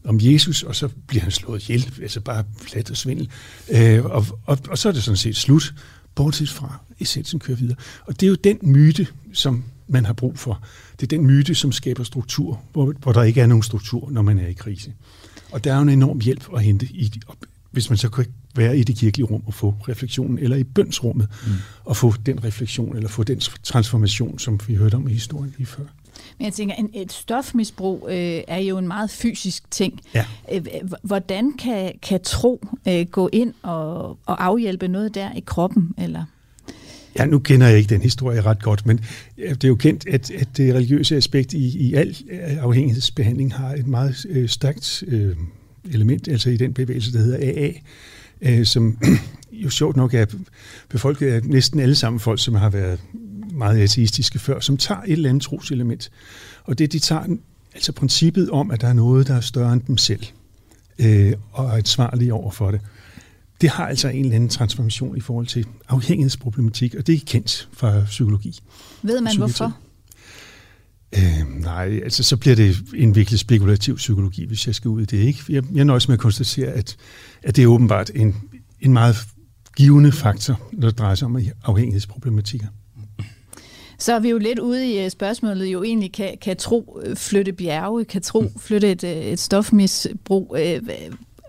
om 0.03 0.19
Jesus, 0.21 0.63
og 0.63 0.75
så 0.75 0.89
bliver 1.07 1.23
han 1.23 1.31
slået 1.31 1.63
ihjel, 1.63 1.93
altså 2.01 2.19
bare 2.19 2.43
flat 2.61 2.91
og 2.91 2.97
svindel. 2.97 3.29
Øh, 3.69 4.05
og, 4.05 4.25
og, 4.45 4.57
og 4.69 4.77
så 4.77 4.89
er 4.89 4.93
det 4.93 5.03
sådan 5.03 5.17
set 5.17 5.35
slut 5.35 5.73
bortset 6.15 6.49
fra 6.49 6.79
essensen 6.99 7.39
kører 7.39 7.57
videre. 7.57 7.77
Og 8.05 8.19
det 8.19 8.25
er 8.25 8.29
jo 8.29 8.35
den 8.35 8.57
myte, 8.61 9.07
som 9.33 9.63
man 9.87 10.05
har 10.05 10.13
brug 10.13 10.39
for. 10.39 10.61
Det 10.99 11.03
er 11.03 11.17
den 11.17 11.27
myte, 11.27 11.55
som 11.55 11.71
skaber 11.71 12.03
struktur, 12.03 12.61
hvor, 12.73 12.93
hvor 12.99 13.11
der 13.11 13.23
ikke 13.23 13.41
er 13.41 13.47
nogen 13.47 13.63
struktur, 13.63 14.09
når 14.11 14.21
man 14.21 14.39
er 14.39 14.47
i 14.47 14.53
krise. 14.53 14.93
Og 15.51 15.63
der 15.63 15.71
er 15.71 15.75
jo 15.75 15.81
en 15.81 15.89
enorm 15.89 16.19
hjælp 16.19 16.53
at 16.55 16.63
hente, 16.63 16.85
i, 16.85 17.11
hvis 17.71 17.89
man 17.89 17.97
så 17.97 18.09
kan 18.09 18.25
være 18.55 18.77
i 18.77 18.83
det 18.83 18.95
kirkelige 18.97 19.25
rum 19.25 19.43
og 19.45 19.53
få 19.53 19.75
refleksionen, 19.89 20.39
eller 20.39 20.57
i 20.57 20.63
bønsrummet 20.63 21.27
mm. 21.47 21.53
og 21.85 21.97
få 21.97 22.13
den 22.25 22.43
refleksion, 22.43 22.95
eller 22.95 23.09
få 23.09 23.23
den 23.23 23.39
transformation, 23.63 24.39
som 24.39 24.59
vi 24.67 24.75
hørte 24.75 24.95
om 24.95 25.07
i 25.07 25.13
historien 25.13 25.53
lige 25.57 25.67
før. 25.67 25.83
Men 26.37 26.45
jeg 26.45 26.53
tænker, 26.53 26.75
en, 26.75 26.89
et 26.93 27.11
stofmisbrug 27.11 28.07
øh, 28.09 28.41
er 28.47 28.57
jo 28.57 28.77
en 28.77 28.87
meget 28.87 29.09
fysisk 29.09 29.71
ting. 29.71 29.99
Ja. 30.13 30.25
Øh, 30.51 30.65
hvordan 31.03 31.53
kan, 31.53 31.93
kan 32.01 32.19
tro 32.23 32.67
øh, 32.87 33.05
gå 33.05 33.29
ind 33.33 33.53
og, 33.61 34.09
og 34.25 34.45
afhjælpe 34.45 34.87
noget 34.87 35.15
der 35.15 35.33
i 35.33 35.43
kroppen? 35.45 35.93
Eller? 35.97 36.25
Ja, 37.19 37.25
nu 37.25 37.39
kender 37.39 37.67
jeg 37.67 37.77
ikke 37.77 37.89
den 37.89 38.01
historie 38.01 38.41
ret 38.41 38.63
godt, 38.63 38.85
men 38.85 38.99
det 39.37 39.63
er 39.63 39.67
jo 39.67 39.75
kendt, 39.75 40.07
at, 40.07 40.31
at 40.31 40.47
det 40.57 40.75
religiøse 40.75 41.15
aspekt 41.15 41.53
i, 41.53 41.77
i 41.77 41.93
al 41.93 42.15
øh, 42.29 42.63
afhængighedsbehandling 42.63 43.53
har 43.53 43.73
et 43.73 43.87
meget 43.87 44.25
øh, 44.29 44.49
stærkt 44.49 45.03
øh, 45.07 45.35
element, 45.91 46.27
altså 46.27 46.49
i 46.49 46.57
den 46.57 46.73
bevægelse, 46.73 47.13
der 47.13 47.19
hedder 47.19 47.37
AA, 47.37 47.71
øh, 48.41 48.65
som 48.65 48.97
jo 49.51 49.69
sjovt 49.69 49.95
nok 49.95 50.13
er 50.13 50.25
befolket 50.89 51.27
af 51.27 51.43
næsten 51.43 51.79
alle 51.79 51.95
sammen 51.95 52.19
folk, 52.19 52.43
som 52.43 52.55
har 52.55 52.69
været 52.69 52.99
meget 53.51 53.79
ateistiske 53.79 54.39
før, 54.39 54.59
som 54.59 54.77
tager 54.77 55.01
et 55.01 55.11
eller 55.11 55.29
andet 55.29 55.43
troselement. 55.43 56.11
Og 56.63 56.79
det, 56.79 56.93
de 56.93 56.99
tager 56.99 57.23
Altså 57.77 57.91
princippet 57.91 58.49
om, 58.49 58.71
at 58.71 58.81
der 58.81 58.87
er 58.87 58.93
noget, 58.93 59.27
der 59.27 59.33
er 59.33 59.41
større 59.41 59.73
end 59.73 59.81
dem 59.81 59.97
selv, 59.97 60.23
øh, 60.99 61.33
og 61.51 61.65
er 61.65 61.71
ansvarlige 61.71 62.33
over 62.33 62.51
for 62.51 62.71
det, 62.71 62.81
det 63.61 63.69
har 63.69 63.87
altså 63.87 64.07
en 64.07 64.19
eller 64.19 64.35
anden 64.35 64.49
transformation 64.49 65.17
i 65.17 65.19
forhold 65.19 65.47
til 65.47 65.65
afhængighedsproblematik, 65.89 66.95
og 66.95 67.07
det 67.07 67.15
er 67.15 67.19
kendt 67.25 67.69
fra 67.73 68.03
psykologi. 68.03 68.59
Ved 69.01 69.21
man 69.21 69.37
hvorfor? 69.37 69.77
Øh, 71.15 71.61
nej, 71.61 71.99
altså 72.03 72.23
så 72.23 72.37
bliver 72.37 72.55
det 72.55 72.77
en 72.95 73.15
virkelig 73.15 73.39
spekulativ 73.39 73.95
psykologi, 73.95 74.45
hvis 74.45 74.67
jeg 74.67 74.75
skal 74.75 74.89
ud 74.89 75.01
i 75.01 75.05
det. 75.05 75.17
Ikke? 75.17 75.39
Jeg, 75.49 75.63
jeg 75.73 75.85
nøjes 75.85 76.07
med 76.07 76.13
at 76.13 76.19
konstatere, 76.19 76.67
at, 76.67 76.97
at 77.43 77.55
det 77.55 77.63
er 77.63 77.67
åbenbart 77.67 78.11
en, 78.15 78.35
en 78.81 78.93
meget 78.93 79.15
givende 79.77 80.11
faktor, 80.11 80.61
når 80.71 80.89
det 80.89 80.99
drejer 80.99 81.15
sig 81.15 81.25
om 81.25 81.39
afhængighedsproblematikker. 81.63 82.67
Så 83.99 84.13
er 84.13 84.19
vi 84.19 84.29
jo 84.29 84.37
lidt 84.37 84.59
ude 84.59 84.93
i 84.93 85.03
øh, 85.03 85.11
spørgsmålet, 85.11 85.65
jo 85.65 85.83
egentlig 85.83 86.11
kan, 86.11 86.37
kan 86.41 86.57
tro 86.57 86.99
øh, 87.05 87.15
flytte 87.15 87.53
bjerge, 87.53 88.05
kan 88.05 88.21
tro 88.21 88.41
mm. 88.41 88.59
flytte 88.59 88.91
et, 88.91 89.03
øh, 89.03 89.11
et 89.11 89.39
stofmisbrug. 89.39 90.57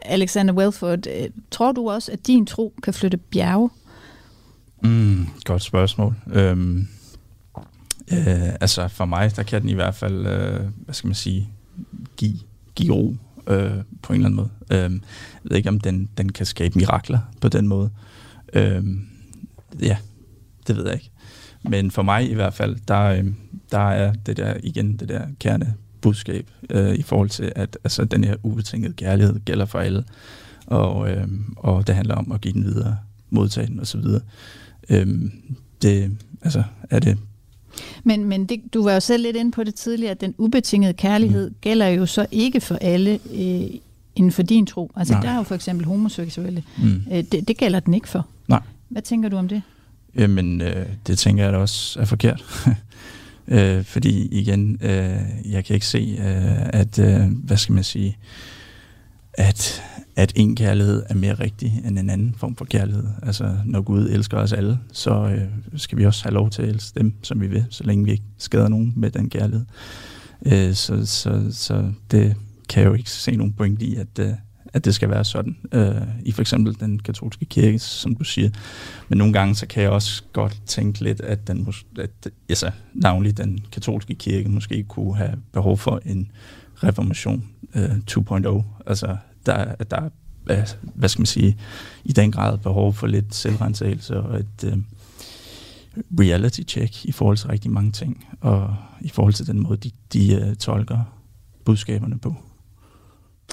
Alexander 0.08 0.54
Welford, 0.54 1.06
øh, 1.06 1.28
tror 1.50 1.72
du 1.72 1.90
også, 1.90 2.12
at 2.12 2.26
din 2.26 2.46
tro 2.46 2.74
kan 2.82 2.94
flytte 2.94 3.16
bjerge? 3.16 3.70
Mm, 4.82 5.26
godt 5.44 5.62
spørgsmål. 5.62 6.14
Øhm, 6.32 6.88
øh, 8.12 8.48
altså 8.60 8.88
for 8.88 9.04
mig, 9.04 9.36
der 9.36 9.42
kan 9.42 9.62
den 9.62 9.68
i 9.68 9.74
hvert 9.74 9.94
fald, 9.94 10.26
øh, 10.26 10.60
hvad 10.76 10.94
skal 10.94 11.08
man 11.08 11.14
sige, 11.14 11.48
give, 12.16 12.38
give 12.74 12.94
ro 12.94 13.16
øh, 13.46 13.72
på 14.02 14.12
en 14.12 14.20
eller 14.20 14.28
anden 14.28 14.36
måde. 14.36 14.50
Øh, 14.70 14.78
jeg 14.78 15.50
ved 15.50 15.56
ikke, 15.56 15.68
om 15.68 15.80
den, 15.80 16.08
den 16.18 16.32
kan 16.32 16.46
skabe 16.46 16.78
mirakler 16.78 17.18
på 17.40 17.48
den 17.48 17.68
måde. 17.68 17.90
Øh, 18.52 18.84
ja, 19.80 19.96
det 20.66 20.76
ved 20.76 20.84
jeg 20.84 20.94
ikke. 20.94 21.10
Men 21.62 21.90
for 21.90 22.02
mig 22.02 22.30
i 22.30 22.34
hvert 22.34 22.54
fald, 22.54 22.76
der, 22.88 23.02
øh, 23.02 23.24
der 23.72 23.90
er 23.90 24.12
det 24.12 24.36
der 24.36 24.54
igen, 24.62 24.96
det 24.96 25.08
der 25.08 25.26
kerne 25.40 25.74
budskab 26.00 26.50
øh, 26.70 26.94
i 26.94 27.02
forhold 27.02 27.28
til, 27.28 27.52
at 27.56 27.78
altså, 27.84 28.04
den 28.04 28.24
her 28.24 28.36
ubetingede 28.42 28.92
kærlighed 28.92 29.40
gælder 29.44 29.66
for 29.66 29.78
alle, 29.78 30.04
og, 30.66 31.10
øh, 31.10 31.28
og 31.56 31.86
det 31.86 31.94
handler 31.94 32.14
om 32.14 32.32
at 32.32 32.40
give 32.40 32.54
den 32.54 32.64
videre, 32.64 32.96
modtage 33.30 33.66
den 33.66 33.80
osv. 33.80 34.04
Øh, 34.90 35.06
det, 35.82 36.16
altså, 36.42 36.62
er 36.90 36.98
det 36.98 37.18
men, 38.04 38.24
men 38.24 38.46
det, 38.46 38.60
du 38.74 38.82
var 38.82 38.92
jo 38.92 39.00
selv 39.00 39.22
lidt 39.22 39.36
inde 39.36 39.50
på 39.50 39.64
det 39.64 39.74
tidligere, 39.74 40.10
at 40.10 40.20
den 40.20 40.34
ubetingede 40.38 40.92
kærlighed 40.92 41.48
mm. 41.48 41.56
gælder 41.60 41.86
jo 41.86 42.06
så 42.06 42.26
ikke 42.30 42.60
for 42.60 42.74
alle 42.74 43.18
øh, 43.34 43.70
inden 44.16 44.32
for 44.32 44.42
din 44.42 44.66
tro. 44.66 44.92
Altså 44.96 45.14
Nej. 45.14 45.22
der 45.22 45.28
er 45.30 45.36
jo 45.36 45.42
for 45.42 45.54
eksempel 45.54 45.86
homoseksuelle. 45.86 46.62
Mm. 46.78 47.02
Øh, 47.12 47.24
det, 47.32 47.48
det 47.48 47.56
gælder 47.56 47.80
den 47.80 47.94
ikke 47.94 48.08
for. 48.08 48.26
Nej. 48.48 48.60
Hvad 48.88 49.02
tænker 49.02 49.28
du 49.28 49.36
om 49.36 49.48
det? 49.48 49.62
Jamen, 50.14 50.60
øh, 50.60 50.86
det 51.06 51.18
tænker 51.18 51.44
jeg 51.44 51.52
da 51.52 51.58
også 51.58 52.00
er 52.00 52.04
forkert. 52.04 52.44
øh, 53.48 53.84
fordi 53.84 54.26
igen, 54.26 54.78
øh, 54.82 55.20
jeg 55.52 55.64
kan 55.64 55.74
ikke 55.74 55.86
se, 55.86 56.16
øh, 56.18 56.80
at, 56.80 56.98
øh, 56.98 57.20
hvad 57.44 57.56
skal 57.56 57.74
man 57.74 57.84
sige, 57.84 58.16
at, 59.34 59.82
at 60.16 60.32
en 60.36 60.56
kærlighed 60.56 61.02
er 61.08 61.14
mere 61.14 61.34
rigtig 61.34 61.82
end 61.86 61.98
en 61.98 62.10
anden 62.10 62.34
form 62.34 62.56
for 62.56 62.64
kærlighed. 62.64 63.04
Altså, 63.22 63.56
når 63.64 63.80
Gud 63.80 64.08
elsker 64.10 64.38
os 64.38 64.52
alle, 64.52 64.78
så 64.92 65.10
øh, 65.10 65.42
skal 65.76 65.98
vi 65.98 66.06
også 66.06 66.22
have 66.24 66.34
lov 66.34 66.50
til 66.50 66.62
at 66.62 66.68
elske 66.68 67.00
dem, 67.00 67.14
som 67.22 67.40
vi 67.40 67.46
vil, 67.46 67.64
så 67.70 67.84
længe 67.84 68.04
vi 68.04 68.10
ikke 68.10 68.24
skader 68.38 68.68
nogen 68.68 68.92
med 68.96 69.10
den 69.10 69.30
kærlighed. 69.30 69.64
Øh, 70.46 70.74
så, 70.74 71.06
så, 71.06 71.46
så 71.50 71.92
det 72.10 72.34
kan 72.68 72.82
jeg 72.82 72.88
jo 72.88 72.94
ikke 72.94 73.10
se 73.10 73.36
nogen 73.36 73.52
point 73.52 73.82
i, 73.82 73.96
at, 73.96 74.18
øh, 74.20 74.32
at 74.78 74.84
det 74.84 74.94
skal 74.94 75.10
være 75.10 75.24
sådan 75.24 75.56
øh, 75.72 76.02
i 76.24 76.32
for 76.32 76.40
eksempel 76.40 76.80
den 76.80 76.98
katolske 76.98 77.44
kirke, 77.44 77.78
som 77.78 78.14
du 78.14 78.24
siger. 78.24 78.50
Men 79.08 79.18
nogle 79.18 79.32
gange 79.32 79.54
så 79.54 79.66
kan 79.66 79.82
jeg 79.82 79.90
også 79.90 80.22
godt 80.32 80.60
tænke 80.66 81.00
lidt, 81.00 81.20
at 81.20 81.48
den 81.48 81.74
at, 81.98 82.10
altså, 82.48 82.70
navnlig 82.94 83.36
den 83.36 83.60
katolske 83.72 84.14
kirke 84.14 84.48
måske 84.48 84.82
kunne 84.82 85.16
have 85.16 85.34
behov 85.52 85.78
for 85.78 86.00
en 86.04 86.30
reformation 86.74 87.44
øh, 87.74 87.90
2.0. 88.10 88.62
Altså 88.86 89.16
der, 89.46 89.74
der 89.74 90.08
er, 90.48 90.74
hvad 90.94 91.08
skal 91.08 91.20
man 91.20 91.26
sige, 91.26 91.56
i 92.04 92.12
den 92.12 92.32
grad 92.32 92.58
behov 92.58 92.94
for 92.94 93.06
lidt 93.06 93.34
selvrensagelse 93.34 94.20
og 94.20 94.40
et 94.40 94.64
øh, 94.64 94.78
reality 96.20 96.60
check 96.68 97.04
i 97.04 97.12
forhold 97.12 97.36
til 97.36 97.48
rigtig 97.48 97.70
mange 97.70 97.92
ting, 97.92 98.26
og 98.40 98.76
i 99.00 99.08
forhold 99.08 99.34
til 99.34 99.46
den 99.46 99.62
måde, 99.62 99.76
de, 99.76 99.90
de 100.12 100.34
øh, 100.34 100.56
tolker 100.56 100.98
budskaberne 101.64 102.18
på 102.18 102.34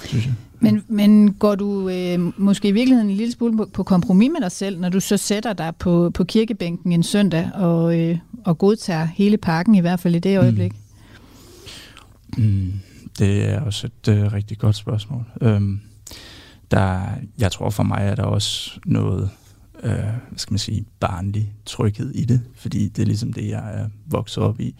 synes 0.04 0.26
jeg. 0.26 0.34
Men, 0.60 0.84
men 0.88 1.32
går 1.32 1.54
du 1.54 1.88
øh, 1.88 2.40
måske 2.40 2.68
i 2.68 2.72
virkeligheden 2.72 3.10
en 3.10 3.16
lille 3.16 3.32
smule 3.32 3.56
på, 3.56 3.68
på 3.72 3.82
kompromis 3.82 4.30
med 4.32 4.40
dig 4.40 4.52
selv, 4.52 4.80
når 4.80 4.88
du 4.88 5.00
så 5.00 5.16
sætter 5.16 5.52
dig 5.52 5.72
på, 5.78 6.10
på 6.10 6.24
kirkebænken 6.24 6.92
en 6.92 7.02
søndag 7.02 7.50
og, 7.54 8.00
øh, 8.00 8.18
og 8.44 8.58
godtager 8.58 9.04
hele 9.04 9.36
pakken, 9.36 9.74
i 9.74 9.80
hvert 9.80 10.00
fald 10.00 10.14
i 10.14 10.18
det 10.18 10.38
øjeblik? 10.38 10.72
Mm. 10.72 12.44
Mm, 12.44 12.72
det 13.18 13.48
er 13.48 13.60
også 13.60 13.86
et 13.86 14.08
øh, 14.08 14.32
rigtig 14.32 14.58
godt 14.58 14.76
spørgsmål. 14.76 15.24
Øhm, 15.40 15.80
der, 16.70 17.00
jeg 17.38 17.52
tror 17.52 17.70
for 17.70 17.82
mig 17.82 17.98
er 18.00 18.14
der 18.14 18.22
også 18.22 18.80
noget, 18.86 19.30
øh, 19.82 19.90
hvad 19.90 20.36
skal 20.36 20.52
man 20.52 20.58
sige, 20.58 20.84
barnlig 21.00 21.52
tryghed 21.66 22.10
i 22.14 22.24
det, 22.24 22.40
fordi 22.54 22.88
det 22.88 23.02
er 23.02 23.06
ligesom 23.06 23.32
det, 23.32 23.48
jeg 23.48 23.80
er 23.80 23.88
vokset 24.06 24.42
op 24.42 24.60
i, 24.60 24.74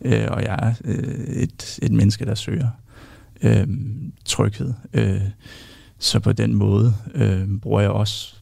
øh, 0.00 0.26
og 0.30 0.42
jeg 0.42 0.58
er 0.62 0.74
øh, 0.84 1.24
et, 1.42 1.78
et 1.82 1.92
menneske, 1.92 2.24
der 2.24 2.34
søger 2.34 2.68
øh, 3.44 3.66
tryghed. 4.24 4.72
Øh, 4.92 5.20
så 5.98 6.20
på 6.20 6.32
den 6.32 6.54
måde 6.54 6.94
øh, 7.14 7.58
bruger 7.60 7.80
jeg 7.80 7.90
også 7.90 8.34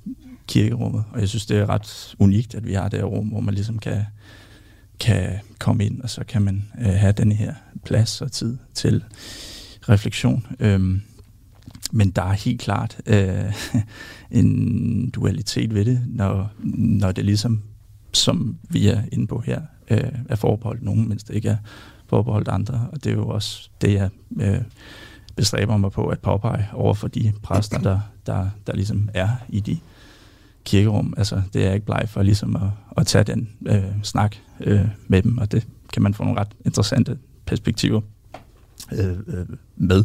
kirkerummet, 0.49 1.05
og 1.13 1.21
jeg 1.21 1.29
synes, 1.29 1.47
det 1.47 1.59
er 1.59 1.69
ret 1.69 2.15
unikt, 2.19 2.55
at 2.55 2.67
vi 2.67 2.73
har 2.73 2.89
det 2.89 2.99
her 2.99 3.07
rum, 3.07 3.27
hvor 3.27 3.41
man 3.41 3.55
ligesom 3.55 3.79
kan, 3.79 4.03
kan 5.01 5.39
komme 5.59 5.85
ind, 5.85 6.01
og 6.01 6.11
så 6.11 6.25
kan 6.25 6.43
man 6.43 6.65
øh, 6.81 6.87
have 6.87 7.13
den 7.13 7.33
her 7.33 7.55
plads 7.85 8.21
og 8.21 8.33
tid 8.33 8.59
til 8.75 9.05
refleksion. 9.89 10.47
Øh, 10.61 11.01
men 11.93 12.11
der 12.11 12.23
er 12.23 12.33
helt 12.33 12.61
klart 12.61 13.01
øh, 13.07 13.53
en 14.41 15.11
dualitet 15.11 15.75
ved 15.75 15.85
det, 15.85 16.03
når, 16.07 16.53
når 16.75 17.13
det 17.13 17.25
ligesom, 17.25 17.63
som 18.13 18.59
vi 18.71 18.89
er 18.89 19.03
inde 19.13 19.27
på 19.27 19.39
her, 19.41 19.63
øh, 19.91 20.13
er 20.29 20.37
forbeholdt 20.37 20.83
nogen, 20.83 21.09
mens 21.09 21.25
det 21.25 21.35
ikke 21.35 21.49
er 21.49 21.57
forbeholdt 22.13 22.49
andre. 22.49 22.89
Og 22.93 23.05
det 23.05 23.11
er 23.11 23.15
jo 23.15 23.29
også 23.29 23.71
det, 23.81 23.93
jeg 23.95 24.11
øh, 24.41 24.63
bestræber 25.37 25.77
mig 25.77 25.93
på 25.93 26.07
at 26.07 26.21
påpege 26.21 26.69
over 26.73 26.95
for 26.95 27.09
de 27.09 27.33
præster, 27.43 27.79
der, 27.79 28.01
der, 28.27 28.51
der 28.67 28.73
ligesom 28.75 29.09
er 29.15 29.29
i 29.49 29.61
de 29.61 29.79
kirkerum. 30.65 31.15
Altså, 31.17 31.43
det 31.53 31.67
er 31.67 31.73
ikke 31.73 31.87
bleg 31.87 32.05
for 32.09 32.23
ligesom 32.23 32.57
at, 32.57 32.71
at 32.97 33.07
tage 33.07 33.25
den 33.25 33.49
øh, 33.67 33.85
snak 34.03 34.37
øh, 34.61 34.89
med 35.09 35.23
dem, 35.23 35.39
og 35.39 35.53
det 35.53 35.67
kan 35.93 36.03
man 36.03 36.15
få 36.15 36.25
nogle 36.25 36.41
ret 36.41 36.49
interessante 36.65 37.19
perspektiver 37.47 38.01
øh, 38.93 39.19
øh, 39.27 39.47
med. 39.77 40.05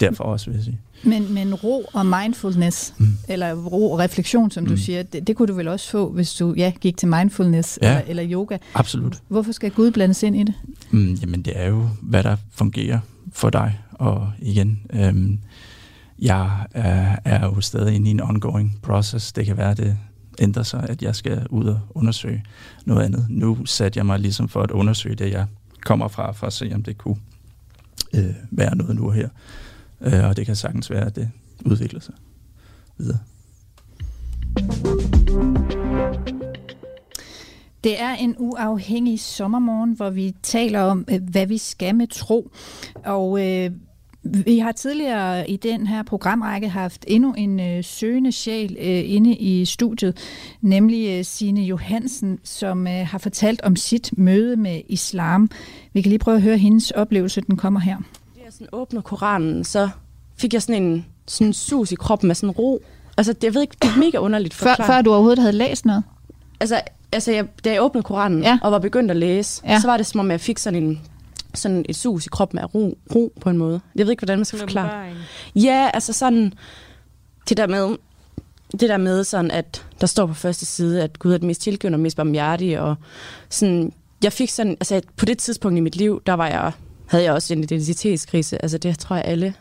Derfor 0.00 0.24
også, 0.24 0.50
vil 0.50 0.54
jeg 0.56 0.64
sige. 0.64 0.80
Men, 1.02 1.34
men 1.34 1.54
ro 1.54 1.84
og 1.92 2.06
mindfulness, 2.06 2.94
mm. 2.98 3.16
eller 3.28 3.54
ro 3.54 3.92
og 3.92 3.98
refleksion, 3.98 4.50
som 4.50 4.62
mm. 4.62 4.68
du 4.68 4.76
siger, 4.76 5.02
det, 5.02 5.26
det 5.26 5.36
kunne 5.36 5.48
du 5.48 5.54
vel 5.54 5.68
også 5.68 5.90
få, 5.90 6.10
hvis 6.10 6.34
du 6.34 6.54
ja, 6.56 6.72
gik 6.80 6.96
til 6.96 7.08
mindfulness 7.08 7.78
ja, 7.82 7.90
eller, 7.90 8.02
eller 8.06 8.32
yoga. 8.32 8.58
absolut. 8.74 9.18
Hvorfor 9.28 9.52
skal 9.52 9.70
Gud 9.70 9.90
blandes 9.90 10.22
ind 10.22 10.36
i 10.36 10.42
det? 10.42 10.54
Mm, 10.90 11.14
jamen, 11.14 11.42
det 11.42 11.52
er 11.56 11.68
jo, 11.68 11.88
hvad 12.02 12.22
der 12.22 12.36
fungerer 12.52 12.98
for 13.32 13.50
dig. 13.50 13.78
Og 13.92 14.32
igen, 14.38 14.80
øhm, 14.92 15.38
jeg 16.18 16.66
er, 16.70 17.16
er 17.24 17.46
jo 17.46 17.60
stadig 17.60 17.94
inde 17.94 18.08
i 18.08 18.10
en 18.10 18.20
ongoing 18.20 18.78
process. 18.82 19.32
Det 19.32 19.46
kan 19.46 19.56
være, 19.56 19.74
det 19.74 19.98
ændrer 20.38 20.62
sig, 20.62 20.86
at 20.88 21.02
jeg 21.02 21.16
skal 21.16 21.46
ud 21.50 21.64
og 21.64 21.80
undersøge 21.90 22.44
noget 22.84 23.04
andet. 23.04 23.26
Nu 23.28 23.66
satte 23.66 23.98
jeg 23.98 24.06
mig 24.06 24.18
ligesom 24.18 24.48
for 24.48 24.62
at 24.62 24.70
undersøge 24.70 25.14
det, 25.14 25.30
jeg 25.30 25.46
kommer 25.80 26.08
fra, 26.08 26.32
for 26.32 26.46
at 26.46 26.52
se, 26.52 26.70
om 26.74 26.82
det 26.82 26.98
kunne 26.98 27.16
øh, 28.14 28.34
være 28.50 28.76
noget 28.76 28.96
nu 28.96 29.10
her. 29.10 29.28
Øh, 30.00 30.24
og 30.28 30.36
det 30.36 30.46
kan 30.46 30.56
sagtens 30.56 30.90
være, 30.90 31.06
at 31.06 31.16
det 31.16 31.30
udvikler 31.64 32.00
sig 32.00 32.14
videre. 32.98 33.18
Det 37.84 38.00
er 38.00 38.14
en 38.14 38.34
uafhængig 38.38 39.20
sommermorgen, 39.20 39.92
hvor 39.92 40.10
vi 40.10 40.34
taler 40.42 40.80
om, 40.80 41.04
øh, 41.10 41.22
hvad 41.30 41.46
vi 41.46 41.58
skal 41.58 41.94
med 41.94 42.06
tro. 42.06 42.50
Og 43.04 43.46
øh, 43.46 43.70
vi 44.22 44.58
har 44.58 44.72
tidligere 44.72 45.50
i 45.50 45.56
den 45.56 45.86
her 45.86 46.02
programrække 46.02 46.68
haft 46.68 47.04
endnu 47.08 47.32
en 47.32 47.60
øh, 47.60 47.84
søgende 47.84 48.32
sjæl 48.32 48.76
øh, 48.80 49.10
inde 49.10 49.36
i 49.36 49.64
studiet, 49.64 50.16
nemlig 50.60 51.18
øh, 51.18 51.24
Sine 51.24 51.62
Johansen, 51.62 52.38
som 52.44 52.86
øh, 52.86 53.06
har 53.06 53.18
fortalt 53.18 53.62
om 53.62 53.76
sit 53.76 54.18
møde 54.18 54.56
med 54.56 54.80
islam. 54.88 55.50
Vi 55.92 56.02
kan 56.02 56.10
lige 56.10 56.18
prøve 56.18 56.36
at 56.36 56.42
høre 56.42 56.58
hendes 56.58 56.90
oplevelse, 56.90 57.40
den 57.40 57.56
kommer 57.56 57.80
her 57.80 57.96
sådan 58.60 58.68
åbner 58.72 59.00
Koranen, 59.00 59.64
så 59.64 59.88
fik 60.36 60.54
jeg 60.54 60.62
sådan 60.62 60.82
en 60.82 61.06
sådan 61.26 61.52
sus 61.52 61.92
i 61.92 61.94
kroppen 61.94 62.26
med 62.26 62.34
sådan 62.34 62.50
ro. 62.50 62.82
Altså, 63.16 63.32
det, 63.32 63.44
jeg 63.44 63.54
ved 63.54 63.62
ikke, 63.62 63.76
det 63.82 63.90
er 63.90 63.98
mega 63.98 64.18
underligt 64.18 64.54
Før, 64.54 64.74
før 64.86 65.02
du 65.02 65.12
overhovedet 65.12 65.38
havde 65.38 65.52
læst 65.52 65.86
noget? 65.86 66.02
Altså, 66.60 66.80
altså 67.12 67.32
jeg, 67.32 67.46
da 67.64 67.72
jeg 67.72 67.82
åbnede 67.82 68.02
Koranen 68.02 68.42
ja. 68.42 68.58
og 68.62 68.72
var 68.72 68.78
begyndt 68.78 69.10
at 69.10 69.16
læse, 69.16 69.62
ja. 69.64 69.80
så 69.80 69.86
var 69.86 69.96
det 69.96 70.06
som 70.06 70.20
om, 70.20 70.30
jeg 70.30 70.40
fik 70.40 70.58
sådan 70.58 70.82
en 70.82 71.00
sådan 71.54 71.84
et 71.88 71.96
sus 71.96 72.26
i 72.26 72.28
kroppen 72.28 72.58
af 72.58 72.74
ro, 72.74 72.98
ro 73.14 73.32
på 73.40 73.50
en 73.50 73.58
måde. 73.58 73.80
Jeg 73.96 74.06
ved 74.06 74.10
ikke, 74.10 74.20
hvordan 74.20 74.38
man 74.38 74.44
skal 74.44 74.58
forklare. 74.58 75.12
Ja, 75.54 75.90
altså 75.94 76.12
sådan, 76.12 76.52
det 77.48 77.56
der 77.56 77.66
med, 77.66 77.96
det 78.72 78.88
der 78.88 78.96
med 78.96 79.24
sådan, 79.24 79.50
at 79.50 79.86
der 80.00 80.06
står 80.06 80.26
på 80.26 80.34
første 80.34 80.66
side, 80.66 81.02
at 81.02 81.18
Gud 81.18 81.32
er 81.32 81.38
den 81.38 81.46
mest 81.46 81.62
tilgivende 81.62 81.96
og 81.96 82.00
mest 82.00 82.16
barmhjertige, 82.16 82.82
og 82.82 82.96
sådan, 83.48 83.92
jeg 84.22 84.32
fik 84.32 84.50
sådan, 84.50 84.72
altså 84.72 85.00
på 85.16 85.24
det 85.24 85.38
tidspunkt 85.38 85.78
i 85.78 85.80
mit 85.80 85.96
liv, 85.96 86.22
der 86.26 86.32
var 86.32 86.46
jeg 86.46 86.72
havde 87.10 87.24
jeg 87.24 87.32
også 87.32 87.54
en 87.54 87.62
identitetskrise. 87.62 88.62
Altså 88.62 88.78
det 88.78 88.98
tror 88.98 89.16
jeg 89.16 89.24
alle 89.24 89.54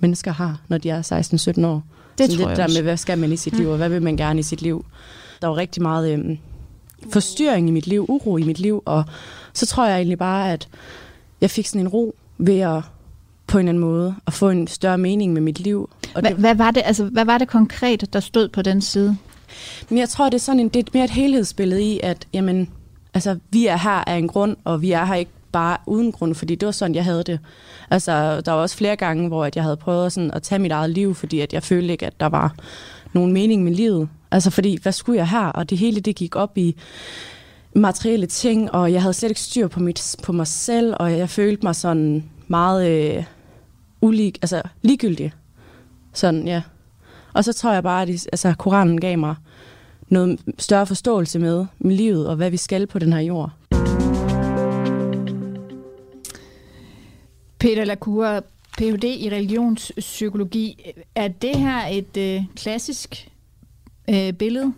mennesker 0.00 0.32
har, 0.32 0.60
når 0.68 0.78
de 0.78 0.90
er 0.90 1.02
16-17 1.02 1.66
år. 1.66 1.82
Det 2.18 2.30
så 2.30 2.36
tror 2.36 2.44
det 2.44 2.50
jeg 2.50 2.56
der 2.56 2.64
også. 2.64 2.78
med, 2.78 2.82
hvad 2.82 2.96
skal 2.96 3.18
man 3.18 3.32
i 3.32 3.36
sit 3.36 3.52
mm. 3.52 3.58
liv, 3.58 3.68
og 3.68 3.76
hvad 3.76 3.88
vil 3.88 4.02
man 4.02 4.16
gerne 4.16 4.40
i 4.40 4.42
sit 4.42 4.62
liv. 4.62 4.84
Der 5.42 5.48
var 5.48 5.56
rigtig 5.56 5.82
meget 5.82 6.12
øhm, 6.12 6.38
forstyrring 7.12 7.68
i 7.68 7.72
mit 7.72 7.86
liv, 7.86 8.06
uro 8.08 8.36
i 8.36 8.42
mit 8.42 8.58
liv, 8.58 8.82
og 8.84 9.04
så 9.52 9.66
tror 9.66 9.86
jeg 9.86 9.96
egentlig 9.96 10.18
bare, 10.18 10.52
at 10.52 10.68
jeg 11.40 11.50
fik 11.50 11.66
sådan 11.66 11.80
en 11.80 11.88
ro 11.88 12.14
ved 12.38 12.60
at 12.60 12.82
på 13.46 13.58
en 13.58 13.60
eller 13.60 13.70
anden 13.70 13.80
måde 13.80 14.14
at 14.26 14.32
få 14.32 14.50
en 14.50 14.66
større 14.66 14.98
mening 14.98 15.32
med 15.32 15.40
mit 15.40 15.60
liv. 15.60 15.90
Og 16.14 16.20
hvad, 16.20 16.30
det, 16.30 16.38
hvad, 16.38 16.54
var 16.54 16.70
det, 16.70 16.82
altså, 16.86 17.04
hvad 17.04 17.24
var 17.24 17.38
det 17.38 17.48
konkret, 17.48 18.12
der 18.12 18.20
stod 18.20 18.48
på 18.48 18.62
den 18.62 18.80
side? 18.80 19.16
Men 19.88 19.98
jeg 19.98 20.08
tror, 20.08 20.24
det 20.24 20.34
er 20.34 20.38
sådan 20.40 20.60
en, 20.60 20.68
det 20.68 20.86
er 20.86 20.90
mere 20.94 21.04
et 21.04 21.10
helhedsbillede 21.10 21.82
i, 21.82 22.00
at 22.02 22.26
jamen, 22.32 22.70
altså, 23.14 23.38
vi 23.50 23.66
er 23.66 23.76
her 23.76 24.08
af 24.08 24.16
en 24.16 24.28
grund, 24.28 24.56
og 24.64 24.82
vi 24.82 24.92
er 24.92 25.04
her 25.04 25.14
ikke 25.14 25.30
bare 25.56 25.78
uden 25.86 26.12
grund, 26.12 26.34
fordi 26.34 26.54
det 26.54 26.66
var 26.66 26.72
sådan, 26.72 26.94
jeg 26.94 27.04
havde 27.04 27.22
det. 27.22 27.40
Altså, 27.90 28.40
der 28.40 28.52
var 28.52 28.60
også 28.60 28.76
flere 28.76 28.96
gange, 28.96 29.28
hvor 29.28 29.44
at 29.44 29.56
jeg 29.56 29.64
havde 29.64 29.76
prøvet 29.76 30.12
sådan 30.12 30.30
at 30.30 30.42
tage 30.42 30.58
mit 30.58 30.72
eget 30.72 30.90
liv, 30.90 31.14
fordi 31.14 31.40
at 31.40 31.52
jeg 31.52 31.62
følte 31.62 31.92
ikke, 31.92 32.06
at 32.06 32.20
der 32.20 32.26
var 32.26 32.54
nogen 33.12 33.32
mening 33.32 33.64
med 33.64 33.72
livet. 33.72 34.08
Altså, 34.30 34.50
fordi, 34.50 34.78
hvad 34.82 34.92
skulle 34.92 35.18
jeg 35.18 35.28
her? 35.28 35.46
Og 35.46 35.70
det 35.70 35.78
hele, 35.78 36.00
det 36.00 36.16
gik 36.16 36.36
op 36.36 36.58
i 36.58 36.76
materielle 37.74 38.26
ting, 38.26 38.72
og 38.72 38.92
jeg 38.92 39.02
havde 39.02 39.14
slet 39.14 39.28
ikke 39.28 39.40
styr 39.40 39.68
på, 39.68 39.80
mit, 39.80 40.16
på 40.22 40.32
mig 40.32 40.46
selv, 40.46 40.94
og 41.00 41.18
jeg 41.18 41.30
følte 41.30 41.62
mig 41.62 41.76
sådan 41.76 42.24
meget 42.48 42.88
øh, 42.90 43.24
ulig, 44.00 44.34
altså 44.42 44.62
ligegyldig. 44.82 45.32
Sådan, 46.12 46.46
ja. 46.46 46.62
Og 47.32 47.44
så 47.44 47.52
tror 47.52 47.72
jeg 47.72 47.82
bare, 47.82 48.02
at 48.02 48.08
altså, 48.08 48.54
Koranen 48.58 49.00
gav 49.00 49.18
mig 49.18 49.34
noget 50.08 50.40
større 50.58 50.86
forståelse 50.86 51.38
med, 51.38 51.66
med 51.78 51.96
livet 51.96 52.28
og 52.28 52.36
hvad 52.36 52.50
vi 52.50 52.56
skal 52.56 52.86
på 52.86 52.98
den 52.98 53.12
her 53.12 53.20
jord. 53.20 53.50
Peter 57.58 57.84
Lacour, 57.84 58.44
Ph.D. 58.78 59.04
i 59.04 59.30
religionspsykologi. 59.32 60.92
Er 61.14 61.28
det 61.28 61.58
her 61.58 61.86
et 61.86 62.16
øh, 62.16 62.42
klassisk 62.56 63.28
øh, 64.10 64.32
billede? 64.32 64.72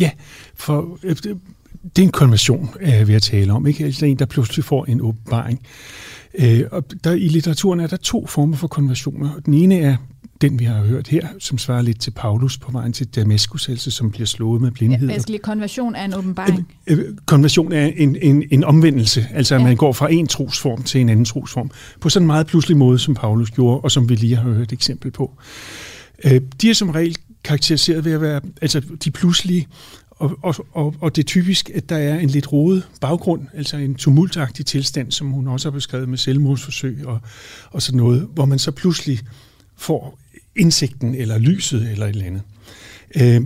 Ja, 0.00 0.10
for 0.54 0.98
øh, 1.02 1.16
det 1.16 1.98
er 1.98 2.02
en 2.02 2.12
konversion, 2.12 2.70
øh, 2.80 3.08
vi 3.08 3.14
at 3.14 3.22
tale 3.22 3.52
om. 3.52 3.66
Ikke? 3.66 3.84
Altså 3.84 4.06
en, 4.06 4.18
der 4.18 4.26
pludselig 4.26 4.64
får 4.64 4.84
en 4.84 5.00
åbenbaring. 5.00 5.66
Øh, 6.34 6.64
og 6.70 6.84
der, 7.04 7.12
I 7.12 7.28
litteraturen 7.28 7.80
er 7.80 7.86
der 7.86 7.96
to 7.96 8.26
former 8.26 8.56
for 8.56 8.68
konversioner. 8.68 9.40
Den 9.46 9.54
ene 9.54 9.78
er 9.78 9.96
den, 10.40 10.58
vi 10.58 10.64
har 10.64 10.82
hørt 10.82 11.08
her, 11.08 11.28
som 11.38 11.58
svarer 11.58 11.82
lidt 11.82 12.00
til 12.00 12.10
Paulus 12.10 12.58
på 12.58 12.72
vejen 12.72 12.92
til 12.92 13.06
Damaskus, 13.06 13.68
altså 13.68 13.90
som 13.90 14.10
bliver 14.10 14.26
slået 14.26 14.60
med 14.60 14.70
blindhed. 14.70 15.08
Ja, 15.08 15.18
lige, 15.26 15.38
konversion 15.38 15.94
er 15.94 16.04
en 16.04 16.14
åbenbaring. 16.14 16.68
Øh, 16.86 17.04
konversion 17.26 17.72
er 17.72 17.86
en, 17.86 18.16
en, 18.22 18.44
en 18.50 18.64
omvendelse, 18.64 19.26
altså 19.34 19.54
at 19.54 19.60
ja. 19.60 19.66
man 19.66 19.76
går 19.76 19.92
fra 19.92 20.12
en 20.12 20.26
trosform 20.26 20.82
til 20.82 21.00
en 21.00 21.08
anden 21.08 21.24
trosform, 21.24 21.70
på 22.00 22.08
sådan 22.08 22.22
en 22.22 22.26
meget 22.26 22.46
pludselig 22.46 22.76
måde, 22.76 22.98
som 22.98 23.14
Paulus 23.14 23.50
gjorde, 23.50 23.80
og 23.80 23.90
som 23.90 24.08
vi 24.08 24.14
lige 24.14 24.36
har 24.36 24.42
hørt 24.42 24.62
et 24.62 24.72
eksempel 24.72 25.10
på. 25.10 25.32
Øh, 26.24 26.40
de 26.62 26.70
er 26.70 26.74
som 26.74 26.90
regel 26.90 27.16
karakteriseret 27.44 28.04
ved 28.04 28.12
at 28.12 28.20
være, 28.20 28.40
altså 28.62 28.82
de 29.04 29.10
pludselige, 29.10 29.68
og, 30.10 30.38
og, 30.42 30.54
og, 30.72 30.94
og 31.00 31.16
det 31.16 31.22
er 31.22 31.26
typisk, 31.26 31.70
at 31.74 31.88
der 31.88 31.96
er 31.96 32.18
en 32.18 32.28
lidt 32.28 32.52
rodet 32.52 32.88
baggrund, 33.00 33.46
altså 33.54 33.76
en 33.76 33.94
tumultagtig 33.94 34.66
tilstand, 34.66 35.12
som 35.12 35.30
hun 35.30 35.48
også 35.48 35.70
har 35.70 35.72
beskrevet 35.72 36.08
med 36.08 36.18
selvmordsforsøg 36.18 37.06
og, 37.06 37.20
og 37.70 37.82
sådan 37.82 37.96
noget, 37.96 38.28
hvor 38.34 38.44
man 38.44 38.58
så 38.58 38.70
pludselig 38.70 39.20
får 39.76 40.19
indsigten 40.56 41.14
eller 41.14 41.38
lyset 41.38 41.90
eller 41.92 42.06
et 42.06 42.10
eller 42.10 42.26
andet. 42.26 42.42
Øh, 43.16 43.40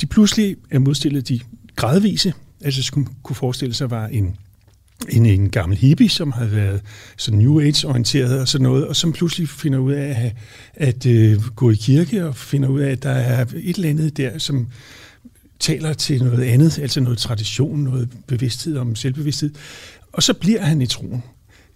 de 0.00 0.06
pludselig 0.06 0.56
er 0.70 0.78
modstillet 0.78 1.28
de 1.28 1.40
gradvise, 1.76 2.32
altså 2.64 2.82
skulle 2.82 3.08
kunne 3.22 3.36
forestille 3.36 3.74
sig 3.74 3.90
var 3.90 4.06
en 4.06 4.36
en, 5.08 5.26
en 5.26 5.50
gammel 5.50 5.78
hippie, 5.78 6.08
som 6.08 6.32
havde 6.32 6.52
været 6.52 6.80
så 7.16 7.34
New 7.34 7.60
Age-orienteret 7.60 8.40
og 8.40 8.48
sådan 8.48 8.62
noget, 8.62 8.86
og 8.86 8.96
som 8.96 9.12
pludselig 9.12 9.48
finder 9.48 9.78
ud 9.78 9.92
af 9.92 10.16
at, 10.24 10.34
at 10.74 11.06
øh, 11.06 11.42
gå 11.56 11.70
i 11.70 11.74
kirke 11.74 12.26
og 12.26 12.36
finder 12.36 12.68
ud 12.68 12.80
af, 12.80 12.90
at 12.90 13.02
der 13.02 13.10
er 13.10 13.44
et 13.56 13.76
eller 13.76 13.88
andet 13.88 14.16
der, 14.16 14.38
som 14.38 14.66
taler 15.60 15.92
til 15.92 16.24
noget 16.24 16.44
andet, 16.44 16.78
altså 16.78 17.00
noget 17.00 17.18
tradition, 17.18 17.80
noget 17.80 18.08
bevidsthed 18.26 18.76
om 18.76 18.94
selvbevidsthed. 18.94 19.50
Og 20.12 20.22
så 20.22 20.34
bliver 20.34 20.62
han 20.62 20.82
i 20.82 20.86
troen. 20.86 21.22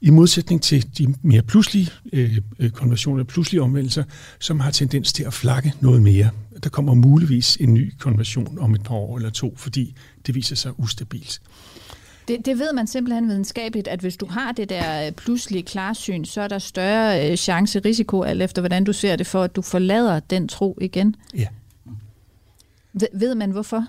I 0.04 0.10
modsætning 0.10 0.62
til 0.62 0.98
de 0.98 1.14
mere 1.22 1.42
pludselige 1.42 1.90
øh, 2.12 2.38
øh, 2.58 2.70
konversioner, 2.70 3.24
pludselige 3.24 3.62
omvendelser, 3.62 4.04
som 4.38 4.60
har 4.60 4.70
tendens 4.70 5.12
til 5.12 5.24
at 5.24 5.34
flakke 5.34 5.72
noget 5.80 6.02
mere. 6.02 6.30
Der 6.62 6.70
kommer 6.70 6.94
muligvis 6.94 7.56
en 7.56 7.74
ny 7.74 7.92
konversion 7.98 8.58
om 8.58 8.74
et 8.74 8.82
par 8.82 8.94
år 8.94 9.16
eller 9.16 9.30
to, 9.30 9.54
fordi 9.56 9.94
det 10.26 10.34
viser 10.34 10.56
sig 10.56 10.80
ustabilt. 10.80 11.40
Det, 12.28 12.46
det 12.46 12.58
ved 12.58 12.72
man 12.72 12.86
simpelthen 12.86 13.28
videnskabeligt, 13.28 13.88
at 13.88 14.00
hvis 14.00 14.16
du 14.16 14.26
har 14.26 14.52
det 14.52 14.68
der 14.68 15.06
øh, 15.06 15.12
pludselige 15.12 15.62
klarsyn, 15.62 16.24
så 16.24 16.40
er 16.40 16.48
der 16.48 16.58
større 16.58 17.30
øh, 17.30 17.36
chance, 17.36 17.78
risiko, 17.78 18.22
alt 18.22 18.42
efter 18.42 18.62
hvordan 18.62 18.84
du 18.84 18.92
ser 18.92 19.16
det, 19.16 19.26
for 19.26 19.42
at 19.42 19.56
du 19.56 19.62
forlader 19.62 20.20
den 20.20 20.48
tro 20.48 20.78
igen. 20.80 21.16
Ja. 21.34 21.46
Ved, 22.92 23.08
ved 23.14 23.34
man 23.34 23.50
hvorfor? 23.50 23.86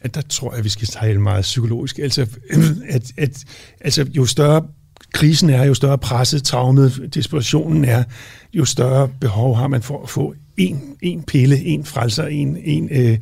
At 0.00 0.14
der 0.14 0.20
tror 0.20 0.54
jeg, 0.54 0.64
vi 0.64 0.68
skal 0.68 0.88
tale 0.88 1.20
meget 1.20 1.42
psykologisk. 1.42 1.98
Altså, 1.98 2.22
at, 2.88 3.12
at, 3.16 3.44
altså 3.80 4.06
jo 4.14 4.26
større 4.26 4.66
krisen 5.12 5.50
er, 5.50 5.64
jo 5.64 5.74
større 5.74 5.98
presset, 5.98 6.42
traumet, 6.42 7.10
desperationen 7.14 7.84
er, 7.84 8.04
jo 8.54 8.64
større 8.64 9.08
behov 9.20 9.56
har 9.56 9.68
man 9.68 9.82
for 9.82 10.02
at 10.02 10.08
få 10.08 10.34
en, 10.56 10.96
en 11.02 11.22
pille, 11.22 11.64
en 11.64 11.84
frelser, 11.84 12.26
en, 12.26 12.56
en 12.56 12.88
øh, 12.92 13.18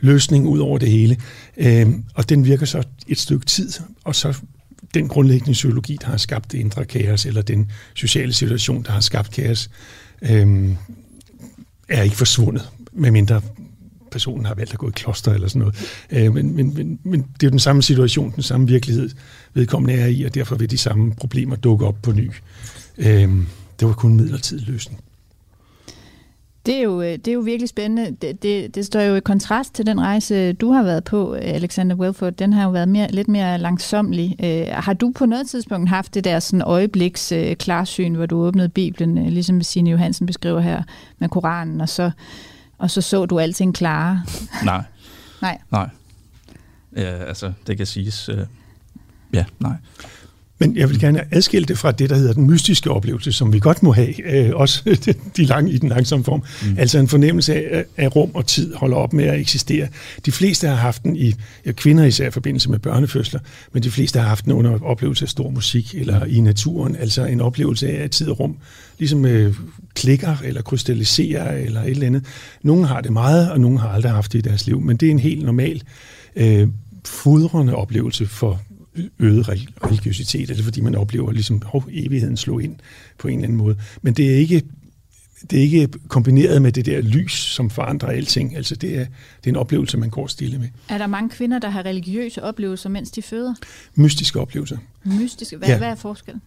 løsning 0.00 0.46
ud 0.46 0.58
over 0.58 0.78
det 0.78 0.90
hele. 0.90 1.16
Øh, 1.56 1.86
og 2.14 2.28
den 2.28 2.44
virker 2.44 2.66
så 2.66 2.82
et 3.08 3.18
stykke 3.18 3.46
tid, 3.46 3.70
og 4.04 4.14
så 4.14 4.38
den 4.94 5.08
grundlæggende 5.08 5.52
psykologi, 5.52 5.98
der 6.00 6.06
har 6.06 6.16
skabt 6.16 6.52
det 6.52 6.58
indre 6.58 6.84
kaos, 6.84 7.26
eller 7.26 7.42
den 7.42 7.70
sociale 7.94 8.32
situation, 8.32 8.82
der 8.82 8.92
har 8.92 9.00
skabt 9.00 9.30
kaos, 9.30 9.70
øh, 10.22 10.70
er 11.88 12.02
ikke 12.02 12.16
forsvundet, 12.16 12.68
medmindre 12.92 13.40
personen 14.16 14.46
har 14.46 14.54
valgt 14.54 14.72
at 14.72 14.78
gå 14.78 14.88
i 14.88 14.92
kloster 14.94 15.32
eller 15.32 15.48
sådan 15.48 15.60
noget. 15.60 15.74
Øh, 16.10 16.34
men, 16.34 16.56
men, 16.56 16.74
men, 16.74 16.98
men 17.02 17.20
det 17.20 17.42
er 17.42 17.46
jo 17.46 17.50
den 17.50 17.58
samme 17.58 17.82
situation, 17.82 18.32
den 18.34 18.42
samme 18.42 18.66
virkelighed, 18.66 19.10
vedkommende 19.54 20.00
er 20.00 20.06
i, 20.06 20.22
og 20.22 20.34
derfor 20.34 20.56
vil 20.56 20.70
de 20.70 20.78
samme 20.78 21.14
problemer 21.14 21.56
dukke 21.56 21.86
op 21.86 21.96
på 22.02 22.12
ny. 22.12 22.30
Øh, 22.98 23.28
det 23.80 23.88
var 23.88 23.92
kun 23.92 24.10
en 24.10 24.16
midlertidig 24.16 24.68
løsning. 24.68 25.00
Det 26.66 26.74
er, 26.74 26.82
jo, 26.82 27.02
øh, 27.02 27.12
det 27.12 27.28
er 27.28 27.32
jo 27.32 27.40
virkelig 27.40 27.68
spændende. 27.68 28.16
Det, 28.22 28.42
det, 28.42 28.74
det 28.74 28.86
står 28.86 29.00
jo 29.00 29.14
i 29.14 29.20
kontrast 29.20 29.74
til 29.74 29.86
den 29.86 30.00
rejse, 30.00 30.52
du 30.52 30.70
har 30.70 30.82
været 30.82 31.04
på, 31.04 31.32
Alexander 31.32 31.96
Welford. 31.96 32.32
Den 32.32 32.52
har 32.52 32.64
jo 32.64 32.70
været 32.70 32.88
mere, 32.88 33.10
lidt 33.10 33.28
mere 33.28 33.58
langsomlig. 33.58 34.36
Øh, 34.44 34.66
har 34.70 34.92
du 34.92 35.12
på 35.16 35.26
noget 35.26 35.48
tidspunkt 35.48 35.88
haft 35.88 36.14
det 36.14 36.24
der 36.24 36.38
sådan 36.38 36.62
øjebliks 36.62 37.32
øh, 37.32 37.56
klarsyn, 37.56 38.14
hvor 38.14 38.26
du 38.26 38.36
åbnede 38.36 38.68
Bibelen, 38.68 39.18
øh, 39.18 39.26
ligesom 39.26 39.62
Signe 39.62 39.90
Johansen 39.90 40.26
beskriver 40.26 40.60
her 40.60 40.82
med 41.18 41.28
Koranen, 41.28 41.80
og 41.80 41.88
så 41.88 42.10
og 42.78 42.90
så 42.90 43.00
så 43.00 43.26
du 43.26 43.38
alting 43.38 43.74
klare? 43.74 44.22
nej. 44.64 44.82
nej. 45.42 45.58
Nej. 45.70 45.88
Ja, 46.96 47.24
altså, 47.24 47.52
det 47.66 47.76
kan 47.76 47.86
siges. 47.86 48.28
Øh, 48.28 48.46
ja, 49.32 49.44
nej. 49.58 49.76
Men 50.58 50.76
jeg 50.76 50.90
vil 50.90 51.00
gerne 51.00 51.34
adskille 51.34 51.66
det 51.66 51.78
fra 51.78 51.92
det, 51.92 52.10
der 52.10 52.16
hedder 52.16 52.32
den 52.32 52.46
mystiske 52.46 52.90
oplevelse, 52.90 53.32
som 53.32 53.52
vi 53.52 53.58
godt 53.58 53.82
må 53.82 53.92
have, 53.92 54.32
øh, 54.32 54.54
også 54.54 54.98
de 55.36 55.44
lange, 55.44 55.72
i 55.72 55.78
den 55.78 55.88
langsomme 55.88 56.24
form. 56.24 56.42
Mm. 56.62 56.78
Altså 56.78 56.98
en 56.98 57.08
fornemmelse 57.08 57.54
af, 57.54 57.84
at 57.96 58.16
rum 58.16 58.30
og 58.34 58.46
tid 58.46 58.74
holder 58.74 58.96
op 58.96 59.12
med 59.12 59.24
at 59.24 59.40
eksistere. 59.40 59.88
De 60.26 60.32
fleste 60.32 60.68
har 60.68 60.74
haft 60.74 61.02
den 61.02 61.16
i, 61.16 61.34
ja, 61.66 61.72
kvinder 61.72 62.04
især 62.04 62.26
i 62.26 62.30
forbindelse 62.30 62.70
med 62.70 62.78
børnefødsler, 62.78 63.40
men 63.72 63.82
de 63.82 63.90
fleste 63.90 64.18
har 64.18 64.28
haft 64.28 64.44
den 64.44 64.52
under 64.52 64.78
oplevelse 64.82 65.24
af 65.24 65.28
stor 65.28 65.50
musik 65.50 65.94
eller 65.94 66.24
i 66.24 66.40
naturen, 66.40 66.96
altså 66.96 67.24
en 67.24 67.40
oplevelse 67.40 67.88
af, 67.88 68.04
at 68.04 68.10
tid 68.10 68.28
og 68.28 68.40
rum 68.40 68.56
ligesom 68.98 69.24
øh, 69.24 69.54
klikker 69.94 70.36
eller 70.44 70.62
krystalliserer 70.62 71.56
eller 71.56 71.82
et 71.82 71.90
eller 71.90 72.06
andet. 72.06 72.24
Nogle 72.62 72.86
har 72.86 73.00
det 73.00 73.12
meget, 73.12 73.50
og 73.50 73.60
nogle 73.60 73.78
har 73.78 73.88
aldrig 73.88 74.12
haft 74.12 74.32
det 74.32 74.38
i 74.38 74.42
deres 74.42 74.66
liv, 74.66 74.80
men 74.80 74.96
det 74.96 75.06
er 75.06 75.10
en 75.10 75.18
helt 75.18 75.44
normal 75.44 75.82
øh, 76.36 76.68
fodrende 77.04 77.74
oplevelse 77.74 78.26
for 78.26 78.60
øget 79.18 79.48
religiøsitet, 79.48 80.50
eller 80.50 80.64
fordi 80.64 80.80
man 80.80 80.94
oplever 80.94 81.32
ligesom, 81.32 81.62
at 81.74 81.82
evigheden 81.90 82.36
slå 82.36 82.58
ind 82.58 82.76
på 83.18 83.28
en 83.28 83.34
eller 83.34 83.44
anden 83.44 83.58
måde. 83.58 83.76
Men 84.02 84.14
det 84.14 84.32
er 84.32 84.36
ikke 84.36 84.62
det 85.50 85.58
er 85.58 85.62
ikke 85.62 85.88
kombineret 86.08 86.62
med 86.62 86.72
det 86.72 86.86
der 86.86 87.00
lys, 87.00 87.32
som 87.32 87.70
forandrer 87.70 88.08
alting. 88.08 88.56
Altså 88.56 88.76
det 88.76 88.98
er, 88.98 89.04
det 89.04 89.46
er 89.46 89.48
en 89.48 89.56
oplevelse, 89.56 89.98
man 89.98 90.10
går 90.10 90.26
stille 90.26 90.58
med. 90.58 90.68
Er 90.88 90.98
der 90.98 91.06
mange 91.06 91.30
kvinder, 91.30 91.58
der 91.58 91.68
har 91.68 91.84
religiøse 91.86 92.42
oplevelser, 92.42 92.88
mens 92.88 93.10
de 93.10 93.22
føder? 93.22 93.54
Mystiske 93.94 94.40
oplevelser. 94.40 94.76
Mystiske? 95.04 95.56
Hvad, 95.56 95.68
ja. 95.68 95.78
hvad 95.78 95.88
er 95.88 95.94
forskellen? 95.94 96.42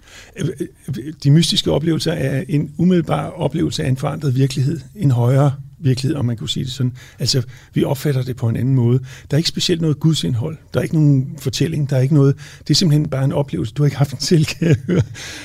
De 1.24 1.32
mystiske 1.32 1.72
oplevelser 1.72 2.12
er 2.12 2.44
en 2.50 2.74
umiddelbar 2.78 3.30
oplevelse 3.30 3.84
af 3.84 3.88
en 3.90 3.98
forandret 3.98 4.36
virkelighed. 4.36 4.80
En 4.96 5.12
højere 5.12 5.54
virkelighed, 5.80 6.16
om 6.16 6.26
man 6.26 6.38
kunne 6.38 6.50
sige 6.50 6.64
det 6.64 6.74
sådan. 6.74 6.94
Altså, 7.20 7.44
vi 7.74 7.84
opfatter 7.84 8.24
det 8.24 8.36
på 8.36 8.48
en 8.50 8.56
anden 8.56 8.76
måde. 8.76 9.00
Der 9.00 9.36
er 9.36 9.38
ikke 9.38 9.50
specielt 9.50 9.82
noget 9.82 10.00
gudsindhold. 10.00 10.58
Der 10.74 10.80
er 10.80 10.84
ikke 10.84 10.96
nogen 10.96 11.36
fortælling. 11.40 11.90
Der 11.90 11.98
er 11.98 12.02
ikke 12.02 12.14
noget... 12.14 12.36
Det 12.60 12.70
er 12.70 12.76
simpelthen 12.76 13.10
bare 13.10 13.24
en 13.24 13.32
oplevelse. 13.32 13.74
Du 13.74 13.84
har 13.84 13.86
ikke 13.86 13.98
haft 13.98 14.12
en 14.12 14.20
selv, 14.20 14.46
kan 14.46 14.68
jeg 14.68 14.76
høre. 14.88 15.02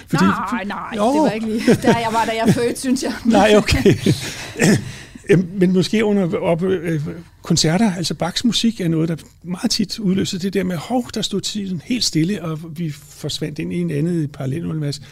Fordi, 0.08 0.24
nej, 0.24 0.64
nej, 0.64 0.76
jo. 0.96 1.14
det 1.14 1.22
var 1.22 1.30
ikke 1.30 1.46
lige... 1.46 1.74
Der 1.74 1.98
jeg 1.98 2.08
var, 2.12 2.24
da 2.24 2.32
jeg 2.46 2.54
fødte, 2.54 2.80
synes 2.80 3.02
jeg. 3.02 3.12
nej, 3.24 3.54
okay. 3.56 3.94
Øhm, 5.30 5.48
men 5.52 5.72
måske 5.72 6.04
under 6.04 6.38
op, 6.38 6.62
øh, 6.62 7.00
koncerter, 7.42 7.94
altså 7.94 8.14
Bachs 8.14 8.44
musik 8.44 8.80
er 8.80 8.88
noget, 8.88 9.08
der 9.08 9.16
meget 9.42 9.70
tit 9.70 9.98
udløser 9.98 10.38
det 10.38 10.54
der 10.54 10.64
med, 10.64 10.76
hov, 10.76 11.06
der 11.14 11.22
stod 11.22 11.40
tiden 11.40 11.82
helt 11.84 12.04
stille, 12.04 12.42
og 12.42 12.78
vi 12.78 12.90
forsvandt 12.90 13.58
ind 13.58 13.72
i 13.72 13.76
en 13.80 13.90
anden 13.90 14.28
parallelunivers. 14.28 15.02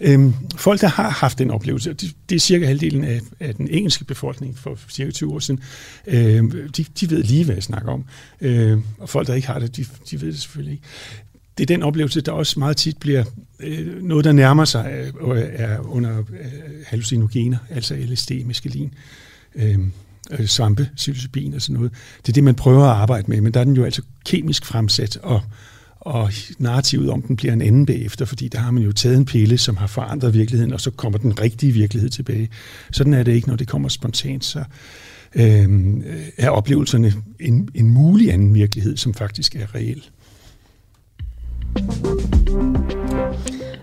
Øhm, 0.00 0.34
folk, 0.56 0.80
der 0.80 0.88
har 0.88 1.10
haft 1.10 1.38
den 1.38 1.50
oplevelse, 1.50 1.92
det, 1.92 2.14
det 2.28 2.36
er 2.36 2.40
cirka 2.40 2.66
halvdelen 2.66 3.04
af, 3.04 3.20
af 3.40 3.54
den 3.54 3.68
engelske 3.68 4.04
befolkning 4.04 4.58
for 4.58 4.78
cirka 4.88 5.10
20 5.10 5.32
år 5.32 5.38
siden, 5.38 5.60
øhm, 6.06 6.72
de, 6.72 6.84
de 7.00 7.10
ved 7.10 7.22
lige, 7.22 7.44
hvad 7.44 7.54
jeg 7.54 7.62
snakker 7.62 7.92
om. 7.92 8.04
Øhm, 8.40 8.82
og 8.98 9.08
folk, 9.08 9.26
der 9.26 9.34
ikke 9.34 9.48
har 9.48 9.58
det, 9.58 9.76
de, 9.76 9.84
de 10.10 10.20
ved 10.20 10.28
det 10.28 10.40
selvfølgelig 10.40 10.72
ikke 10.72 10.84
det 11.58 11.70
er 11.70 11.76
den 11.76 11.82
oplevelse, 11.82 12.20
der 12.20 12.32
også 12.32 12.58
meget 12.58 12.76
tit 12.76 12.98
bliver 12.98 13.24
øh, 13.60 14.02
noget, 14.02 14.24
der 14.24 14.32
nærmer 14.32 14.64
sig 14.64 15.10
øh, 15.22 15.42
er 15.52 15.78
under 15.78 16.18
øh, 16.18 16.24
hallucinogener, 16.86 17.58
altså 17.70 17.94
LSD, 17.94 18.30
meskalin, 18.46 18.94
Øhm, 19.54 19.92
øh, 20.30 20.46
svampe, 20.46 20.88
psilocybin 20.96 21.54
og 21.54 21.62
sådan 21.62 21.74
noget. 21.74 21.92
Det 22.22 22.28
er 22.28 22.32
det, 22.32 22.44
man 22.44 22.54
prøver 22.54 22.84
at 22.84 22.96
arbejde 22.96 23.30
med, 23.30 23.40
men 23.40 23.54
der 23.54 23.60
er 23.60 23.64
den 23.64 23.76
jo 23.76 23.84
altså 23.84 24.02
kemisk 24.24 24.64
fremsat, 24.64 25.16
og, 25.16 25.42
og 26.00 26.32
narrativet 26.58 27.10
om 27.10 27.22
den 27.22 27.36
bliver 27.36 27.52
en 27.52 27.62
anden 27.62 27.86
bagefter, 27.86 28.24
fordi 28.24 28.48
der 28.48 28.58
har 28.58 28.70
man 28.70 28.82
jo 28.82 28.92
taget 28.92 29.16
en 29.16 29.24
pille, 29.24 29.58
som 29.58 29.76
har 29.76 29.86
forandret 29.86 30.34
virkeligheden, 30.34 30.72
og 30.72 30.80
så 30.80 30.90
kommer 30.90 31.18
den 31.18 31.40
rigtige 31.40 31.72
virkelighed 31.72 32.10
tilbage. 32.10 32.48
Sådan 32.92 33.14
er 33.14 33.22
det 33.22 33.32
ikke, 33.32 33.48
når 33.48 33.56
det 33.56 33.68
kommer 33.68 33.88
spontant, 33.88 34.44
så 34.44 34.64
øhm, 35.34 36.00
øh, 36.00 36.26
er 36.38 36.50
oplevelserne 36.50 37.12
en, 37.40 37.68
en 37.74 37.90
mulig 37.90 38.32
anden 38.32 38.54
virkelighed, 38.54 38.96
som 38.96 39.14
faktisk 39.14 39.56
er 39.56 39.74
reel. 39.74 40.02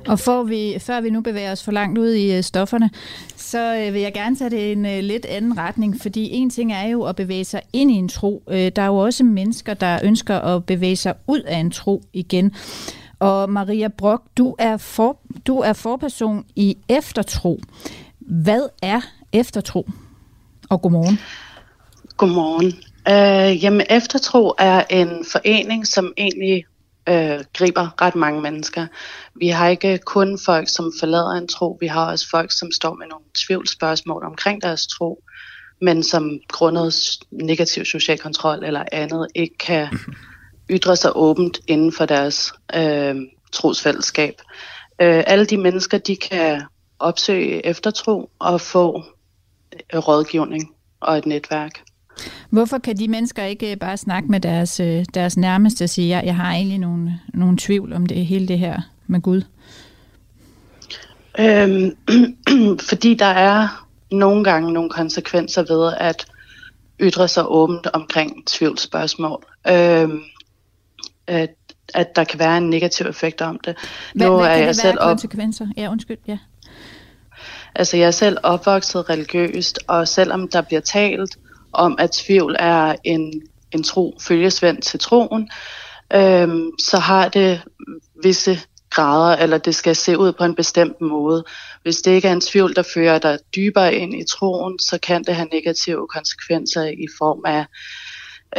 Og 0.08 0.20
får 0.20 0.44
vi, 0.44 0.78
før 0.80 1.02
vi 1.02 1.10
nu 1.10 1.22
bevæger 1.22 1.52
os 1.52 1.64
for 1.64 1.72
langt 1.72 1.98
ud 1.98 2.14
i 2.14 2.36
øh, 2.36 2.44
stofferne, 2.44 2.90
så 3.48 3.76
øh, 3.76 3.94
vil 3.94 4.02
jeg 4.02 4.14
gerne 4.14 4.36
tage 4.36 4.50
det 4.50 4.72
en 4.72 4.86
øh, 4.86 5.00
lidt 5.00 5.26
anden 5.26 5.58
retning, 5.58 6.02
fordi 6.02 6.30
en 6.32 6.50
ting 6.50 6.74
er 6.74 6.88
jo 6.88 7.04
at 7.04 7.16
bevæge 7.16 7.46
sig 7.46 7.62
ind 7.74 7.92
i 7.92 7.94
en 7.94 8.10
tro. 8.10 8.44
Øh, 8.50 8.72
der 8.76 8.82
er 8.82 8.88
jo 8.88 8.98
også 8.98 9.24
mennesker, 9.24 9.74
der 9.74 10.00
ønsker 10.04 10.40
at 10.40 10.66
bevæge 10.66 10.96
sig 10.96 11.14
ud 11.28 11.40
af 11.40 11.58
en 11.58 11.72
tro 11.72 12.04
igen. 12.14 12.56
Og 13.20 13.50
Maria 13.50 13.88
Brock, 13.88 14.24
du 14.38 14.56
er, 14.60 14.78
for, 14.78 15.18
du 15.48 15.60
er 15.60 15.74
forperson 15.74 16.46
i 16.56 16.78
eftertro. 16.90 17.60
Hvad 18.20 18.62
er 18.82 19.02
eftertro? 19.34 19.90
Og 20.70 20.82
godmorgen. 20.82 21.20
Godmorgen. 22.18 22.74
Uh, 23.10 23.64
jamen, 23.64 23.86
Eftertro 23.90 24.54
er 24.58 24.84
en 24.90 25.26
forening, 25.32 25.88
som 25.88 26.14
egentlig 26.18 26.66
øh, 27.08 27.40
griber 27.54 28.02
ret 28.02 28.16
mange 28.16 28.42
mennesker. 28.42 28.88
Vi 29.36 29.48
har 29.48 29.68
ikke 29.68 29.98
kun 29.98 30.40
folk, 30.46 30.70
som 30.70 30.94
forlader 31.00 31.32
en 31.32 31.48
tro, 31.48 31.78
vi 31.80 31.88
har 31.88 32.12
også 32.12 32.30
folk, 32.30 32.52
som 32.52 32.72
står 32.72 32.94
med 32.94 33.08
nogle 33.08 33.26
tvivlsspørgsmål 33.46 34.24
omkring 34.26 34.62
deres 34.62 34.88
tro, 34.88 35.24
men 35.82 36.04
som 36.04 36.40
grundet 36.48 36.96
negativ 37.32 37.86
social 37.86 38.20
kontrol 38.20 38.64
eller 38.64 38.84
andet 38.92 39.28
ikke 39.36 39.58
kan 39.58 39.88
ytre 40.70 40.96
sig 40.96 41.12
åbent 41.16 41.60
inden 41.68 41.92
for 41.92 42.06
deres 42.06 42.54
øh, 42.76 43.16
trosfællesskab. 43.52 44.34
Øh, 45.02 45.24
alle 45.28 45.46
de 45.46 45.58
mennesker, 45.58 45.98
de 45.98 46.16
kan 46.16 46.62
opsøge 47.00 47.66
eftertro 47.66 48.30
og 48.40 48.62
få 48.62 49.04
rådgivning 49.94 50.76
og 51.00 51.18
et 51.18 51.26
netværk. 51.26 51.87
Hvorfor 52.50 52.78
kan 52.78 52.98
de 52.98 53.08
mennesker 53.08 53.44
ikke 53.44 53.76
bare 53.76 53.98
snakke 53.98 54.32
med 54.32 54.40
deres, 54.40 54.80
øh, 54.80 55.06
deres 55.14 55.38
nærmeste 55.38 55.84
og 55.84 55.90
sige, 55.90 56.16
at 56.16 56.26
jeg 56.26 56.36
har 56.36 56.52
egentlig 56.52 56.78
nogle, 56.78 57.20
nogle 57.34 57.58
tvivl 57.60 57.94
om 57.94 58.06
det 58.06 58.26
hele 58.26 58.48
det 58.48 58.60
her 58.60 58.82
med 59.08 59.22
Gud? 59.22 59.42
Øhm, 61.40 61.98
fordi 62.90 63.14
der 63.14 63.26
er 63.26 63.88
nogle 64.12 64.44
gange 64.44 64.74
nogle 64.74 64.90
konsekvenser 64.90 65.64
ved 65.70 65.94
at 65.98 66.26
ytre 67.00 67.28
sig 67.28 67.44
åbent 67.48 67.88
omkring 67.88 68.48
tvivlsspørgsmål. 68.48 69.46
Øhm, 69.70 70.20
at, 71.28 71.56
at 71.94 72.16
der 72.16 72.24
kan 72.24 72.40
være 72.40 72.58
en 72.58 72.70
negativ 72.70 73.06
effekt 73.06 73.42
om 73.42 73.60
det. 73.66 73.76
Hvad, 74.16 74.28
nu 74.28 74.36
hvad 74.36 74.46
kan 74.46 74.54
er 74.54 74.58
jeg 74.58 74.68
det 74.68 74.76
selv 74.76 74.98
være 75.00 75.08
konsekvenser? 75.08 75.68
Ja, 75.78 75.92
undskyld, 75.92 76.18
ja. 76.28 76.38
Altså 77.76 77.98
jeg 77.98 78.08
er 78.08 78.12
selv 78.12 78.38
opvokset 78.44 79.10
religiøst, 79.10 79.80
og 79.88 80.08
selvom 80.08 80.48
der 80.48 80.62
bliver 80.62 80.82
talt 80.82 81.38
om, 81.74 81.96
at 82.00 82.12
tvivl 82.12 82.56
er 82.60 82.96
en, 83.04 83.42
en 83.72 83.84
tro 83.84 84.18
følgesvend 84.22 84.82
til 84.82 85.00
troen, 85.00 85.50
øhm, 86.14 86.72
så 86.80 86.98
har 86.98 87.30
det 87.30 87.62
visse 88.24 88.60
grader, 88.90 89.38
eller 89.44 89.58
det 89.58 89.76
skal 89.76 89.96
se 89.96 90.18
ud 90.18 90.34
på 90.34 90.44
en 90.44 90.56
bestemt 90.56 91.02
måde. 91.02 91.44
Hvis 91.84 91.98
det 91.98 92.12
ikke 92.12 92.28
er 92.28 92.34
en 92.34 92.42
tvivl, 92.42 92.76
der 92.76 92.84
fører 92.94 93.20
dig 93.20 93.40
dybere 93.56 93.96
ind 93.96 94.14
i 94.14 94.24
troen, 94.30 94.80
så 94.80 95.00
kan 95.00 95.24
det 95.24 95.36
have 95.36 95.48
negative 95.52 96.08
konsekvenser 96.08 96.84
i 96.84 97.08
form 97.18 97.42
af 97.46 97.66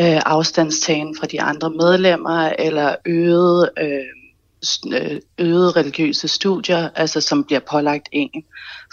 øh, 0.00 0.20
afstandstagen 0.26 1.16
fra 1.20 1.26
de 1.26 1.42
andre 1.42 1.70
medlemmer, 1.70 2.52
eller 2.58 2.94
øget, 3.06 3.70
øh, 3.80 4.17
Øh, 4.92 5.20
øget 5.38 5.76
religiøse 5.76 6.28
studier, 6.28 6.88
altså 6.94 7.20
som 7.20 7.44
bliver 7.44 7.60
pålagt 7.70 8.08
en, 8.12 8.44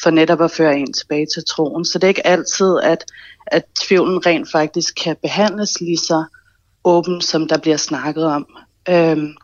for 0.03 0.09
netop 0.09 0.41
at 0.41 0.51
føre 0.51 0.77
en 0.77 0.93
tilbage 0.93 1.27
til 1.35 1.43
troen. 1.49 1.85
Så 1.85 1.99
det 1.99 2.03
er 2.03 2.07
ikke 2.09 2.27
altid, 2.27 2.79
at 2.83 3.05
at 3.47 3.63
tvivlen 3.81 4.25
rent 4.25 4.51
faktisk 4.51 4.95
kan 5.03 5.15
behandles 5.21 5.81
lige 5.81 5.97
så 5.97 6.23
åben, 6.83 7.21
som 7.21 7.47
der 7.47 7.57
bliver 7.57 7.77
snakket 7.77 8.25
om. 8.25 8.47
Øhm, 8.89 9.35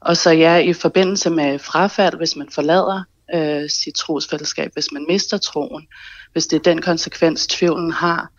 og 0.00 0.16
så 0.16 0.30
ja, 0.30 0.56
i 0.56 0.72
forbindelse 0.72 1.30
med 1.30 1.58
frafald, 1.58 2.16
hvis 2.16 2.36
man 2.36 2.48
forlader 2.54 3.02
øh, 3.34 3.70
sit 3.70 3.94
trosfællesskab, 3.94 4.70
hvis 4.74 4.92
man 4.92 5.06
mister 5.08 5.38
troen, 5.38 5.86
hvis 6.32 6.46
det 6.46 6.56
er 6.56 6.62
den 6.62 6.82
konsekvens, 6.82 7.46
tvivlen 7.46 7.92
har, 7.92 8.30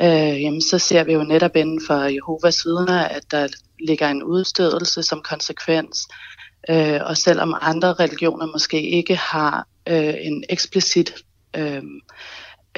øh, 0.00 0.42
jamen, 0.42 0.62
så 0.62 0.78
ser 0.78 1.04
vi 1.04 1.12
jo 1.12 1.22
netop 1.22 1.56
inden 1.56 1.80
for 1.86 1.94
Jehovas 1.94 2.64
vidner, 2.64 3.00
at 3.00 3.30
der 3.30 3.48
ligger 3.80 4.08
en 4.08 4.22
udstødelse 4.22 5.02
som 5.02 5.22
konsekvens. 5.22 6.08
Øh, 6.70 7.00
og 7.04 7.16
selvom 7.16 7.54
andre 7.60 7.92
religioner 7.92 8.46
måske 8.46 8.82
ikke 8.82 9.16
har 9.16 9.66
øh, 9.88 10.14
en 10.20 10.44
eksplicit 10.48 11.14
øh, 11.56 11.82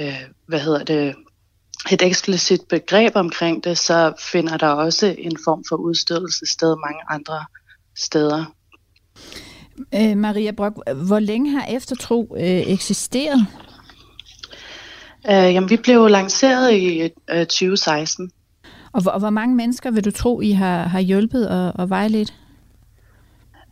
øh, 0.01 0.23
hvad 0.47 0.61
hedder 0.61 0.85
det, 0.85 1.15
et 1.93 2.03
eksplicit 2.03 2.61
begreb 2.69 3.13
omkring 3.17 3.65
det, 3.65 3.79
så 3.79 4.13
finder 4.33 4.57
der 4.57 4.69
også 4.69 5.15
en 5.19 5.37
form 5.45 5.65
for 5.69 5.77
udstødelse 5.77 6.47
sted 6.47 6.77
mange 6.77 7.01
andre 7.09 7.45
steder. 7.97 8.45
Øh, 9.95 10.17
Maria 10.17 10.51
Brock, 10.51 10.77
hvor 11.07 11.19
længe 11.19 11.51
har 11.51 11.67
eftertro 11.67 12.37
øh, 12.37 12.73
eksisteret? 12.73 13.47
Øh, 15.31 15.55
jamen, 15.55 15.71
vi 15.71 15.77
blev 15.77 16.09
lanceret 16.09 16.73
i 16.73 17.11
øh, 17.31 17.47
2016. 17.47 18.31
Og 18.93 19.03
hvor, 19.03 19.11
og 19.11 19.19
hvor 19.19 19.31
mange 19.31 19.57
mennesker 19.57 19.91
vil 19.91 20.05
du 20.05 20.11
tro, 20.11 20.41
I 20.41 20.51
har, 20.51 20.83
har 20.83 21.01
hjulpet 21.01 21.49
og, 21.49 21.73
og 21.75 21.91
vejledt? 21.91 22.35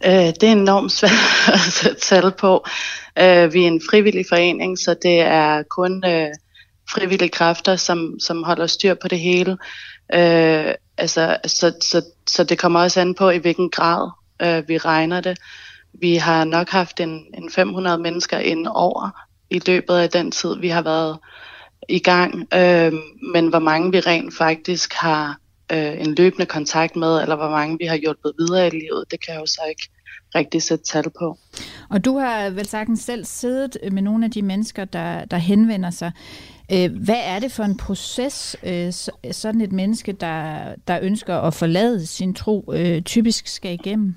Øh, 0.04 0.32
det 0.40 0.42
er 0.42 0.52
enormt 0.52 0.92
svært 0.92 1.12
at 1.54 1.60
sætte 1.60 2.00
tal 2.00 2.32
på. 2.38 2.64
Øh, 3.18 3.52
vi 3.52 3.62
er 3.62 3.66
en 3.66 3.82
frivillig 3.90 4.24
forening, 4.28 4.78
så 4.78 4.94
det 5.02 5.20
er 5.20 5.62
kun... 5.62 6.04
Øh, 6.06 6.28
frivillige 6.90 7.28
kræfter, 7.28 7.76
som, 7.76 8.20
som 8.20 8.42
holder 8.42 8.66
styr 8.66 8.94
på 8.94 9.08
det 9.08 9.20
hele. 9.20 9.50
Øh, 10.14 10.74
altså, 10.98 11.36
så, 11.46 11.72
så, 11.80 12.02
så 12.28 12.44
det 12.44 12.58
kommer 12.58 12.80
også 12.80 13.00
an 13.00 13.14
på, 13.14 13.30
i 13.30 13.38
hvilken 13.38 13.70
grad 13.70 14.10
øh, 14.42 14.68
vi 14.68 14.78
regner 14.78 15.20
det. 15.20 15.38
Vi 16.00 16.16
har 16.16 16.44
nok 16.44 16.68
haft 16.68 17.00
en, 17.00 17.24
en 17.34 17.50
500 17.50 17.98
mennesker 17.98 18.38
ind 18.38 18.66
over 18.66 19.10
i 19.50 19.60
løbet 19.66 19.94
af 19.94 20.10
den 20.10 20.30
tid, 20.30 20.56
vi 20.60 20.68
har 20.68 20.82
været 20.82 21.18
i 21.88 21.98
gang. 21.98 22.54
Øh, 22.54 22.92
men 23.32 23.48
hvor 23.48 23.58
mange 23.58 23.90
vi 23.90 24.00
rent 24.00 24.34
faktisk 24.36 24.94
har 24.94 25.38
øh, 25.72 26.00
en 26.00 26.14
løbende 26.14 26.46
kontakt 26.46 26.96
med, 26.96 27.22
eller 27.22 27.36
hvor 27.36 27.50
mange 27.50 27.76
vi 27.80 27.84
har 27.84 27.96
hjulpet 27.96 28.32
videre 28.38 28.66
i 28.66 28.70
livet, 28.70 29.04
det 29.10 29.24
kan 29.24 29.34
jeg 29.34 29.40
jo 29.40 29.46
så 29.46 29.60
ikke 29.68 29.88
rigtig 30.34 30.62
sætte 30.62 30.84
tal 30.84 31.10
på. 31.18 31.38
Og 31.90 32.04
du 32.04 32.18
har 32.18 32.50
vel 32.50 32.66
sagtens 32.66 33.00
selv 33.00 33.24
siddet 33.24 33.76
med 33.92 34.02
nogle 34.02 34.24
af 34.24 34.30
de 34.30 34.42
mennesker, 34.42 34.84
der, 34.84 35.24
der 35.24 35.36
henvender 35.36 35.90
sig. 35.90 36.12
Øh, 36.72 36.90
hvad 37.04 37.20
er 37.24 37.38
det 37.38 37.52
for 37.52 37.62
en 37.62 37.76
proces, 37.76 38.56
øh, 38.62 38.92
sådan 39.32 39.60
et 39.60 39.72
menneske, 39.72 40.12
der, 40.12 40.74
der 40.88 40.98
ønsker 41.02 41.34
at 41.36 41.54
forlade 41.54 42.06
sin 42.06 42.34
tro, 42.34 42.72
øh, 42.72 43.02
typisk 43.02 43.46
skal 43.46 43.72
igennem? 43.72 44.14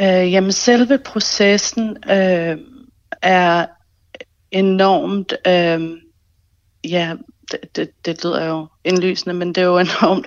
Øh, 0.00 0.32
jamen 0.32 0.52
selve 0.52 0.98
processen 0.98 1.96
øh, 2.10 2.58
er 3.22 3.66
enormt, 4.50 5.34
øh, 5.46 5.98
ja, 6.90 7.14
det, 7.52 7.76
det, 7.76 7.90
det 8.04 8.24
lyder 8.24 8.44
jo 8.44 8.66
indlysende, 8.84 9.34
men 9.34 9.48
det 9.48 9.58
er 9.58 9.66
jo 9.66 9.78
enormt 9.88 10.26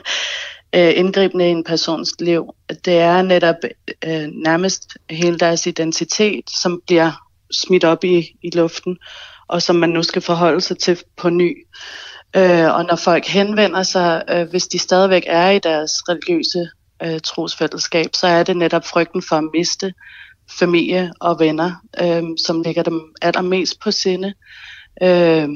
øh, 0.76 0.94
indgribende 0.96 1.48
i 1.48 1.52
en 1.52 1.64
persons 1.64 2.14
liv. 2.20 2.56
Det 2.86 3.00
er 3.00 3.22
netop 3.22 3.56
øh, 4.06 4.28
nærmest 4.34 4.98
hele 5.10 5.40
deres 5.40 5.68
identitet, 5.68 6.50
som 6.62 6.82
bliver 6.88 7.12
smidt 7.52 7.84
op 7.84 8.04
i, 8.04 8.38
i 8.44 8.50
luften 8.50 8.98
og 9.48 9.62
som 9.62 9.76
man 9.76 9.90
nu 9.90 10.04
skal 10.04 10.22
forholde 10.22 10.62
sig 10.62 10.78
til 10.78 10.98
på 11.18 11.30
ny. 11.30 11.68
Øh, 12.36 12.76
og 12.76 12.86
når 12.86 12.96
folk 12.96 13.26
henvender 13.26 13.84
sig, 13.84 14.24
øh, 14.30 14.50
hvis 14.50 14.68
de 14.68 14.80
stadigvæk 14.80 15.24
er 15.28 15.50
i 15.50 15.60
deres 15.60 15.92
religiøse 16.10 16.70
øh, 17.04 17.20
trosfællesskab, 17.20 18.10
så 18.14 18.28
er 18.28 18.44
det 18.44 18.58
netop 18.58 18.86
frygten 18.86 19.22
for 19.22 19.36
at 19.36 19.50
miste 19.54 19.94
familie 20.60 21.14
og 21.20 21.40
venner, 21.40 21.72
øh, 22.02 22.24
som 22.46 22.62
ligger 22.62 22.84
dem 22.84 23.02
allermest 23.22 23.80
på 23.80 23.92
sinde. 23.92 24.34
Øh, 25.02 25.50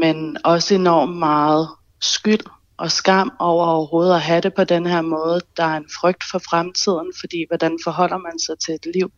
men 0.00 0.36
også 0.44 0.74
enormt 0.74 1.16
meget 1.16 1.68
skyld 2.00 2.40
og 2.76 2.90
skam 2.90 3.32
over 3.38 3.66
overhovedet 3.66 4.14
at 4.14 4.20
have 4.20 4.40
det 4.40 4.54
på 4.54 4.64
den 4.64 4.86
her 4.86 5.00
måde. 5.02 5.40
Der 5.56 5.64
er 5.64 5.76
en 5.76 5.88
frygt 6.00 6.24
for 6.30 6.38
fremtiden, 6.38 7.12
fordi 7.20 7.44
hvordan 7.50 7.78
forholder 7.84 8.18
man 8.18 8.38
sig 8.38 8.58
til 8.58 8.74
et 8.74 8.94
liv 8.94 9.12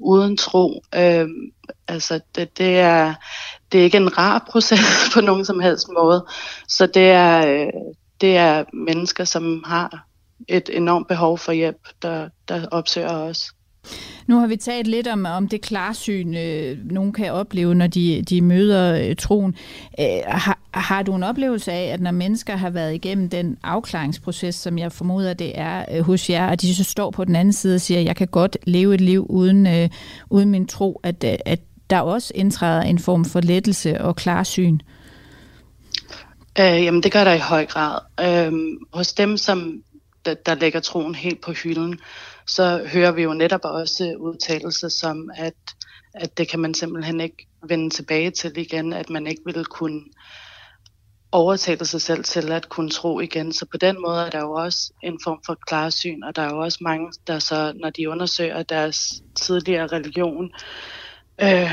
uden 0.00 0.36
tro? 0.36 0.84
Øh, 0.94 1.28
altså 1.88 2.20
det, 2.34 2.58
det, 2.58 2.78
er, 2.78 3.14
det 3.72 3.80
er 3.80 3.84
ikke 3.84 3.96
en 3.96 4.18
rar 4.18 4.44
proces 4.50 5.10
på 5.14 5.20
nogen 5.20 5.44
som 5.44 5.60
helst 5.60 5.88
måde. 5.88 6.26
Så 6.68 6.86
det 6.86 7.10
er, 7.10 7.46
øh, 7.46 7.72
det 8.20 8.36
er 8.36 8.64
mennesker, 8.72 9.24
som 9.24 9.64
har 9.66 10.06
et 10.48 10.70
enormt 10.72 11.08
behov 11.08 11.38
for 11.38 11.52
hjælp, 11.52 11.88
der, 12.02 12.28
der 12.48 12.68
opsøger 12.68 13.16
os. 13.16 13.52
Nu 14.26 14.38
har 14.38 14.46
vi 14.46 14.56
talt 14.56 14.86
lidt 14.86 15.06
om, 15.06 15.26
om 15.26 15.48
det 15.48 15.60
klarsyn, 15.60 16.34
øh, 16.34 16.78
nogen 16.84 17.12
kan 17.12 17.32
opleve, 17.32 17.74
når 17.74 17.86
de, 17.86 18.22
de 18.22 18.40
møder 18.40 19.08
øh, 19.08 19.16
troen. 19.16 19.56
Øh, 20.00 20.06
har, 20.26 20.58
har 20.74 21.02
du 21.02 21.14
en 21.14 21.22
oplevelse 21.22 21.72
af, 21.72 21.92
at 21.92 22.00
når 22.00 22.10
mennesker 22.10 22.56
har 22.56 22.70
været 22.70 22.94
igennem 22.94 23.28
den 23.28 23.56
afklaringsproces, 23.62 24.54
som 24.54 24.78
jeg 24.78 24.92
formoder, 24.92 25.34
det 25.34 25.58
er 25.58 25.84
øh, 25.92 26.00
hos 26.00 26.30
jer, 26.30 26.50
og 26.50 26.60
de 26.60 26.74
så 26.74 26.84
står 26.84 27.10
på 27.10 27.24
den 27.24 27.36
anden 27.36 27.52
side 27.52 27.74
og 27.74 27.80
siger, 27.80 28.00
at 28.00 28.06
jeg 28.06 28.16
kan 28.16 28.28
godt 28.28 28.56
leve 28.66 28.94
et 28.94 29.00
liv 29.00 29.26
uden, 29.28 29.66
øh, 29.66 29.88
uden 30.30 30.50
min 30.50 30.66
tro, 30.66 31.00
at, 31.02 31.24
øh, 31.24 31.34
at 31.46 31.60
der 31.90 32.00
også 32.00 32.32
indtræder 32.34 32.82
en 32.82 32.98
form 32.98 33.24
for 33.24 33.40
lettelse 33.40 34.00
og 34.00 34.16
klarsyn? 34.16 34.78
Øh, 36.60 36.84
jamen 36.84 37.02
det 37.02 37.12
gør 37.12 37.24
der 37.24 37.32
i 37.32 37.38
høj 37.38 37.66
grad. 37.66 37.98
Øh, 38.20 38.52
hos 38.92 39.12
dem, 39.12 39.36
som 39.36 39.82
der, 40.24 40.34
der 40.34 40.54
lægger 40.54 40.80
troen 40.80 41.14
helt 41.14 41.40
på 41.40 41.52
hylden, 41.52 42.00
så 42.46 42.88
hører 42.92 43.12
vi 43.12 43.22
jo 43.22 43.34
netop 43.34 43.64
også 43.64 44.14
udtalelser 44.18 44.88
som, 44.88 45.30
at, 45.36 45.54
at 46.14 46.38
det 46.38 46.48
kan 46.48 46.60
man 46.60 46.74
simpelthen 46.74 47.20
ikke 47.20 47.46
vende 47.68 47.90
tilbage 47.90 48.30
til 48.30 48.56
igen, 48.56 48.92
at 48.92 49.10
man 49.10 49.26
ikke 49.26 49.42
vil 49.44 49.64
kunne 49.64 50.02
overtale 51.32 51.84
sig 51.84 52.02
selv 52.02 52.24
til 52.24 52.52
at 52.52 52.68
kunne 52.68 52.90
tro 52.90 53.20
igen. 53.20 53.52
Så 53.52 53.66
på 53.66 53.76
den 53.76 54.00
måde 54.00 54.26
er 54.26 54.30
der 54.30 54.40
jo 54.40 54.52
også 54.52 54.92
en 55.02 55.18
form 55.24 55.40
for 55.46 55.58
klarsyn, 55.66 56.22
og 56.22 56.36
der 56.36 56.42
er 56.42 56.54
jo 56.54 56.58
også 56.58 56.78
mange, 56.80 57.12
der 57.26 57.38
så, 57.38 57.72
når 57.76 57.90
de 57.90 58.10
undersøger 58.10 58.62
deres 58.62 59.22
tidligere 59.34 59.86
religion, 59.86 60.50
øh, 61.42 61.70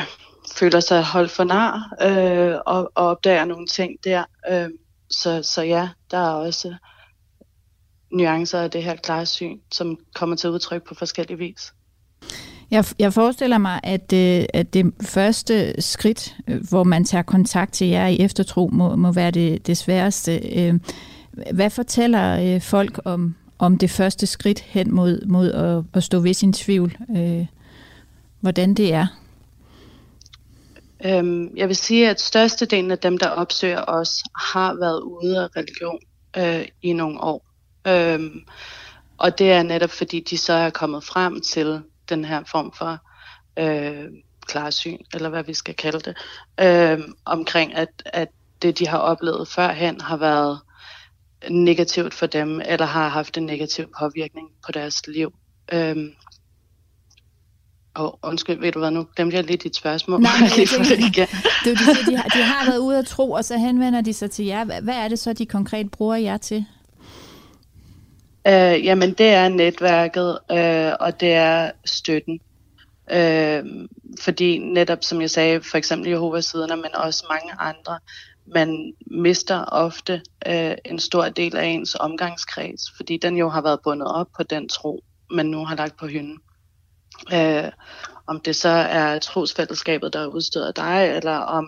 føler 0.55 0.79
sig 0.79 1.03
holdt 1.03 1.31
for 1.31 1.43
nar 1.43 1.93
øh, 2.01 2.55
og, 2.65 2.91
og 2.95 3.07
opdager 3.07 3.45
nogle 3.45 3.67
ting 3.67 4.03
der. 4.03 4.23
Øh, 4.49 4.69
så, 5.09 5.43
så 5.43 5.61
ja, 5.61 5.89
der 6.11 6.17
er 6.17 6.31
også 6.31 6.75
nuancer 8.11 8.59
af 8.59 8.71
det 8.71 8.83
her 8.83 8.95
klarsyn, 8.95 9.57
som 9.71 9.97
kommer 10.15 10.35
til 10.35 10.49
udtryk 10.49 10.83
på 10.87 10.95
forskellige 10.95 11.37
vis. 11.37 11.73
Jeg, 12.71 12.85
jeg 12.99 13.13
forestiller 13.13 13.57
mig, 13.57 13.79
at, 13.83 14.13
øh, 14.13 14.45
at 14.53 14.73
det 14.73 14.93
første 15.01 15.81
skridt, 15.81 16.35
øh, 16.47 16.69
hvor 16.69 16.83
man 16.83 17.05
tager 17.05 17.21
kontakt 17.21 17.73
til 17.73 17.87
jer 17.87 18.07
i 18.07 18.19
eftertro, 18.19 18.69
må, 18.73 18.95
må 18.95 19.11
være 19.11 19.31
det, 19.31 19.67
det 19.67 19.77
sværeste. 19.77 20.37
Øh, 20.59 20.73
hvad 21.53 21.69
fortæller 21.69 22.55
øh, 22.55 22.61
folk 22.61 22.99
om, 23.05 23.35
om 23.59 23.77
det 23.77 23.89
første 23.89 24.25
skridt 24.27 24.59
hen 24.59 24.95
mod, 24.95 25.25
mod 25.25 25.51
at, 25.51 25.83
at 25.93 26.03
stå 26.03 26.19
ved 26.19 26.33
sin 26.33 26.53
tvivl? 26.53 26.97
Øh, 27.17 27.45
hvordan 28.39 28.73
det 28.73 28.93
er? 28.93 29.07
Øhm, 31.05 31.57
jeg 31.57 31.67
vil 31.67 31.75
sige, 31.75 32.09
at 32.09 32.21
størstedelen 32.21 32.91
af 32.91 32.99
dem, 32.99 33.17
der 33.17 33.27
opsøger 33.27 33.83
os, 33.87 34.23
har 34.35 34.73
været 34.73 35.01
ude 35.01 35.43
af 35.43 35.47
religion 35.55 35.99
øh, 36.37 36.65
i 36.81 36.93
nogle 36.93 37.21
år. 37.21 37.48
Øhm, 37.89 38.41
og 39.17 39.37
det 39.37 39.51
er 39.51 39.63
netop 39.63 39.89
fordi, 39.89 40.19
de 40.19 40.37
så 40.37 40.53
er 40.53 40.69
kommet 40.69 41.03
frem 41.03 41.41
til 41.41 41.81
den 42.09 42.25
her 42.25 42.43
form 42.51 42.73
for 42.77 42.97
øh, 43.59 44.05
klarsyn, 44.47 44.97
eller 45.13 45.29
hvad 45.29 45.43
vi 45.43 45.53
skal 45.53 45.75
kalde 45.75 45.99
det, 45.99 46.17
øh, 46.59 46.99
omkring 47.25 47.75
at, 47.75 48.03
at 48.05 48.27
det, 48.61 48.79
de 48.79 48.87
har 48.87 48.97
oplevet 48.97 49.47
førhen, 49.47 50.01
har 50.01 50.17
været 50.17 50.59
negativt 51.49 52.13
for 52.13 52.25
dem, 52.25 52.61
eller 52.65 52.85
har 52.85 53.09
haft 53.09 53.37
en 53.37 53.45
negativ 53.45 53.85
påvirkning 53.99 54.47
på 54.65 54.71
deres 54.71 55.07
liv. 55.07 55.33
Øhm, 55.73 56.11
og 57.93 58.19
undskyld, 58.23 58.59
ved 58.59 58.71
du 58.71 58.79
hvad, 58.79 58.91
nu 58.91 59.07
glemte 59.15 59.35
jeg 59.35 59.43
lidt 59.43 59.63
dit 59.63 59.75
spørgsmål. 59.75 60.21
Nej, 60.21 60.31
nej, 60.39 60.49
jeg 60.57 60.67
tænker, 60.67 61.25
det, 61.63 61.79
de, 61.79 62.11
de, 62.11 62.17
har, 62.17 62.29
de 62.29 62.43
har 62.43 62.65
været 62.65 62.77
ude 62.77 62.99
at 62.99 63.05
tro, 63.05 63.31
og 63.31 63.45
så 63.45 63.57
henvender 63.57 64.01
de 64.01 64.13
sig 64.13 64.31
til 64.31 64.45
jer. 64.45 64.63
Hvad 64.81 64.95
er 64.95 65.07
det 65.07 65.19
så, 65.19 65.33
de 65.33 65.45
konkret 65.45 65.91
bruger 65.91 66.15
jer 66.15 66.37
til? 66.37 66.65
Øh, 68.47 68.85
jamen, 68.85 69.13
det 69.13 69.29
er 69.29 69.49
netværket, 69.49 70.39
øh, 70.51 70.91
og 70.99 71.19
det 71.19 71.33
er 71.33 71.71
støtten. 71.85 72.39
Øh, 73.11 73.63
fordi 74.19 74.57
netop, 74.57 75.03
som 75.03 75.21
jeg 75.21 75.29
sagde, 75.29 75.61
for 75.61 75.77
eksempel 75.77 76.09
Jehovas 76.09 76.53
vidner, 76.53 76.75
men 76.75 76.95
også 76.95 77.25
mange 77.29 77.53
andre, 77.59 77.99
man 78.55 78.93
mister 79.11 79.65
ofte 79.65 80.21
øh, 80.47 80.75
en 80.85 80.99
stor 80.99 81.29
del 81.29 81.57
af 81.57 81.65
ens 81.65 81.95
omgangskreds, 81.99 82.81
fordi 82.97 83.17
den 83.17 83.37
jo 83.37 83.49
har 83.49 83.61
været 83.61 83.79
bundet 83.83 84.07
op 84.07 84.27
på 84.37 84.43
den 84.43 84.69
tro, 84.69 85.03
man 85.31 85.45
nu 85.45 85.65
har 85.65 85.75
lagt 85.75 85.97
på 85.99 86.07
hylden. 86.07 86.37
Øh, 87.33 87.71
om 88.27 88.39
det 88.39 88.55
så 88.55 88.69
er 88.69 89.19
trosfællesskabet, 89.19 90.13
der 90.13 90.25
udstøder 90.25 90.71
dig, 90.71 91.11
eller 91.15 91.37
om 91.37 91.67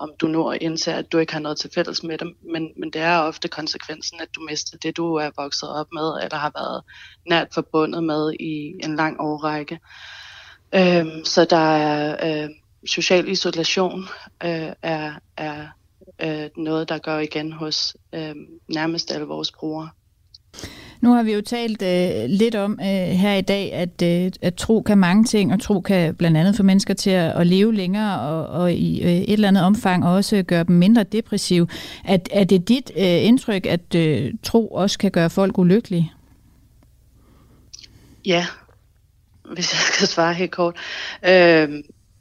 om 0.00 0.12
du 0.20 0.26
nu 0.26 0.50
indser, 0.50 0.94
at 0.94 1.12
du 1.12 1.18
ikke 1.18 1.32
har 1.32 1.40
noget 1.40 1.58
til 1.58 1.70
fælles 1.74 2.02
med 2.02 2.18
dem. 2.18 2.36
Men, 2.52 2.72
men 2.76 2.90
det 2.90 3.00
er 3.00 3.18
ofte 3.18 3.48
konsekvensen, 3.48 4.20
at 4.20 4.28
du 4.36 4.40
mister 4.50 4.78
det, 4.78 4.96
du 4.96 5.14
er 5.14 5.30
vokset 5.36 5.68
op 5.68 5.86
med, 5.92 6.22
eller 6.22 6.36
har 6.36 6.52
været 6.54 6.82
nært 7.28 7.48
forbundet 7.54 8.04
med 8.04 8.32
i 8.40 8.74
en 8.84 8.96
lang 8.96 9.20
årrække. 9.20 9.80
Øhm, 10.74 11.24
så 11.24 11.44
der 11.44 11.76
er 11.76 12.44
øh, 12.44 12.50
social 12.86 13.28
isolation 13.28 14.02
øh, 14.44 14.72
er, 14.82 15.12
er 15.36 15.66
øh, 16.22 16.50
noget, 16.56 16.88
der 16.88 16.98
går 16.98 17.18
igen 17.18 17.52
hos 17.52 17.96
øh, 18.12 18.34
nærmest 18.68 19.12
alle 19.12 19.26
vores 19.26 19.52
brugere. 19.52 19.90
Nu 21.00 21.12
har 21.12 21.22
vi 21.22 21.32
jo 21.32 21.40
talt 21.40 21.82
øh, 21.82 22.24
lidt 22.28 22.54
om 22.54 22.78
øh, 22.80 22.86
her 22.86 23.34
i 23.34 23.40
dag, 23.40 23.72
at, 23.72 24.02
øh, 24.02 24.30
at 24.42 24.54
tro 24.54 24.82
kan 24.82 24.98
mange 24.98 25.24
ting, 25.24 25.52
og 25.52 25.60
tro 25.60 25.80
kan 25.80 26.14
blandt 26.14 26.36
andet 26.36 26.56
få 26.56 26.62
mennesker 26.62 26.94
til 26.94 27.10
at, 27.10 27.32
at 27.32 27.46
leve 27.46 27.74
længere, 27.74 28.20
og, 28.20 28.46
og 28.46 28.72
i 28.72 29.02
øh, 29.02 29.10
et 29.10 29.32
eller 29.32 29.48
andet 29.48 29.64
omfang 29.64 30.06
også 30.06 30.42
gøre 30.42 30.64
dem 30.64 30.76
mindre 30.76 31.02
depressive. 31.02 31.68
Er, 32.04 32.18
er 32.30 32.44
det 32.44 32.68
dit 32.68 32.90
øh, 32.96 33.24
indtryk, 33.24 33.66
at 33.66 33.94
øh, 33.94 34.32
tro 34.42 34.68
også 34.68 34.98
kan 34.98 35.10
gøre 35.10 35.30
folk 35.30 35.58
ulykkelige? 35.58 36.12
Ja, 38.26 38.46
hvis 39.54 39.72
jeg 39.72 39.80
skal 39.94 40.06
svare 40.06 40.34
helt 40.34 40.50
kort. 40.50 40.76
Øh, 41.28 41.68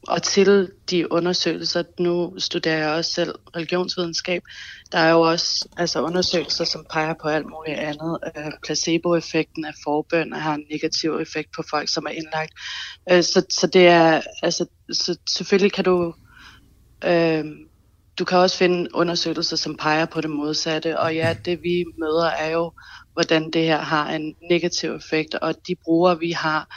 og 0.10 0.24
til 0.24 0.72
de 0.90 1.12
undersøgelser, 1.12 1.84
nu 2.00 2.34
studerer 2.38 2.78
jeg 2.78 2.90
også 2.90 3.12
selv 3.12 3.36
religionsvidenskab, 3.56 4.42
der 4.92 4.98
er 4.98 5.12
jo 5.12 5.22
også 5.22 5.68
altså 5.78 6.02
undersøgelser, 6.02 6.66
som 6.66 6.86
peger 6.94 7.14
på 7.22 7.28
alt 7.28 7.46
muligt 7.50 7.78
andet. 7.78 8.18
Øh, 8.38 8.52
placeboeffekten 8.66 9.66
af 9.66 9.74
forbøn 9.84 10.34
har 10.34 10.54
en 10.56 10.66
negativ 10.72 11.18
effekt 11.18 11.50
på 11.56 11.64
folk, 11.70 11.90
som 11.90 12.06
er 12.06 12.10
indlagt. 12.10 12.54
Øh, 13.12 13.24
så, 13.24 13.46
så 13.50 13.68
det 13.68 13.88
er, 13.88 14.22
altså, 14.44 14.66
så 14.92 15.18
selvfølgelig 15.30 15.74
kan 15.74 15.84
du, 15.84 16.14
øh, 17.06 17.46
du 18.20 18.26
kan 18.26 18.38
også 18.38 18.58
finde 18.58 18.90
undersøgelser, 18.94 19.56
som 19.56 19.78
peger 19.78 20.06
på 20.06 20.22
det 20.22 20.30
modsatte. 20.30 21.00
Og 21.00 21.16
ja, 21.16 21.36
det 21.46 21.64
vi 21.64 21.86
møder 22.00 22.30
er 22.30 22.50
jo, 22.50 22.72
hvordan 23.14 23.52
det 23.52 23.64
her 23.64 23.82
har 23.82 24.10
en 24.10 24.36
negativ 24.50 24.96
effekt, 24.96 25.36
og 25.36 25.56
de 25.68 25.76
brugere, 25.84 26.20
vi 26.20 26.32
har, 26.32 26.76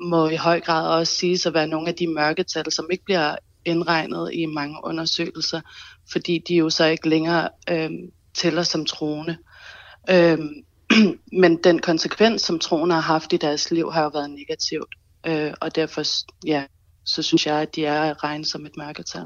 må 0.00 0.28
i 0.28 0.36
høj 0.36 0.60
grad 0.60 0.98
også 0.98 1.16
siges 1.16 1.46
at 1.46 1.54
være 1.54 1.66
nogle 1.66 1.88
af 1.88 1.94
de 1.94 2.06
mørketal, 2.06 2.72
som 2.72 2.88
ikke 2.92 3.04
bliver 3.04 3.36
indregnet 3.64 4.30
i 4.34 4.46
mange 4.46 4.76
undersøgelser, 4.84 5.60
fordi 6.12 6.44
de 6.48 6.54
jo 6.54 6.70
så 6.70 6.84
ikke 6.84 7.08
længere 7.08 7.48
øh, 7.70 7.90
tæller 8.34 8.62
som 8.62 8.84
troende. 8.84 9.36
Øh, 10.10 10.38
men 11.42 11.56
den 11.64 11.78
konsekvens, 11.78 12.42
som 12.42 12.58
troende 12.58 12.94
har 12.94 13.02
haft 13.02 13.32
i 13.32 13.36
deres 13.36 13.70
liv, 13.70 13.92
har 13.92 14.02
jo 14.02 14.10
været 14.14 14.30
negativt. 14.30 14.94
Øh, 15.26 15.52
og 15.60 15.74
derfor, 15.76 16.02
ja, 16.46 16.62
så 17.04 17.22
synes 17.22 17.46
jeg, 17.46 17.56
at 17.56 17.76
de 17.76 17.84
er 17.84 18.24
regnet 18.24 18.46
som 18.46 18.66
et 18.66 18.76
mørketal. 18.76 19.22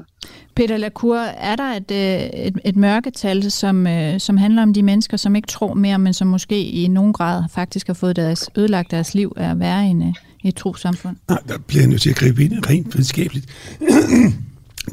Peter 0.55 0.77
Lacour, 0.77 1.17
er 1.17 1.55
der 1.55 1.63
et, 1.63 1.91
øh, 1.91 2.39
et, 2.45 2.59
et 2.65 2.75
mørketal, 2.75 3.51
som, 3.51 3.87
øh, 3.87 4.19
som 4.19 4.37
handler 4.37 4.61
om 4.61 4.73
de 4.73 4.83
mennesker, 4.83 5.17
som 5.17 5.35
ikke 5.35 5.47
tror 5.47 5.73
mere, 5.73 5.99
men 5.99 6.13
som 6.13 6.27
måske 6.27 6.63
i 6.63 6.87
nogen 6.87 7.13
grad 7.13 7.43
faktisk 7.53 7.87
har 7.87 7.93
fået 7.93 8.15
deres, 8.15 8.49
ødelagt 8.57 8.91
deres 8.91 9.13
liv 9.13 9.33
af 9.37 9.49
at 9.49 9.59
være 9.59 9.85
i, 9.85 9.89
en, 9.89 10.01
øh, 10.01 10.13
i 10.43 10.47
et 10.47 10.55
trosamfund? 10.55 11.15
Nej, 11.29 11.39
der 11.47 11.57
bliver 11.67 11.81
jeg 11.81 11.89
nødt 11.89 12.01
til 12.01 12.09
at 12.09 12.15
gribe 12.15 12.43
ind 12.43 12.69
rent 12.69 12.93
videnskabeligt. 12.93 13.45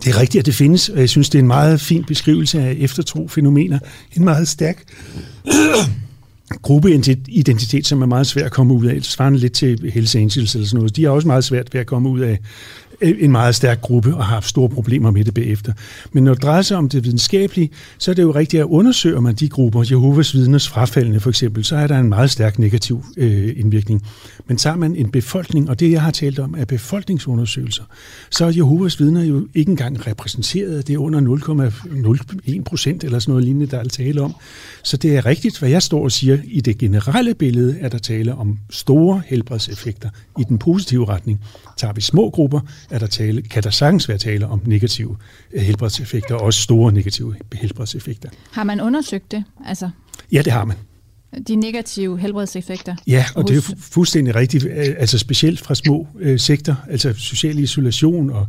Det 0.05 0.07
er 0.07 0.21
rigtigt, 0.21 0.43
at 0.43 0.47
det 0.47 0.55
findes, 0.55 0.89
og 0.89 0.99
jeg 0.99 1.09
synes, 1.09 1.31
det 1.31 1.39
er 1.39 1.43
en 1.43 1.47
meget 1.47 1.81
fin 1.81 2.05
beskrivelse 2.05 2.61
af 2.61 2.77
eftertro-fænomener. 2.79 3.79
En 4.17 4.25
meget 4.25 4.49
stærk 4.49 4.85
gruppeidentitet, 6.63 7.87
som 7.87 8.03
er 8.03 8.07
meget 8.07 8.27
svært 8.27 8.47
at 8.47 8.53
komme 8.53 8.75
ud 8.75 8.87
af. 8.87 9.03
Svarende 9.03 9.39
lidt 9.39 9.53
til 9.53 9.91
Hells 9.95 10.15
Angels 10.15 10.55
eller 10.55 10.67
sådan 10.67 10.79
noget. 10.79 10.97
De 10.97 11.05
er 11.05 11.11
også 11.11 11.27
meget 11.29 11.45
svært 11.45 11.75
ved 11.75 11.81
at 11.81 11.87
komme 11.87 12.09
ud 12.09 12.21
af 12.21 12.39
en 13.03 13.33
meget 13.33 13.55
stærk 13.55 13.81
gruppe 13.81 14.15
og 14.15 14.25
har 14.25 14.35
haft 14.35 14.49
store 14.49 14.69
problemer 14.69 15.11
med 15.11 15.25
det 15.25 15.35
bagefter. 15.35 15.73
Men 16.13 16.25
når 16.25 16.35
det 16.35 16.43
drejer 16.43 16.63
sig 16.63 16.77
om 16.77 16.89
det 16.89 17.05
videnskabelige, 17.05 17.71
så 17.99 18.11
er 18.11 18.15
det 18.15 18.23
jo 18.23 18.31
rigtigt, 18.31 18.61
at 18.61 18.67
undersøger 18.67 19.21
man 19.21 19.35
de 19.35 19.49
grupper, 19.49 19.85
Jehovas 19.91 20.35
vidners 20.35 20.69
frafaldende 20.69 21.21
for 21.21 21.31
eksempel, 21.31 21.65
så 21.65 21.77
er 21.77 21.87
der 21.87 21.99
en 21.99 22.09
meget 22.09 22.31
stærk 22.31 22.59
negativ 22.59 23.05
øh, 23.17 23.53
indvirkning. 23.57 24.03
Men 24.47 24.57
tager 24.57 24.77
man 24.77 24.97
en 24.97 25.11
befolkning, 25.11 25.71
og 25.71 25.81
det 25.81 25.91
jeg 25.91 26.03
har 26.03 26.11
talt 26.11 26.39
om 26.39 26.55
er 26.59 26.65
befolkningsundersøgelser, 26.65 27.85
så 28.31 28.45
er 28.45 28.51
Jehovas 28.51 29.01
vidner 29.01 29.25
jo 29.25 29.49
ikke 29.55 29.71
engang 29.71 30.07
repræsenteret. 30.07 30.87
Det 30.87 30.95
er 30.95 30.99
under 30.99 31.21
0,01 31.21 32.63
procent 32.63 33.05
eller 33.05 33.19
sådan 33.19 33.33
noget 33.33 33.45
lignende, 33.45 33.67
der 33.67 33.79
er 33.79 33.85
tale 33.85 34.23
om. 34.23 34.35
Så 34.83 34.97
det 34.97 35.17
er 35.17 35.27
rigtigt, 35.27 35.59
hvad 35.59 35.69
jeg 35.69 35.83
står 35.83 36.03
og 36.05 36.13
siger. 36.13 36.39
I 36.45 36.61
det 36.61 36.79
generelle 36.79 37.35
billede 37.35 37.77
er 37.81 37.89
der 37.89 37.99
tale 37.99 38.35
om 38.35 38.59
store 38.71 39.23
helbredseffekter 39.27 40.09
i 40.39 40.45
den 40.45 40.59
positive 40.59 41.09
retning. 41.09 41.41
Tager 41.77 41.93
vi 41.93 42.01
små 42.01 42.31
grupper, 42.31 42.61
er 42.91 42.99
der 42.99 43.07
tale, 43.07 43.43
kan 43.43 43.63
der 43.63 43.71
sagtens 43.71 44.09
være 44.09 44.19
tale 44.19 44.47
om 44.47 44.63
negative 44.67 45.17
øh, 45.53 45.63
helbredseffekter, 45.63 46.35
og 46.35 46.41
også 46.41 46.63
store 46.63 46.93
negative 46.93 47.37
helbredseffekter. 47.55 48.29
Har 48.51 48.65
man 48.65 48.81
undersøgt 48.81 49.33
det? 49.33 49.45
Altså? 49.67 49.91
Ja, 50.33 50.43
det 50.43 50.53
har 50.53 50.65
man 50.65 50.77
de 51.49 51.57
negative 51.57 52.19
helbredseffekter. 52.19 52.97
Ja, 53.07 53.25
og 53.35 53.49
det 53.49 53.51
er 53.51 53.55
jo 53.55 53.77
fuldstændig 53.79 54.35
rigtigt, 54.35 54.67
altså 54.71 55.19
specielt 55.19 55.61
fra 55.61 55.75
små 55.75 56.07
øh, 56.19 56.39
sektor, 56.39 56.77
altså 56.89 57.15
social 57.17 57.59
isolation 57.59 58.31
og 58.31 58.47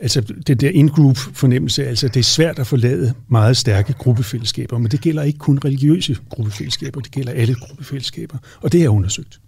altså 0.00 0.20
det 0.20 0.60
der 0.60 0.70
in-group 0.70 1.16
fornemmelse, 1.16 1.86
altså 1.86 2.08
det 2.08 2.16
er 2.16 2.24
svært 2.24 2.58
at 2.58 2.66
forlade 2.66 3.14
meget 3.28 3.56
stærke 3.56 3.92
gruppefællesskaber, 3.92 4.78
men 4.78 4.90
det 4.90 5.00
gælder 5.00 5.22
ikke 5.22 5.38
kun 5.38 5.58
religiøse 5.64 6.16
gruppefællesskaber, 6.28 7.00
det 7.00 7.10
gælder 7.10 7.32
alle 7.32 7.54
gruppefællesskaber, 7.54 8.38
og 8.60 8.72
det 8.72 8.82
er 8.82 8.88
undersøgt. 8.88 9.40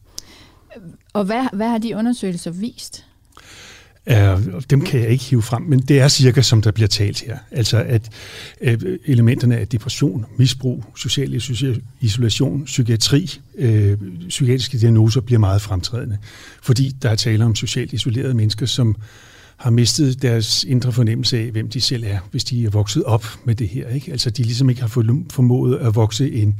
Og 1.13 1.25
hvad, 1.25 1.47
hvad 1.53 1.69
har 1.69 1.79
de 1.79 1.97
undersøgelser 1.97 2.51
vist? 2.51 3.05
Uh, 4.11 4.63
dem 4.71 4.81
kan 4.81 5.01
jeg 5.01 5.09
ikke 5.09 5.25
hive 5.25 5.43
frem, 5.43 5.63
men 5.63 5.79
det 5.81 6.01
er 6.01 6.09
cirka 6.09 6.43
som 6.43 6.63
der 6.63 6.71
bliver 6.71 6.89
talt 6.89 7.21
her. 7.21 7.39
Altså 7.51 7.85
at 7.89 8.11
uh, 8.61 8.69
elementerne 9.05 9.57
af 9.57 9.69
depression, 9.69 10.27
misbrug, 10.37 10.85
social 10.97 11.41
isolation, 12.01 12.65
psykiatri, 12.65 13.41
uh, 13.59 13.93
psykiatriske 14.29 14.79
diagnoser 14.79 15.21
bliver 15.21 15.39
meget 15.39 15.63
fremtrædende, 15.63 16.19
fordi 16.63 16.93
der 17.03 17.11
er 17.11 17.15
tale 17.15 17.45
om 17.45 17.55
socialt 17.55 17.93
isolerede 17.93 18.35
mennesker, 18.35 18.67
som 18.67 18.97
har 19.57 19.71
mistet 19.71 20.23
deres 20.23 20.65
indre 20.65 20.93
fornemmelse 20.93 21.39
af, 21.39 21.51
hvem 21.51 21.69
de 21.69 21.81
selv 21.81 22.05
er, 22.07 22.19
hvis 22.31 22.45
de 22.45 22.65
er 22.65 22.71
vokset 22.71 23.05
op 23.05 23.27
med 23.45 23.55
det 23.55 23.69
her. 23.69 23.89
Ikke? 23.89 24.13
Altså 24.13 24.31
de 24.31 24.43
ligesom 24.43 24.71
ikke 24.71 24.81
har 24.81 24.89
formået 25.31 25.79
at 25.79 25.95
vokse 25.95 26.33
en, 26.33 26.57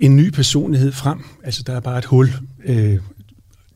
en 0.00 0.16
ny 0.16 0.30
personlighed 0.30 0.92
frem. 0.92 1.24
Altså 1.44 1.62
der 1.66 1.72
er 1.72 1.80
bare 1.80 1.98
et 1.98 2.04
hul 2.04 2.32
øh, 2.64 2.98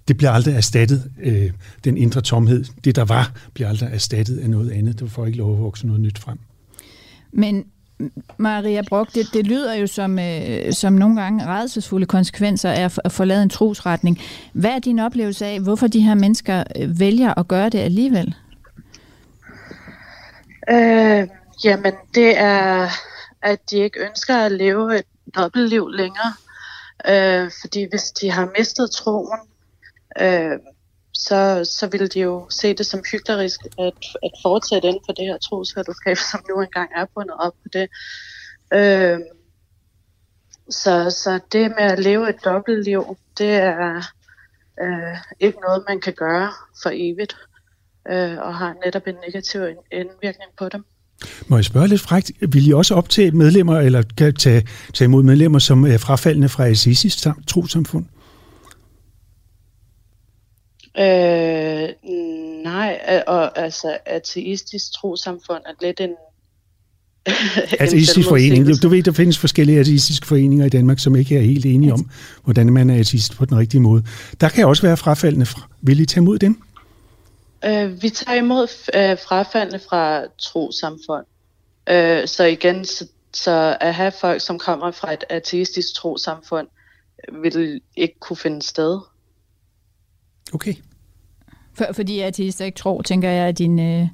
det 0.09 0.17
bliver 0.17 0.31
aldrig 0.31 0.55
erstattet, 0.55 1.11
øh, 1.23 1.51
den 1.85 1.97
indre 1.97 2.21
tomhed. 2.21 2.65
Det, 2.85 2.97
der 2.97 3.05
var, 3.05 3.33
bliver 3.55 3.69
aldrig 3.69 3.91
erstattet 3.93 4.39
af 4.39 4.51
noget 4.51 4.71
andet. 4.71 5.01
Det 5.01 5.11
får 5.11 5.27
ikke 5.27 5.39
lov 5.39 5.53
at 5.53 5.61
vokse 5.61 5.87
noget 5.87 6.01
nyt 6.01 6.19
frem. 6.19 6.39
Men 7.33 7.65
Maria 8.39 8.83
Brock, 8.89 9.15
det, 9.15 9.27
det 9.33 9.47
lyder 9.47 9.75
jo 9.75 9.87
som, 9.87 10.19
øh, 10.19 10.73
som 10.73 10.93
nogle 10.93 11.23
gange 11.23 11.47
redselsfulde 11.47 12.07
konsekvenser 12.07 12.71
af 12.71 12.99
at 13.05 13.13
forlade 13.13 13.43
en 13.43 13.51
trosretning. 13.51 14.21
Hvad 14.53 14.71
er 14.71 14.79
din 14.79 14.99
oplevelse 14.99 15.47
af, 15.47 15.61
hvorfor 15.61 15.87
de 15.87 16.01
her 16.01 16.15
mennesker 16.15 16.65
øh, 16.77 17.01
vælger 17.01 17.39
at 17.39 17.49
gøre 17.49 17.69
det 17.69 17.79
alligevel? 17.79 18.35
Øh, 20.71 21.29
jamen, 21.65 21.93
det 22.15 22.39
er, 22.39 22.89
at 23.43 23.59
de 23.71 23.77
ikke 23.77 24.01
ønsker 24.09 24.37
at 24.37 24.53
leve 24.53 24.99
et 24.99 25.05
dobbeltliv 25.37 25.89
længere. 25.89 26.33
Øh, 27.09 27.51
fordi 27.61 27.87
hvis 27.91 28.03
de 28.03 28.31
har 28.31 28.49
mistet 28.59 28.91
troen, 28.91 29.39
øh, 30.21 30.59
så, 31.15 31.71
så 31.79 31.89
ville 31.93 32.09
de 32.09 32.21
jo 32.21 32.47
se 32.51 32.75
det 32.75 32.87
som 32.87 33.03
hyklerisk 33.13 33.61
at, 33.79 34.01
at 34.23 34.31
fortsætte 34.43 34.89
inden 34.89 35.03
for 35.07 35.13
det 35.13 35.25
her 35.25 35.39
trosfællesskab, 35.39 36.17
som 36.31 36.41
nu 36.49 36.61
engang 36.61 36.91
er 36.97 37.07
bundet 37.15 37.37
op 37.39 37.53
på 37.53 37.69
det. 37.73 37.89
Øh, 38.75 39.19
så, 40.71 41.11
så 41.11 41.41
det 41.53 41.73
med 41.79 41.87
at 41.93 41.99
leve 41.99 42.29
et 42.29 42.45
dobbeltliv, 42.45 43.17
det 43.39 43.55
er 43.55 43.97
øh, 44.83 45.17
ikke 45.41 45.59
noget, 45.61 45.85
man 45.89 46.01
kan 46.01 46.13
gøre 46.13 46.53
for 46.83 46.91
evigt, 46.93 47.37
øh, 48.11 48.39
og 48.39 48.55
har 48.55 48.75
netop 48.85 49.07
en 49.07 49.15
negativ 49.27 49.61
indvirkning 49.93 50.51
på 50.59 50.69
dem. 50.69 50.85
Må 51.47 51.57
jeg 51.57 51.65
spørge 51.65 51.89
lidt 51.89 52.01
frækt, 52.01 52.33
vil 52.41 52.69
I 52.69 52.73
også 52.73 52.95
optage 52.95 53.31
medlemmer, 53.31 53.81
eller 53.81 54.03
kan 54.17 54.35
tage, 54.35 54.69
tage 54.95 55.07
imod 55.07 55.23
medlemmer, 55.23 55.59
som 55.59 55.85
er 55.85 55.99
frafaldende 55.99 56.49
fra 56.49 56.67
Assisis 56.67 57.29
trosamfund? 57.47 58.07
Øh, 60.99 61.89
nej, 62.63 63.23
og 63.27 63.59
altså 63.59 63.99
ateistisk 64.07 64.93
trosamfund 64.93 65.63
er 65.67 65.73
lidt 65.87 66.01
en 66.01 66.15
ateistisk 67.81 68.29
forening. 68.29 68.83
Du 68.83 68.89
ved, 68.89 69.03
der 69.03 69.13
findes 69.13 69.39
forskellige 69.39 69.81
ateistiske 69.81 70.27
foreninger 70.27 70.67
i 70.67 70.69
Danmark, 70.69 70.99
som 70.99 71.17
ikke 71.17 71.37
er 71.37 71.41
helt 71.41 71.67
enige 71.67 71.93
om, 71.93 72.11
hvordan 72.45 72.73
man 72.73 72.91
er 72.91 73.01
ateist 73.01 73.37
på 73.37 73.45
den 73.45 73.59
rigtige 73.59 73.81
måde. 73.81 74.05
Der 74.41 74.49
kan 74.49 74.67
også 74.67 74.83
være 74.83 74.97
frafaldende. 74.97 75.47
Vil 75.83 76.01
I 76.01 76.07
tage 76.07 76.23
imod 76.23 76.39
dem? 76.39 76.63
Øh, 77.65 78.03
vi 78.03 78.11
tager 78.11 78.39
imod 78.39 78.69
øh, 78.95 79.19
frafaldende 79.29 79.81
fra 79.89 80.23
trosamfund. 80.39 81.25
Øh, 81.89 82.29
så 82.29 82.45
igen, 82.45 82.85
så, 82.85 83.07
så 83.33 83.77
at 83.81 83.95
have 83.95 84.13
folk, 84.21 84.41
som 84.41 84.59
kommer 84.59 84.91
fra 84.91 85.13
et 85.13 85.25
ateistisk 85.29 85.95
trosamfund, 85.95 86.67
vil 87.43 87.81
ikke 87.97 88.15
kunne 88.21 88.37
finde 88.37 88.63
sted. 88.63 89.01
Okay. 90.53 90.75
For, 91.75 91.87
fordi 91.93 92.21
ateister 92.21 92.65
ikke 92.65 92.77
tror, 92.77 93.03
tænker 93.03 93.31
jeg, 93.31 93.49
at 93.49 93.59
din, 93.59 93.79
øh, 93.79 94.09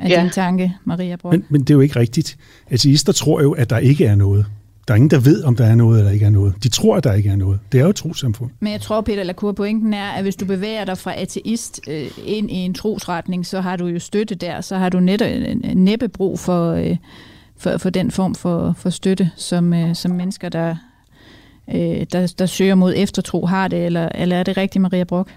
er 0.00 0.08
ja. 0.08 0.22
din 0.22 0.30
tanke, 0.30 0.76
Maria 0.84 1.16
Brock. 1.16 1.32
Men, 1.32 1.44
men 1.48 1.60
det 1.60 1.70
er 1.70 1.74
jo 1.74 1.80
ikke 1.80 1.96
rigtigt. 1.96 2.36
Ateister 2.70 3.12
tror 3.12 3.42
jo, 3.42 3.52
at 3.52 3.70
der 3.70 3.78
ikke 3.78 4.06
er 4.06 4.14
noget. 4.14 4.46
Der 4.88 4.94
er 4.94 4.96
ingen, 4.96 5.10
der 5.10 5.18
ved, 5.18 5.44
om 5.44 5.56
der 5.56 5.64
er 5.64 5.74
noget 5.74 5.98
eller 5.98 6.12
ikke 6.12 6.26
er 6.26 6.30
noget. 6.30 6.54
De 6.62 6.68
tror, 6.68 6.96
at 6.96 7.04
der 7.04 7.12
ikke 7.12 7.30
er 7.30 7.36
noget. 7.36 7.60
Det 7.72 7.80
er 7.80 7.84
jo 7.84 7.90
et 7.90 7.96
trosamfund. 7.96 8.50
Men 8.60 8.72
jeg 8.72 8.80
tror, 8.80 9.00
Peter 9.00 9.22
Lacour, 9.22 9.52
pointen 9.52 9.94
er, 9.94 10.10
at 10.10 10.22
hvis 10.22 10.36
du 10.36 10.44
bevæger 10.44 10.84
dig 10.84 10.98
fra 10.98 11.20
ateist 11.20 11.80
øh, 11.88 12.10
ind 12.24 12.50
i 12.50 12.54
en 12.54 12.74
trosretning, 12.74 13.46
så 13.46 13.60
har 13.60 13.76
du 13.76 13.86
jo 13.86 13.98
støtte 13.98 14.34
der. 14.34 14.60
Så 14.60 14.76
har 14.76 14.88
du 14.88 15.00
net, 15.00 15.56
næppe 15.76 16.08
brug 16.08 16.38
for, 16.38 16.72
øh, 16.72 16.96
for, 17.56 17.78
for 17.78 17.90
den 17.90 18.10
form 18.10 18.34
for, 18.34 18.74
for 18.78 18.90
støtte, 18.90 19.30
som, 19.36 19.74
øh, 19.74 19.94
som 19.94 20.10
mennesker, 20.10 20.48
der, 20.48 20.76
øh, 21.68 22.06
der, 22.12 22.34
der 22.38 22.46
søger 22.46 22.74
mod 22.74 22.94
eftertro, 22.96 23.46
har 23.46 23.68
det. 23.68 23.86
Eller, 23.86 24.08
eller 24.14 24.36
er 24.36 24.42
det 24.42 24.56
rigtigt, 24.56 24.82
Maria 24.82 25.04
Brock? 25.04 25.30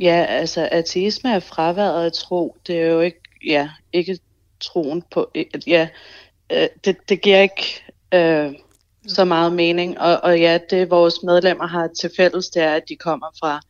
Ja, 0.00 0.24
altså 0.28 0.68
ateisme 0.72 1.34
er 1.34 1.40
fraværet 1.40 2.04
af 2.04 2.12
tro. 2.12 2.56
Det 2.66 2.80
er 2.80 2.86
jo 2.86 3.00
ikke, 3.00 3.20
ja, 3.46 3.68
ikke 3.92 4.18
troen 4.60 5.02
på, 5.10 5.30
ja, 5.66 5.88
øh, 6.52 6.68
det, 6.84 6.96
det 7.08 7.20
giver 7.20 7.40
ikke 7.40 7.84
øh, 8.14 8.52
så 9.06 9.24
meget 9.24 9.52
mening. 9.52 10.00
Og, 10.00 10.20
og 10.22 10.40
ja, 10.40 10.58
det 10.70 10.90
vores 10.90 11.22
medlemmer 11.22 11.66
har 11.66 11.88
til 12.00 12.10
fælles, 12.16 12.48
det 12.48 12.62
er, 12.62 12.74
at 12.74 12.82
de 12.88 12.96
kommer 12.96 13.26
fra 13.40 13.60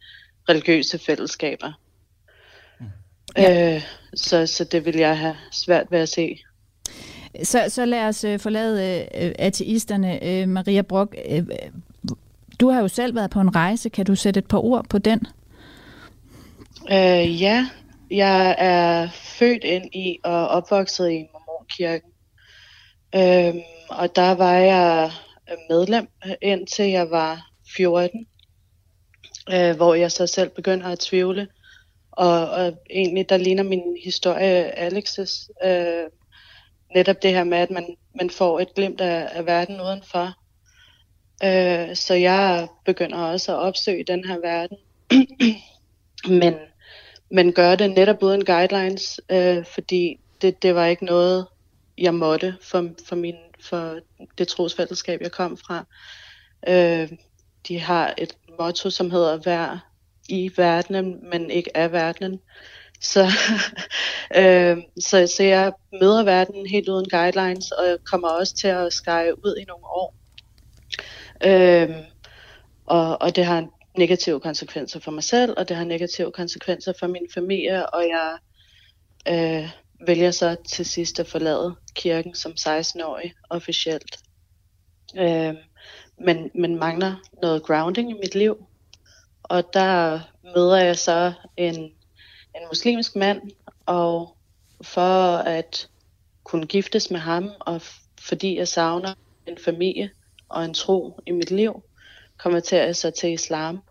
religiøse 0.49 0.99
fællesskaber. 0.99 1.73
Mm. 2.81 2.87
Ja. 3.37 3.75
Øh, 3.75 3.83
så, 4.15 4.47
så 4.47 4.65
det 4.65 4.85
vil 4.85 4.97
jeg 4.97 5.19
have 5.19 5.37
svært 5.53 5.87
ved 5.91 5.99
at 5.99 6.09
se. 6.09 6.39
Så, 7.43 7.65
så 7.69 7.85
lad 7.85 8.09
os 8.09 8.25
uh, 8.25 8.41
forlade 8.41 9.07
uh, 9.15 9.31
ateisterne. 9.39 10.19
Uh, 10.23 10.49
Maria 10.49 10.83
Brock, 10.83 11.17
du 12.61 12.69
har 12.69 12.81
jo 12.81 12.89
selv 12.89 13.15
været 13.15 13.31
på 13.31 13.41
en 13.41 13.55
rejse. 13.55 13.89
Kan 13.89 14.07
du 14.07 14.15
sætte 14.15 14.39
et 14.39 14.47
par 14.47 14.65
ord 14.65 14.87
på 14.89 14.99
den? 14.99 15.27
Øh, 16.91 17.43
ja, 17.43 17.69
jeg 18.11 18.55
er 18.59 19.09
født 19.11 19.65
ind 19.65 19.95
i 19.95 20.19
og 20.25 20.49
opvokset 20.49 21.11
i 21.11 21.27
Mormonkirken. 21.33 22.11
Øh, 23.15 23.55
og 23.91 24.17
der 24.17 24.31
var 24.31 24.55
jeg 24.55 25.11
medlem 25.71 26.09
øh, 26.27 26.33
indtil 26.43 26.91
jeg 26.91 27.11
var 27.11 27.51
14, 27.77 28.27
øh, 29.53 29.77
hvor 29.77 29.95
jeg 29.95 30.13
så 30.13 30.27
selv 30.27 30.51
begynder 30.51 30.89
at 30.89 30.99
tvivle. 30.99 31.49
Og, 32.13 32.51
og 32.51 32.73
egentlig, 32.91 33.29
der 33.29 33.37
ligner 33.37 33.63
min 33.63 33.97
historie 34.05 34.79
Alexis. 34.79 35.51
Øh, 35.65 36.05
netop 36.95 37.23
det 37.23 37.31
her 37.31 37.45
med, 37.45 37.59
at 37.59 37.71
man, 37.71 37.97
man 38.15 38.31
får 38.31 38.61
et 38.61 38.75
glimt 38.75 39.01
af, 39.01 39.29
af 39.33 39.47
verden 39.47 39.81
udenfor. 39.81 40.33
Øh, 41.45 41.97
så 41.97 42.15
jeg 42.15 42.69
begynder 42.85 43.19
også 43.19 43.53
at 43.53 43.59
opsøge 43.59 44.05
den 44.05 44.25
her 44.25 44.39
verden. 44.39 44.77
Men 46.41 46.55
men 47.33 47.53
gør 47.53 47.75
det 47.75 47.91
netop 47.91 48.23
uden 48.23 48.45
guidelines, 48.45 49.21
øh, 49.31 49.65
fordi 49.65 50.21
det, 50.43 50.63
det 50.63 50.75
var 50.75 50.87
ikke 50.87 51.05
noget, 51.05 51.47
jeg 51.99 52.15
måtte 52.15 52.57
for, 52.63 52.89
for, 53.09 53.17
min, 53.17 53.37
for 53.61 53.99
det 54.39 54.49
trosfællesskab, 54.49 55.21
jeg 55.21 55.33
kom 55.33 55.57
fra. 55.57 55.85
Øh, 56.69 57.09
de 57.69 57.81
har 57.81 58.15
et 58.19 58.37
motto, 58.59 58.91
som 58.91 59.11
hedder, 59.11 59.37
vær 59.45 59.93
i 60.29 60.51
verdenen, 60.57 61.31
men 61.31 61.51
ikke 61.51 61.77
af 61.77 61.93
verdenen. 61.93 62.41
Så, 63.01 63.25
øh, 64.41 64.77
så, 65.01 65.33
så 65.37 65.43
jeg 65.43 65.73
møder 66.01 66.25
verden 66.25 66.67
helt 66.67 66.89
uden 66.89 67.09
guidelines, 67.11 67.71
og 67.71 67.87
jeg 67.87 67.97
kommer 68.05 68.29
også 68.29 68.55
til 68.55 68.69
at 68.69 68.93
skære 68.93 69.45
ud 69.45 69.57
i 69.57 69.65
nogle 69.65 69.87
år. 69.87 70.15
Øh, 71.45 71.97
og, 72.87 73.23
og 73.23 73.37
det 73.37 73.45
har 73.45 73.69
negative 73.99 74.41
konsekvenser 74.41 75.01
for 75.01 75.11
mig 75.11 75.25
selv, 75.25 75.55
og 75.57 75.69
det 75.69 75.77
har 75.77 75.85
negative 75.85 76.33
konsekvenser 76.33 76.93
for 76.99 77.07
min 77.07 77.27
familie, 77.35 77.91
og 77.91 78.09
jeg 78.09 78.39
øh, 79.29 79.71
vælger 80.07 80.31
så 80.31 80.57
til 80.69 80.87
sidst 80.87 81.21
at 81.21 81.27
forlade 81.27 81.77
kirken 81.95 82.35
som 82.35 82.53
16-årig 82.53 83.33
officielt. 83.51 84.19
Øh, 85.17 85.55
men, 86.19 86.51
men 86.55 86.77
mangler 86.77 87.15
noget 87.43 87.63
grounding 87.63 88.11
i 88.11 88.15
mit 88.15 88.35
liv. 88.35 88.67
Og 89.43 89.65
der 89.73 90.21
møder 90.57 90.77
jeg 90.77 90.97
så 90.97 91.33
en, 91.57 91.75
en 92.55 92.67
muslimsk 92.69 93.17
mand, 93.17 93.41
og 93.87 94.37
for 94.83 95.37
at 95.37 95.89
kunne 96.45 96.67
giftes 96.67 97.11
med 97.11 97.21
ham, 97.21 97.51
og 97.61 97.83
fordi 98.21 98.59
jeg 98.59 98.69
savner 98.69 99.15
en 99.47 99.59
familie 99.65 100.11
og 100.49 100.65
en 100.65 100.75
tro 100.75 101.21
i 101.27 101.31
mit 101.31 101.51
liv, 101.51 101.83
konverterer 102.43 102.85
jeg 102.85 102.97
så 102.97 103.11
til 103.11 103.33
islam. 103.33 103.83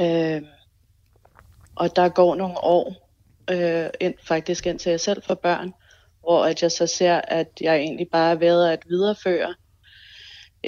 Øh, 0.00 0.42
og 1.74 1.96
der 1.96 2.08
går 2.08 2.34
nogle 2.34 2.58
år, 2.58 3.10
øh, 3.50 3.90
ind, 4.00 4.14
faktisk 4.22 4.66
indtil 4.66 4.90
jeg 4.90 5.00
selv 5.00 5.22
får 5.22 5.34
børn, 5.34 5.72
hvor 6.20 6.44
at 6.44 6.62
jeg 6.62 6.72
så 6.72 6.86
ser, 6.86 7.14
at 7.14 7.48
jeg 7.60 7.76
egentlig 7.76 8.08
bare 8.12 8.30
er 8.30 8.34
ved 8.34 8.64
at 8.64 8.82
videreføre 8.88 9.54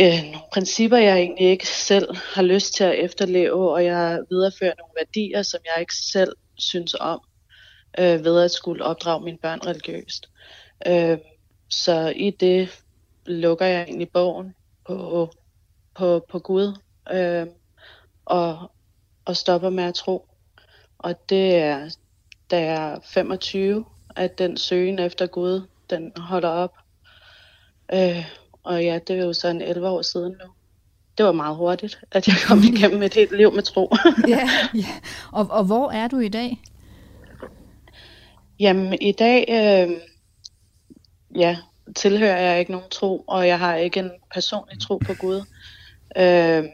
øh, 0.00 0.22
nogle 0.22 0.48
principper, 0.52 0.96
jeg 0.96 1.18
egentlig 1.18 1.46
ikke 1.46 1.66
selv 1.66 2.16
har 2.34 2.42
lyst 2.42 2.74
til 2.74 2.84
at 2.84 3.04
efterleve, 3.04 3.72
og 3.72 3.84
jeg 3.84 4.20
viderefører 4.30 4.74
nogle 4.78 4.92
værdier, 4.96 5.42
som 5.42 5.60
jeg 5.64 5.80
ikke 5.80 5.94
selv 5.94 6.32
synes 6.58 6.94
om, 7.00 7.20
øh, 7.98 8.24
ved 8.24 8.42
at 8.44 8.50
skulle 8.50 8.84
opdrage 8.84 9.24
mine 9.24 9.38
børn 9.38 9.60
religiøst. 9.66 10.30
Øh, 10.86 11.18
så 11.70 12.12
i 12.16 12.30
det 12.30 12.82
lukker 13.26 13.66
jeg 13.66 13.82
egentlig 13.82 14.10
bogen 14.10 14.54
på, 14.86 15.30
på, 15.98 16.24
på 16.30 16.38
Gud, 16.38 16.76
øh, 17.12 17.46
og, 18.24 18.70
og 19.24 19.36
stopper 19.36 19.70
med 19.70 19.84
at 19.84 19.94
tro. 19.94 20.28
Og 20.98 21.28
det 21.28 21.54
er, 21.54 21.96
da 22.50 22.62
jeg 22.62 22.92
er 22.92 22.98
25, 23.04 23.84
at 24.16 24.38
den 24.38 24.56
søgen 24.56 24.98
efter 24.98 25.26
Gud, 25.26 25.62
den 25.90 26.12
holder 26.16 26.48
op. 26.48 26.74
Øh, 27.92 28.24
og 28.62 28.84
ja, 28.84 28.98
det 29.06 29.18
er 29.18 29.24
jo 29.24 29.32
så 29.32 29.48
en 29.48 29.62
11 29.62 29.88
år 29.88 30.02
siden 30.02 30.32
nu. 30.32 30.52
Det 31.18 31.26
var 31.26 31.32
meget 31.32 31.56
hurtigt, 31.56 32.00
at 32.10 32.28
jeg 32.28 32.36
kom 32.46 32.58
igennem 32.72 33.02
et 33.02 33.14
helt 33.14 33.36
liv 33.36 33.54
med 33.54 33.62
tro. 33.62 33.94
ja, 34.28 34.48
ja. 34.74 35.00
Og, 35.32 35.46
og 35.50 35.64
hvor 35.64 35.90
er 35.90 36.08
du 36.08 36.18
i 36.18 36.28
dag? 36.28 36.58
Jamen, 38.60 38.98
i 39.00 39.12
dag, 39.12 39.44
øh, 39.48 39.96
ja, 41.36 41.56
tilhører 41.96 42.40
jeg 42.40 42.60
ikke 42.60 42.72
nogen 42.72 42.90
tro, 42.90 43.24
og 43.26 43.46
jeg 43.46 43.58
har 43.58 43.74
ikke 43.74 44.00
en 44.00 44.10
personlig 44.34 44.80
tro 44.80 44.98
på 44.98 45.14
Gud. 45.14 45.42
Øh, 46.18 46.64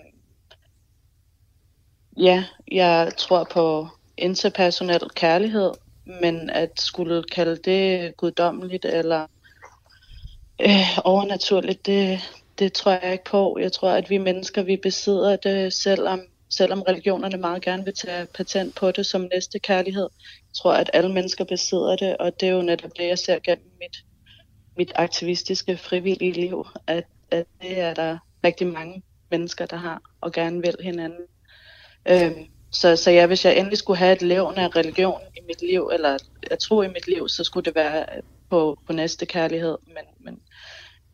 ja, 2.17 2.45
jeg 2.73 3.13
tror 3.17 3.45
på 3.53 3.89
interpersonel 4.17 5.11
kærlighed, 5.15 5.71
men 6.05 6.51
at 6.51 6.81
skulle 6.81 7.23
kalde 7.23 7.57
det 7.57 8.17
guddommeligt 8.17 8.85
eller 8.85 9.27
øh, 10.61 10.99
overnaturligt, 11.05 11.87
det, 11.87 12.21
det 12.59 12.73
tror 12.73 12.93
jeg 12.93 13.13
ikke 13.13 13.25
på. 13.25 13.59
Jeg 13.61 13.73
tror, 13.73 13.91
at 13.91 14.11
vi 14.11 14.19
mennesker, 14.19 14.63
vi 14.63 14.77
besidder 14.77 15.37
det, 15.37 15.73
selvom, 15.73 16.21
selvom 16.51 16.83
religionerne 16.83 17.37
meget 17.37 17.63
gerne 17.63 17.85
vil 17.85 17.95
tage 17.95 18.27
patent 18.27 18.75
på 18.75 18.91
det 18.91 19.07
som 19.07 19.29
næste 19.35 19.59
kærlighed. 19.59 20.09
Jeg 20.23 20.55
tror, 20.55 20.73
at 20.73 20.91
alle 20.93 21.13
mennesker 21.13 21.45
besidder 21.45 21.97
det, 21.97 22.17
og 22.17 22.41
det 22.41 22.49
er 22.49 22.53
jo 22.53 22.63
netop 22.63 22.91
det, 22.97 23.09
jeg 23.09 23.19
ser 23.19 23.39
gennem 23.39 23.71
mit, 23.81 23.97
mit 24.77 24.93
aktivistiske, 24.95 25.77
frivillige 25.77 26.33
liv, 26.33 26.67
at, 26.87 27.05
at 27.31 27.47
det 27.63 27.81
er 27.81 27.95
der 27.95 28.19
rigtig 28.45 28.67
mange 28.67 29.03
mennesker, 29.31 29.67
der 29.67 29.77
har 29.77 30.03
og 30.21 30.33
gerne 30.33 30.61
vil 30.61 30.77
hinanden. 30.81 31.27
Øhm, 32.09 32.47
så, 32.71 32.97
så 32.97 33.11
ja, 33.11 33.27
hvis 33.27 33.45
jeg 33.45 33.59
endelig 33.59 33.79
skulle 33.79 33.97
have 33.97 34.13
et 34.13 34.23
levn 34.23 34.55
af 34.55 34.77
religion 34.77 35.21
i 35.37 35.41
mit 35.47 35.63
liv, 35.63 35.91
eller 35.93 36.19
at 36.51 36.59
tro 36.59 36.83
i 36.83 36.89
mit 36.89 37.07
liv, 37.07 37.29
så 37.29 37.45
skulle 37.45 37.65
det 37.65 37.75
være 37.75 38.07
på, 38.51 38.79
på 38.87 38.93
næste 38.93 39.27
kærlighed. 39.27 39.79
Men, 39.87 40.05
men 40.21 40.41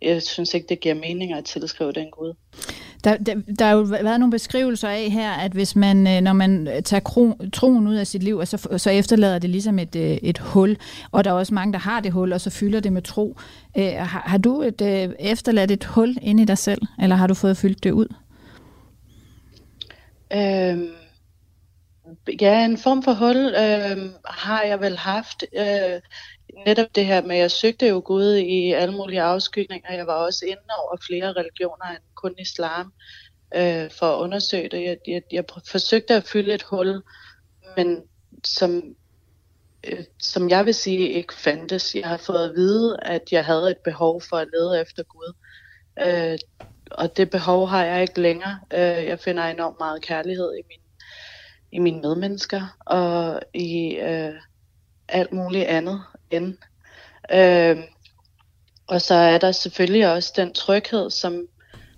jeg 0.03 0.23
synes 0.23 0.55
ikke, 0.55 0.67
det 0.69 0.81
giver 0.81 0.95
mening 0.95 1.33
at 1.33 1.45
tilskrive 1.45 1.93
den 1.93 2.11
Gud. 2.11 2.35
Der, 3.05 3.17
der, 3.17 3.35
der 3.59 3.65
har 3.65 3.73
jo 3.73 3.81
været 3.81 4.21
nogle 4.21 4.31
beskrivelser 4.31 4.89
af 4.89 5.11
her, 5.11 5.31
at 5.31 5.53
hvis 5.53 5.77
man, 5.77 6.07
øh, 6.07 6.21
når 6.21 6.33
man 6.33 6.83
tager 6.85 7.01
kro, 7.01 7.33
troen 7.53 7.87
ud 7.87 7.95
af 7.95 8.07
sit 8.07 8.23
liv, 8.23 8.47
så, 8.47 8.69
så 8.77 8.91
efterlader 8.91 9.39
det 9.39 9.51
ligesom 9.51 9.79
et, 9.79 9.97
øh, 9.97 10.11
et 10.23 10.39
hul. 10.39 10.77
Og 11.11 11.25
der 11.25 11.31
er 11.31 11.35
også 11.35 11.55
mange, 11.55 11.73
der 11.73 11.79
har 11.79 12.01
det 12.01 12.13
hul, 12.13 12.33
og 12.33 12.41
så 12.41 12.51
fylder 12.51 12.81
det 12.81 12.93
med 12.93 13.03
tro. 13.03 13.37
Øh, 13.79 13.85
har, 13.85 14.23
har 14.27 14.39
du 14.39 14.63
et, 14.63 14.83
efterladt 15.19 15.71
et 15.71 15.85
hul 15.85 16.17
inde 16.23 16.43
i 16.43 16.47
dig 16.47 16.59
selv, 16.59 16.83
eller 17.03 17.17
har 17.17 17.27
du 17.27 17.35
fået 17.35 17.57
fyldt 17.57 17.85
det 17.85 17.91
ud? 17.91 18.07
Øhm, 20.33 20.89
ja, 22.41 22.65
en 22.65 22.79
form 22.79 23.03
for 23.03 23.13
hul 23.13 23.37
øh, 23.37 24.13
har 24.25 24.63
jeg 24.63 24.81
vel 24.81 24.97
haft. 24.97 25.45
Øh, 25.57 26.01
netop 26.67 26.95
det 26.95 27.07
her 27.07 27.23
med, 27.23 27.37
at 27.37 27.41
jeg 27.41 27.51
søgte 27.51 27.89
jo 27.89 28.03
Gud 28.05 28.35
i 28.37 28.73
alle 28.73 28.95
mulige 28.95 29.23
afskygninger. 29.23 29.93
Jeg 29.93 30.07
var 30.07 30.15
også 30.15 30.45
inde 30.45 30.63
over 30.79 30.97
flere 31.07 31.33
religioner 31.33 31.87
end 31.91 32.03
kun 32.15 32.35
islam 32.39 32.93
øh, 33.55 33.91
for 33.99 34.17
at 34.17 34.21
undersøge 34.21 34.69
det. 34.69 34.83
Jeg, 34.83 34.97
jeg, 35.07 35.23
jeg 35.33 35.45
forsøgte 35.71 36.15
at 36.15 36.25
fylde 36.25 36.55
et 36.55 36.63
hul, 36.63 37.03
men 37.77 38.03
som, 38.45 38.83
øh, 39.85 40.05
som 40.19 40.51
jeg 40.51 40.67
vil 40.67 40.75
sige 40.75 41.09
ikke 41.09 41.35
fandtes. 41.35 41.95
Jeg 41.95 42.09
har 42.09 42.17
fået 42.17 42.49
at 42.49 42.55
vide, 42.55 42.97
at 43.03 43.23
jeg 43.33 43.45
havde 43.45 43.71
et 43.71 43.79
behov 43.85 44.23
for 44.23 44.37
at 44.37 44.49
lede 44.53 44.81
efter 44.81 45.03
Gud. 45.03 45.35
Øh, 46.07 46.39
og 46.91 47.17
det 47.17 47.31
behov 47.31 47.69
har 47.69 47.85
jeg 47.85 48.03
ikke 48.03 48.21
længere. 48.21 48.61
Øh, 48.73 49.07
jeg 49.07 49.19
finder 49.19 49.45
enormt 49.45 49.77
meget 49.81 50.03
kærlighed 50.03 50.55
i 50.55 50.63
min 50.69 50.81
i 51.73 51.79
mine 51.79 52.01
medmennesker 52.01 52.77
og 52.87 53.41
i 53.55 53.97
øh, 53.97 54.35
alt 55.09 55.33
muligt 55.33 55.65
andet 55.65 56.03
end. 56.31 56.57
Øh, 57.33 57.79
og 58.87 59.01
så 59.01 59.15
er 59.15 59.39
der 59.39 59.53
selvfølgelig 59.53 60.13
også 60.13 60.33
den 60.37 60.53
tryghed, 60.53 61.11
som, 61.11 61.47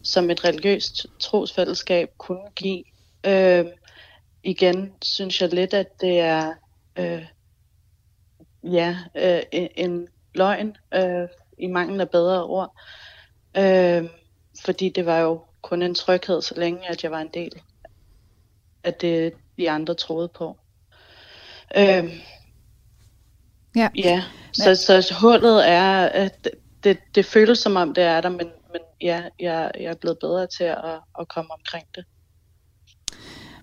som 0.02 0.30
et 0.30 0.44
religiøst 0.44 1.06
trosfællesskab 1.20 2.08
kunne 2.18 2.50
give. 2.56 2.84
Øh, 3.26 3.66
igen 4.42 4.92
synes 5.02 5.42
jeg 5.42 5.54
lidt, 5.54 5.74
at 5.74 6.00
det 6.00 6.20
er 6.20 6.52
øh, 6.98 7.26
ja, 8.64 8.96
øh, 9.14 9.42
en, 9.52 9.68
en 9.76 10.08
løgn 10.34 10.76
øh, 10.94 11.28
i 11.58 11.66
mangel 11.66 12.00
af 12.00 12.10
bedre 12.10 12.44
ord. 12.44 12.80
Øh, 13.56 14.08
fordi 14.64 14.88
det 14.88 15.06
var 15.06 15.18
jo 15.18 15.42
kun 15.62 15.82
en 15.82 15.94
tryghed, 15.94 16.42
så 16.42 16.54
længe 16.56 16.88
at 16.88 17.02
jeg 17.02 17.10
var 17.10 17.20
en 17.20 17.30
del 17.34 17.62
af 18.84 18.94
det, 18.94 19.32
de 19.58 19.70
andre 19.70 19.94
troede 19.94 20.28
på. 20.28 20.56
Øh, 21.76 22.20
ja. 23.76 23.88
ja. 23.96 24.22
Så, 24.52 24.74
så 24.74 25.14
hullet 25.20 25.68
er, 25.68 26.08
at 26.08 26.48
det, 26.84 26.98
det 27.14 27.26
føles 27.26 27.58
som 27.58 27.76
om 27.76 27.94
det 27.94 28.04
er 28.04 28.20
der, 28.20 28.28
men, 28.28 28.46
men 28.72 28.80
ja, 29.00 29.22
jeg, 29.40 29.70
jeg 29.80 29.90
er 29.90 29.94
blevet 30.00 30.18
bedre 30.20 30.46
til 30.46 30.64
at, 30.64 31.00
at 31.20 31.28
komme 31.28 31.52
omkring 31.52 31.84
det. 31.94 32.04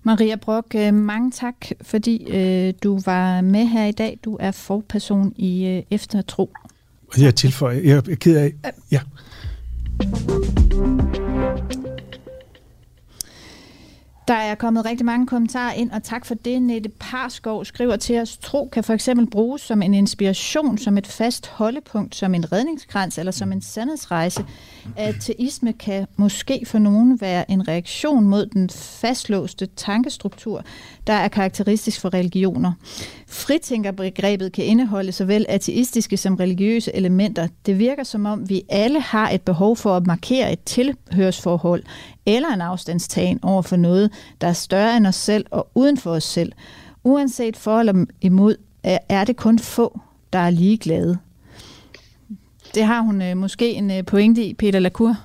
Maria 0.03 0.35
Brock, 0.35 0.75
øh, 0.75 0.93
mange 0.93 1.31
tak, 1.31 1.55
fordi 1.81 2.27
øh, 2.29 2.73
du 2.83 2.99
var 3.05 3.41
med 3.41 3.65
her 3.65 3.85
i 3.85 3.91
dag. 3.91 4.19
Du 4.25 4.37
er 4.39 4.51
forperson 4.51 5.33
i 5.35 5.65
øh, 5.67 5.83
Eftertro. 5.91 6.53
Jeg 7.17 7.35
tilføjer, 7.35 7.81
jeg 7.81 7.97
er 7.97 8.15
ked 8.15 8.37
af, 8.37 8.53
ja. 8.91 9.01
Der 14.29 14.35
er 14.35 14.55
kommet 14.55 14.85
rigtig 14.85 15.05
mange 15.05 15.27
kommentarer 15.27 15.73
ind, 15.73 15.91
og 15.91 16.03
tak 16.03 16.25
for 16.25 16.35
det. 16.35 16.61
Nette 16.61 16.89
Parskov 16.99 17.65
skriver 17.65 17.95
til 17.95 18.21
os, 18.21 18.37
tro 18.37 18.69
kan 18.71 18.83
for 18.83 18.93
eksempel 18.93 19.27
bruges 19.29 19.61
som 19.61 19.81
en 19.81 19.93
inspiration, 19.93 20.77
som 20.77 20.97
et 20.97 21.07
fast 21.07 21.47
holdepunkt, 21.47 22.15
som 22.15 22.35
en 22.35 22.51
redningskrans 22.51 23.17
eller 23.17 23.31
som 23.31 23.51
en 23.51 23.61
sandhedsrejse. 23.61 24.45
Ateisme 24.97 25.73
kan 25.73 26.07
måske 26.15 26.63
for 26.65 26.79
nogen 26.79 27.21
være 27.21 27.51
en 27.51 27.67
reaktion 27.67 28.25
mod 28.25 28.45
den 28.45 28.69
fastlåste 28.69 29.67
tankestruktur, 29.75 30.63
der 31.07 31.13
er 31.13 31.27
karakteristisk 31.27 32.01
for 32.01 32.13
religioner. 32.13 32.71
Fritænkerbegrebet 33.31 34.51
kan 34.51 34.65
indeholde 34.65 35.11
såvel 35.11 35.45
ateistiske 35.49 36.17
som 36.17 36.35
religiøse 36.35 36.95
elementer. 36.95 37.47
Det 37.65 37.79
virker 37.79 38.03
som 38.03 38.25
om, 38.25 38.49
vi 38.49 38.63
alle 38.69 39.01
har 39.01 39.29
et 39.29 39.41
behov 39.41 39.75
for 39.75 39.97
at 39.97 40.07
markere 40.07 40.53
et 40.53 40.63
tilhørsforhold 40.63 41.83
eller 42.25 42.53
en 42.53 42.61
afstandstagen 42.61 43.39
over 43.43 43.61
for 43.61 43.75
noget, 43.75 44.11
der 44.41 44.47
er 44.47 44.53
større 44.53 44.97
end 44.97 45.07
os 45.07 45.15
selv 45.15 45.45
og 45.51 45.67
uden 45.75 45.97
for 45.97 46.11
os 46.11 46.23
selv. 46.23 46.51
Uanset 47.03 47.57
for 47.57 47.79
eller 47.79 48.05
imod, 48.21 48.55
er 48.83 49.23
det 49.23 49.35
kun 49.35 49.59
få, 49.59 49.99
der 50.33 50.39
er 50.39 50.49
ligeglade. 50.49 51.17
Det 52.73 52.83
har 52.83 53.01
hun 53.01 53.21
øh, 53.21 53.37
måske 53.37 53.73
en 53.73 53.91
øh, 53.91 54.05
pointe 54.05 54.43
i, 54.43 54.53
Peter 54.53 54.79
Lacour. 54.79 55.15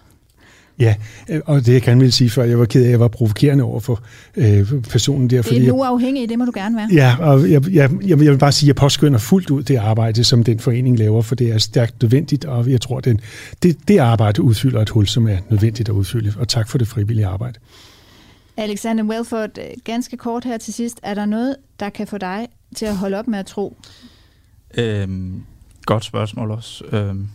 Ja, 0.78 0.94
øh, 1.30 1.40
og 1.46 1.66
det 1.66 1.72
jeg 1.72 1.82
gerne 1.82 2.00
ville 2.00 2.12
sige 2.12 2.30
før, 2.30 2.44
jeg 2.44 2.58
var 2.58 2.64
ked 2.64 2.80
af, 2.82 2.84
at 2.84 2.90
jeg 2.90 3.00
var 3.00 3.08
provokerende 3.08 3.64
over 3.64 3.80
for 3.80 4.02
øh, 4.36 4.82
personen 4.90 5.30
der. 5.30 5.42
Fordi 5.42 5.58
det 5.58 5.68
er 5.68 5.72
nu 5.72 5.82
afhængig, 5.82 6.28
det 6.28 6.38
må 6.38 6.44
du 6.44 6.52
gerne 6.54 6.76
være. 6.76 6.88
Ja, 6.92 7.16
og 7.20 7.50
jeg, 7.50 7.72
jeg, 7.72 7.90
jeg, 8.06 8.20
vil 8.20 8.38
bare 8.38 8.52
sige, 8.52 8.66
at 8.66 8.68
jeg 8.68 8.76
påskynder 8.76 9.18
fuldt 9.18 9.50
ud 9.50 9.62
det 9.62 9.76
arbejde, 9.76 10.24
som 10.24 10.44
den 10.44 10.58
forening 10.58 10.98
laver, 10.98 11.22
for 11.22 11.34
det 11.34 11.52
er 11.52 11.58
stærkt 11.58 12.02
nødvendigt, 12.02 12.44
og 12.44 12.70
jeg 12.70 12.80
tror, 12.80 13.00
den, 13.00 13.20
det, 13.62 13.88
det 13.88 13.98
arbejde 13.98 14.42
udfylder 14.42 14.82
et 14.82 14.88
hul, 14.88 15.06
som 15.06 15.28
er 15.28 15.36
nødvendigt 15.50 15.88
at 15.88 15.92
udfylde. 15.92 16.32
Og 16.38 16.48
tak 16.48 16.68
for 16.68 16.78
det 16.78 16.88
frivillige 16.88 17.26
arbejde. 17.26 17.58
Alexander 18.56 19.04
Welford, 19.04 19.50
ganske 19.84 20.16
kort 20.16 20.44
her 20.44 20.58
til 20.58 20.74
sidst. 20.74 21.00
Er 21.02 21.14
der 21.14 21.26
noget, 21.26 21.56
der 21.80 21.88
kan 21.88 22.06
få 22.06 22.18
dig 22.18 22.48
til 22.76 22.86
at 22.86 22.96
holde 22.96 23.18
op 23.18 23.28
med 23.28 23.38
at 23.38 23.46
tro? 23.46 23.76
Øhm, 24.78 25.42
godt 25.86 26.04
spørgsmål 26.04 26.50
også. 26.50 26.84
Øhm, 26.92 27.28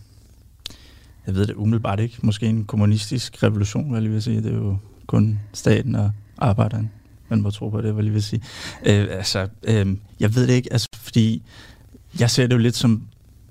jeg 1.30 1.36
ved 1.36 1.48
det 1.48 1.56
umiddelbart 1.56 2.00
ikke. 2.00 2.18
Måske 2.22 2.46
en 2.46 2.66
kommunistisk 2.66 3.44
revolution, 3.44 3.90
hvad 3.90 4.02
jeg 4.02 4.12
vil 4.12 4.24
sige. 4.24 4.38
Det 4.38 4.52
er 4.52 4.56
jo 4.56 4.78
kun 5.08 5.40
staten 5.54 5.96
og 5.96 6.12
arbejderen, 6.38 6.92
man 7.30 7.42
må 7.42 7.52
tro 7.52 7.70
på 7.70 7.82
det, 7.82 7.94
hvad 7.94 8.04
jeg 8.04 8.14
vil 8.14 8.24
sige. 8.24 8.42
Øh, 8.86 9.08
altså, 9.12 9.48
øh, 9.64 9.88
jeg 10.20 10.36
ved 10.36 10.48
det 10.48 10.54
ikke, 10.54 10.74
altså, 10.74 10.88
fordi 10.94 11.42
jeg 12.20 12.30
ser 12.30 12.48
det 12.48 12.54
jo 12.54 12.60
lidt 12.60 12.76
som... 12.76 13.02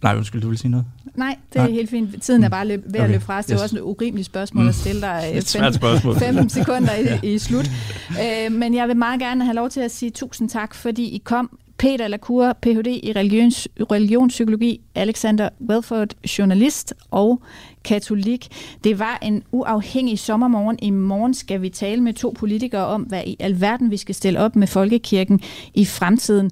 Nej, 0.03 0.17
undskyld, 0.17 0.43
du 0.43 0.49
vil 0.49 0.59
sige 0.59 0.71
noget? 0.71 0.87
Nej, 1.15 1.37
det 1.53 1.59
er 1.59 1.63
Nej. 1.63 1.73
helt 1.73 1.91
fint. 1.91 2.23
Tiden 2.23 2.45
er 2.45 2.49
bare 2.49 2.67
løb, 2.67 2.85
ved 2.87 2.95
at 2.95 3.01
okay. 3.01 3.13
løbe 3.13 3.25
fra 3.25 3.39
os. 3.39 3.45
Det 3.45 3.53
yes. 3.53 3.59
var 3.59 3.63
også 3.63 3.77
et 3.77 3.81
urimeligt 3.81 4.27
spørgsmål 4.27 4.63
mm. 4.63 4.69
at 4.69 4.75
stille 4.75 5.01
dig 5.01 5.33
øh, 5.35 5.43
fem, 5.43 5.73
spørgsmål. 5.73 6.17
fem 6.27 6.49
sekunder 6.49 6.95
i, 7.23 7.35
i 7.35 7.39
slut. 7.39 7.71
Øh, 8.11 8.53
men 8.53 8.75
jeg 8.75 8.89
vil 8.89 8.97
meget 8.97 9.21
gerne 9.21 9.45
have 9.45 9.55
lov 9.55 9.71
til 9.71 9.81
at 9.81 9.91
sige 9.91 10.11
tusind 10.11 10.49
tak, 10.49 10.75
fordi 10.75 11.05
I 11.05 11.19
kom. 11.25 11.59
Peter 11.79 12.09
Lacour, 12.09 12.53
Ph.D. 12.53 13.01
i 13.03 13.13
religions, 13.17 13.69
religionspsykologi, 13.93 14.81
Alexander 14.95 15.49
Welford, 15.69 16.09
journalist 16.39 16.95
og 17.11 17.43
katolik. 17.85 18.49
Det 18.85 18.99
var 18.99 19.19
en 19.23 19.43
uafhængig 19.53 20.19
sommermorgen. 20.19 20.79
I 20.83 20.91
morgen 20.91 21.35
skal 21.35 21.63
vi 21.63 21.69
tale 21.69 22.03
med 22.03 22.15
to 22.15 22.35
politikere 22.39 22.87
om, 22.87 23.03
hvad 23.03 23.23
i 23.27 23.37
alverden 23.41 23.91
vi 23.91 23.97
skal 23.97 24.15
stille 24.15 24.41
op 24.41 24.57
med 24.57 24.67
folkekirken 24.67 25.41
i 25.75 25.85
fremtiden. 25.85 26.51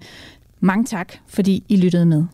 Mange 0.61 0.85
tak, 0.85 1.13
fordi 1.27 1.65
I 1.69 1.77
lyttede 1.77 2.07
med. 2.07 2.25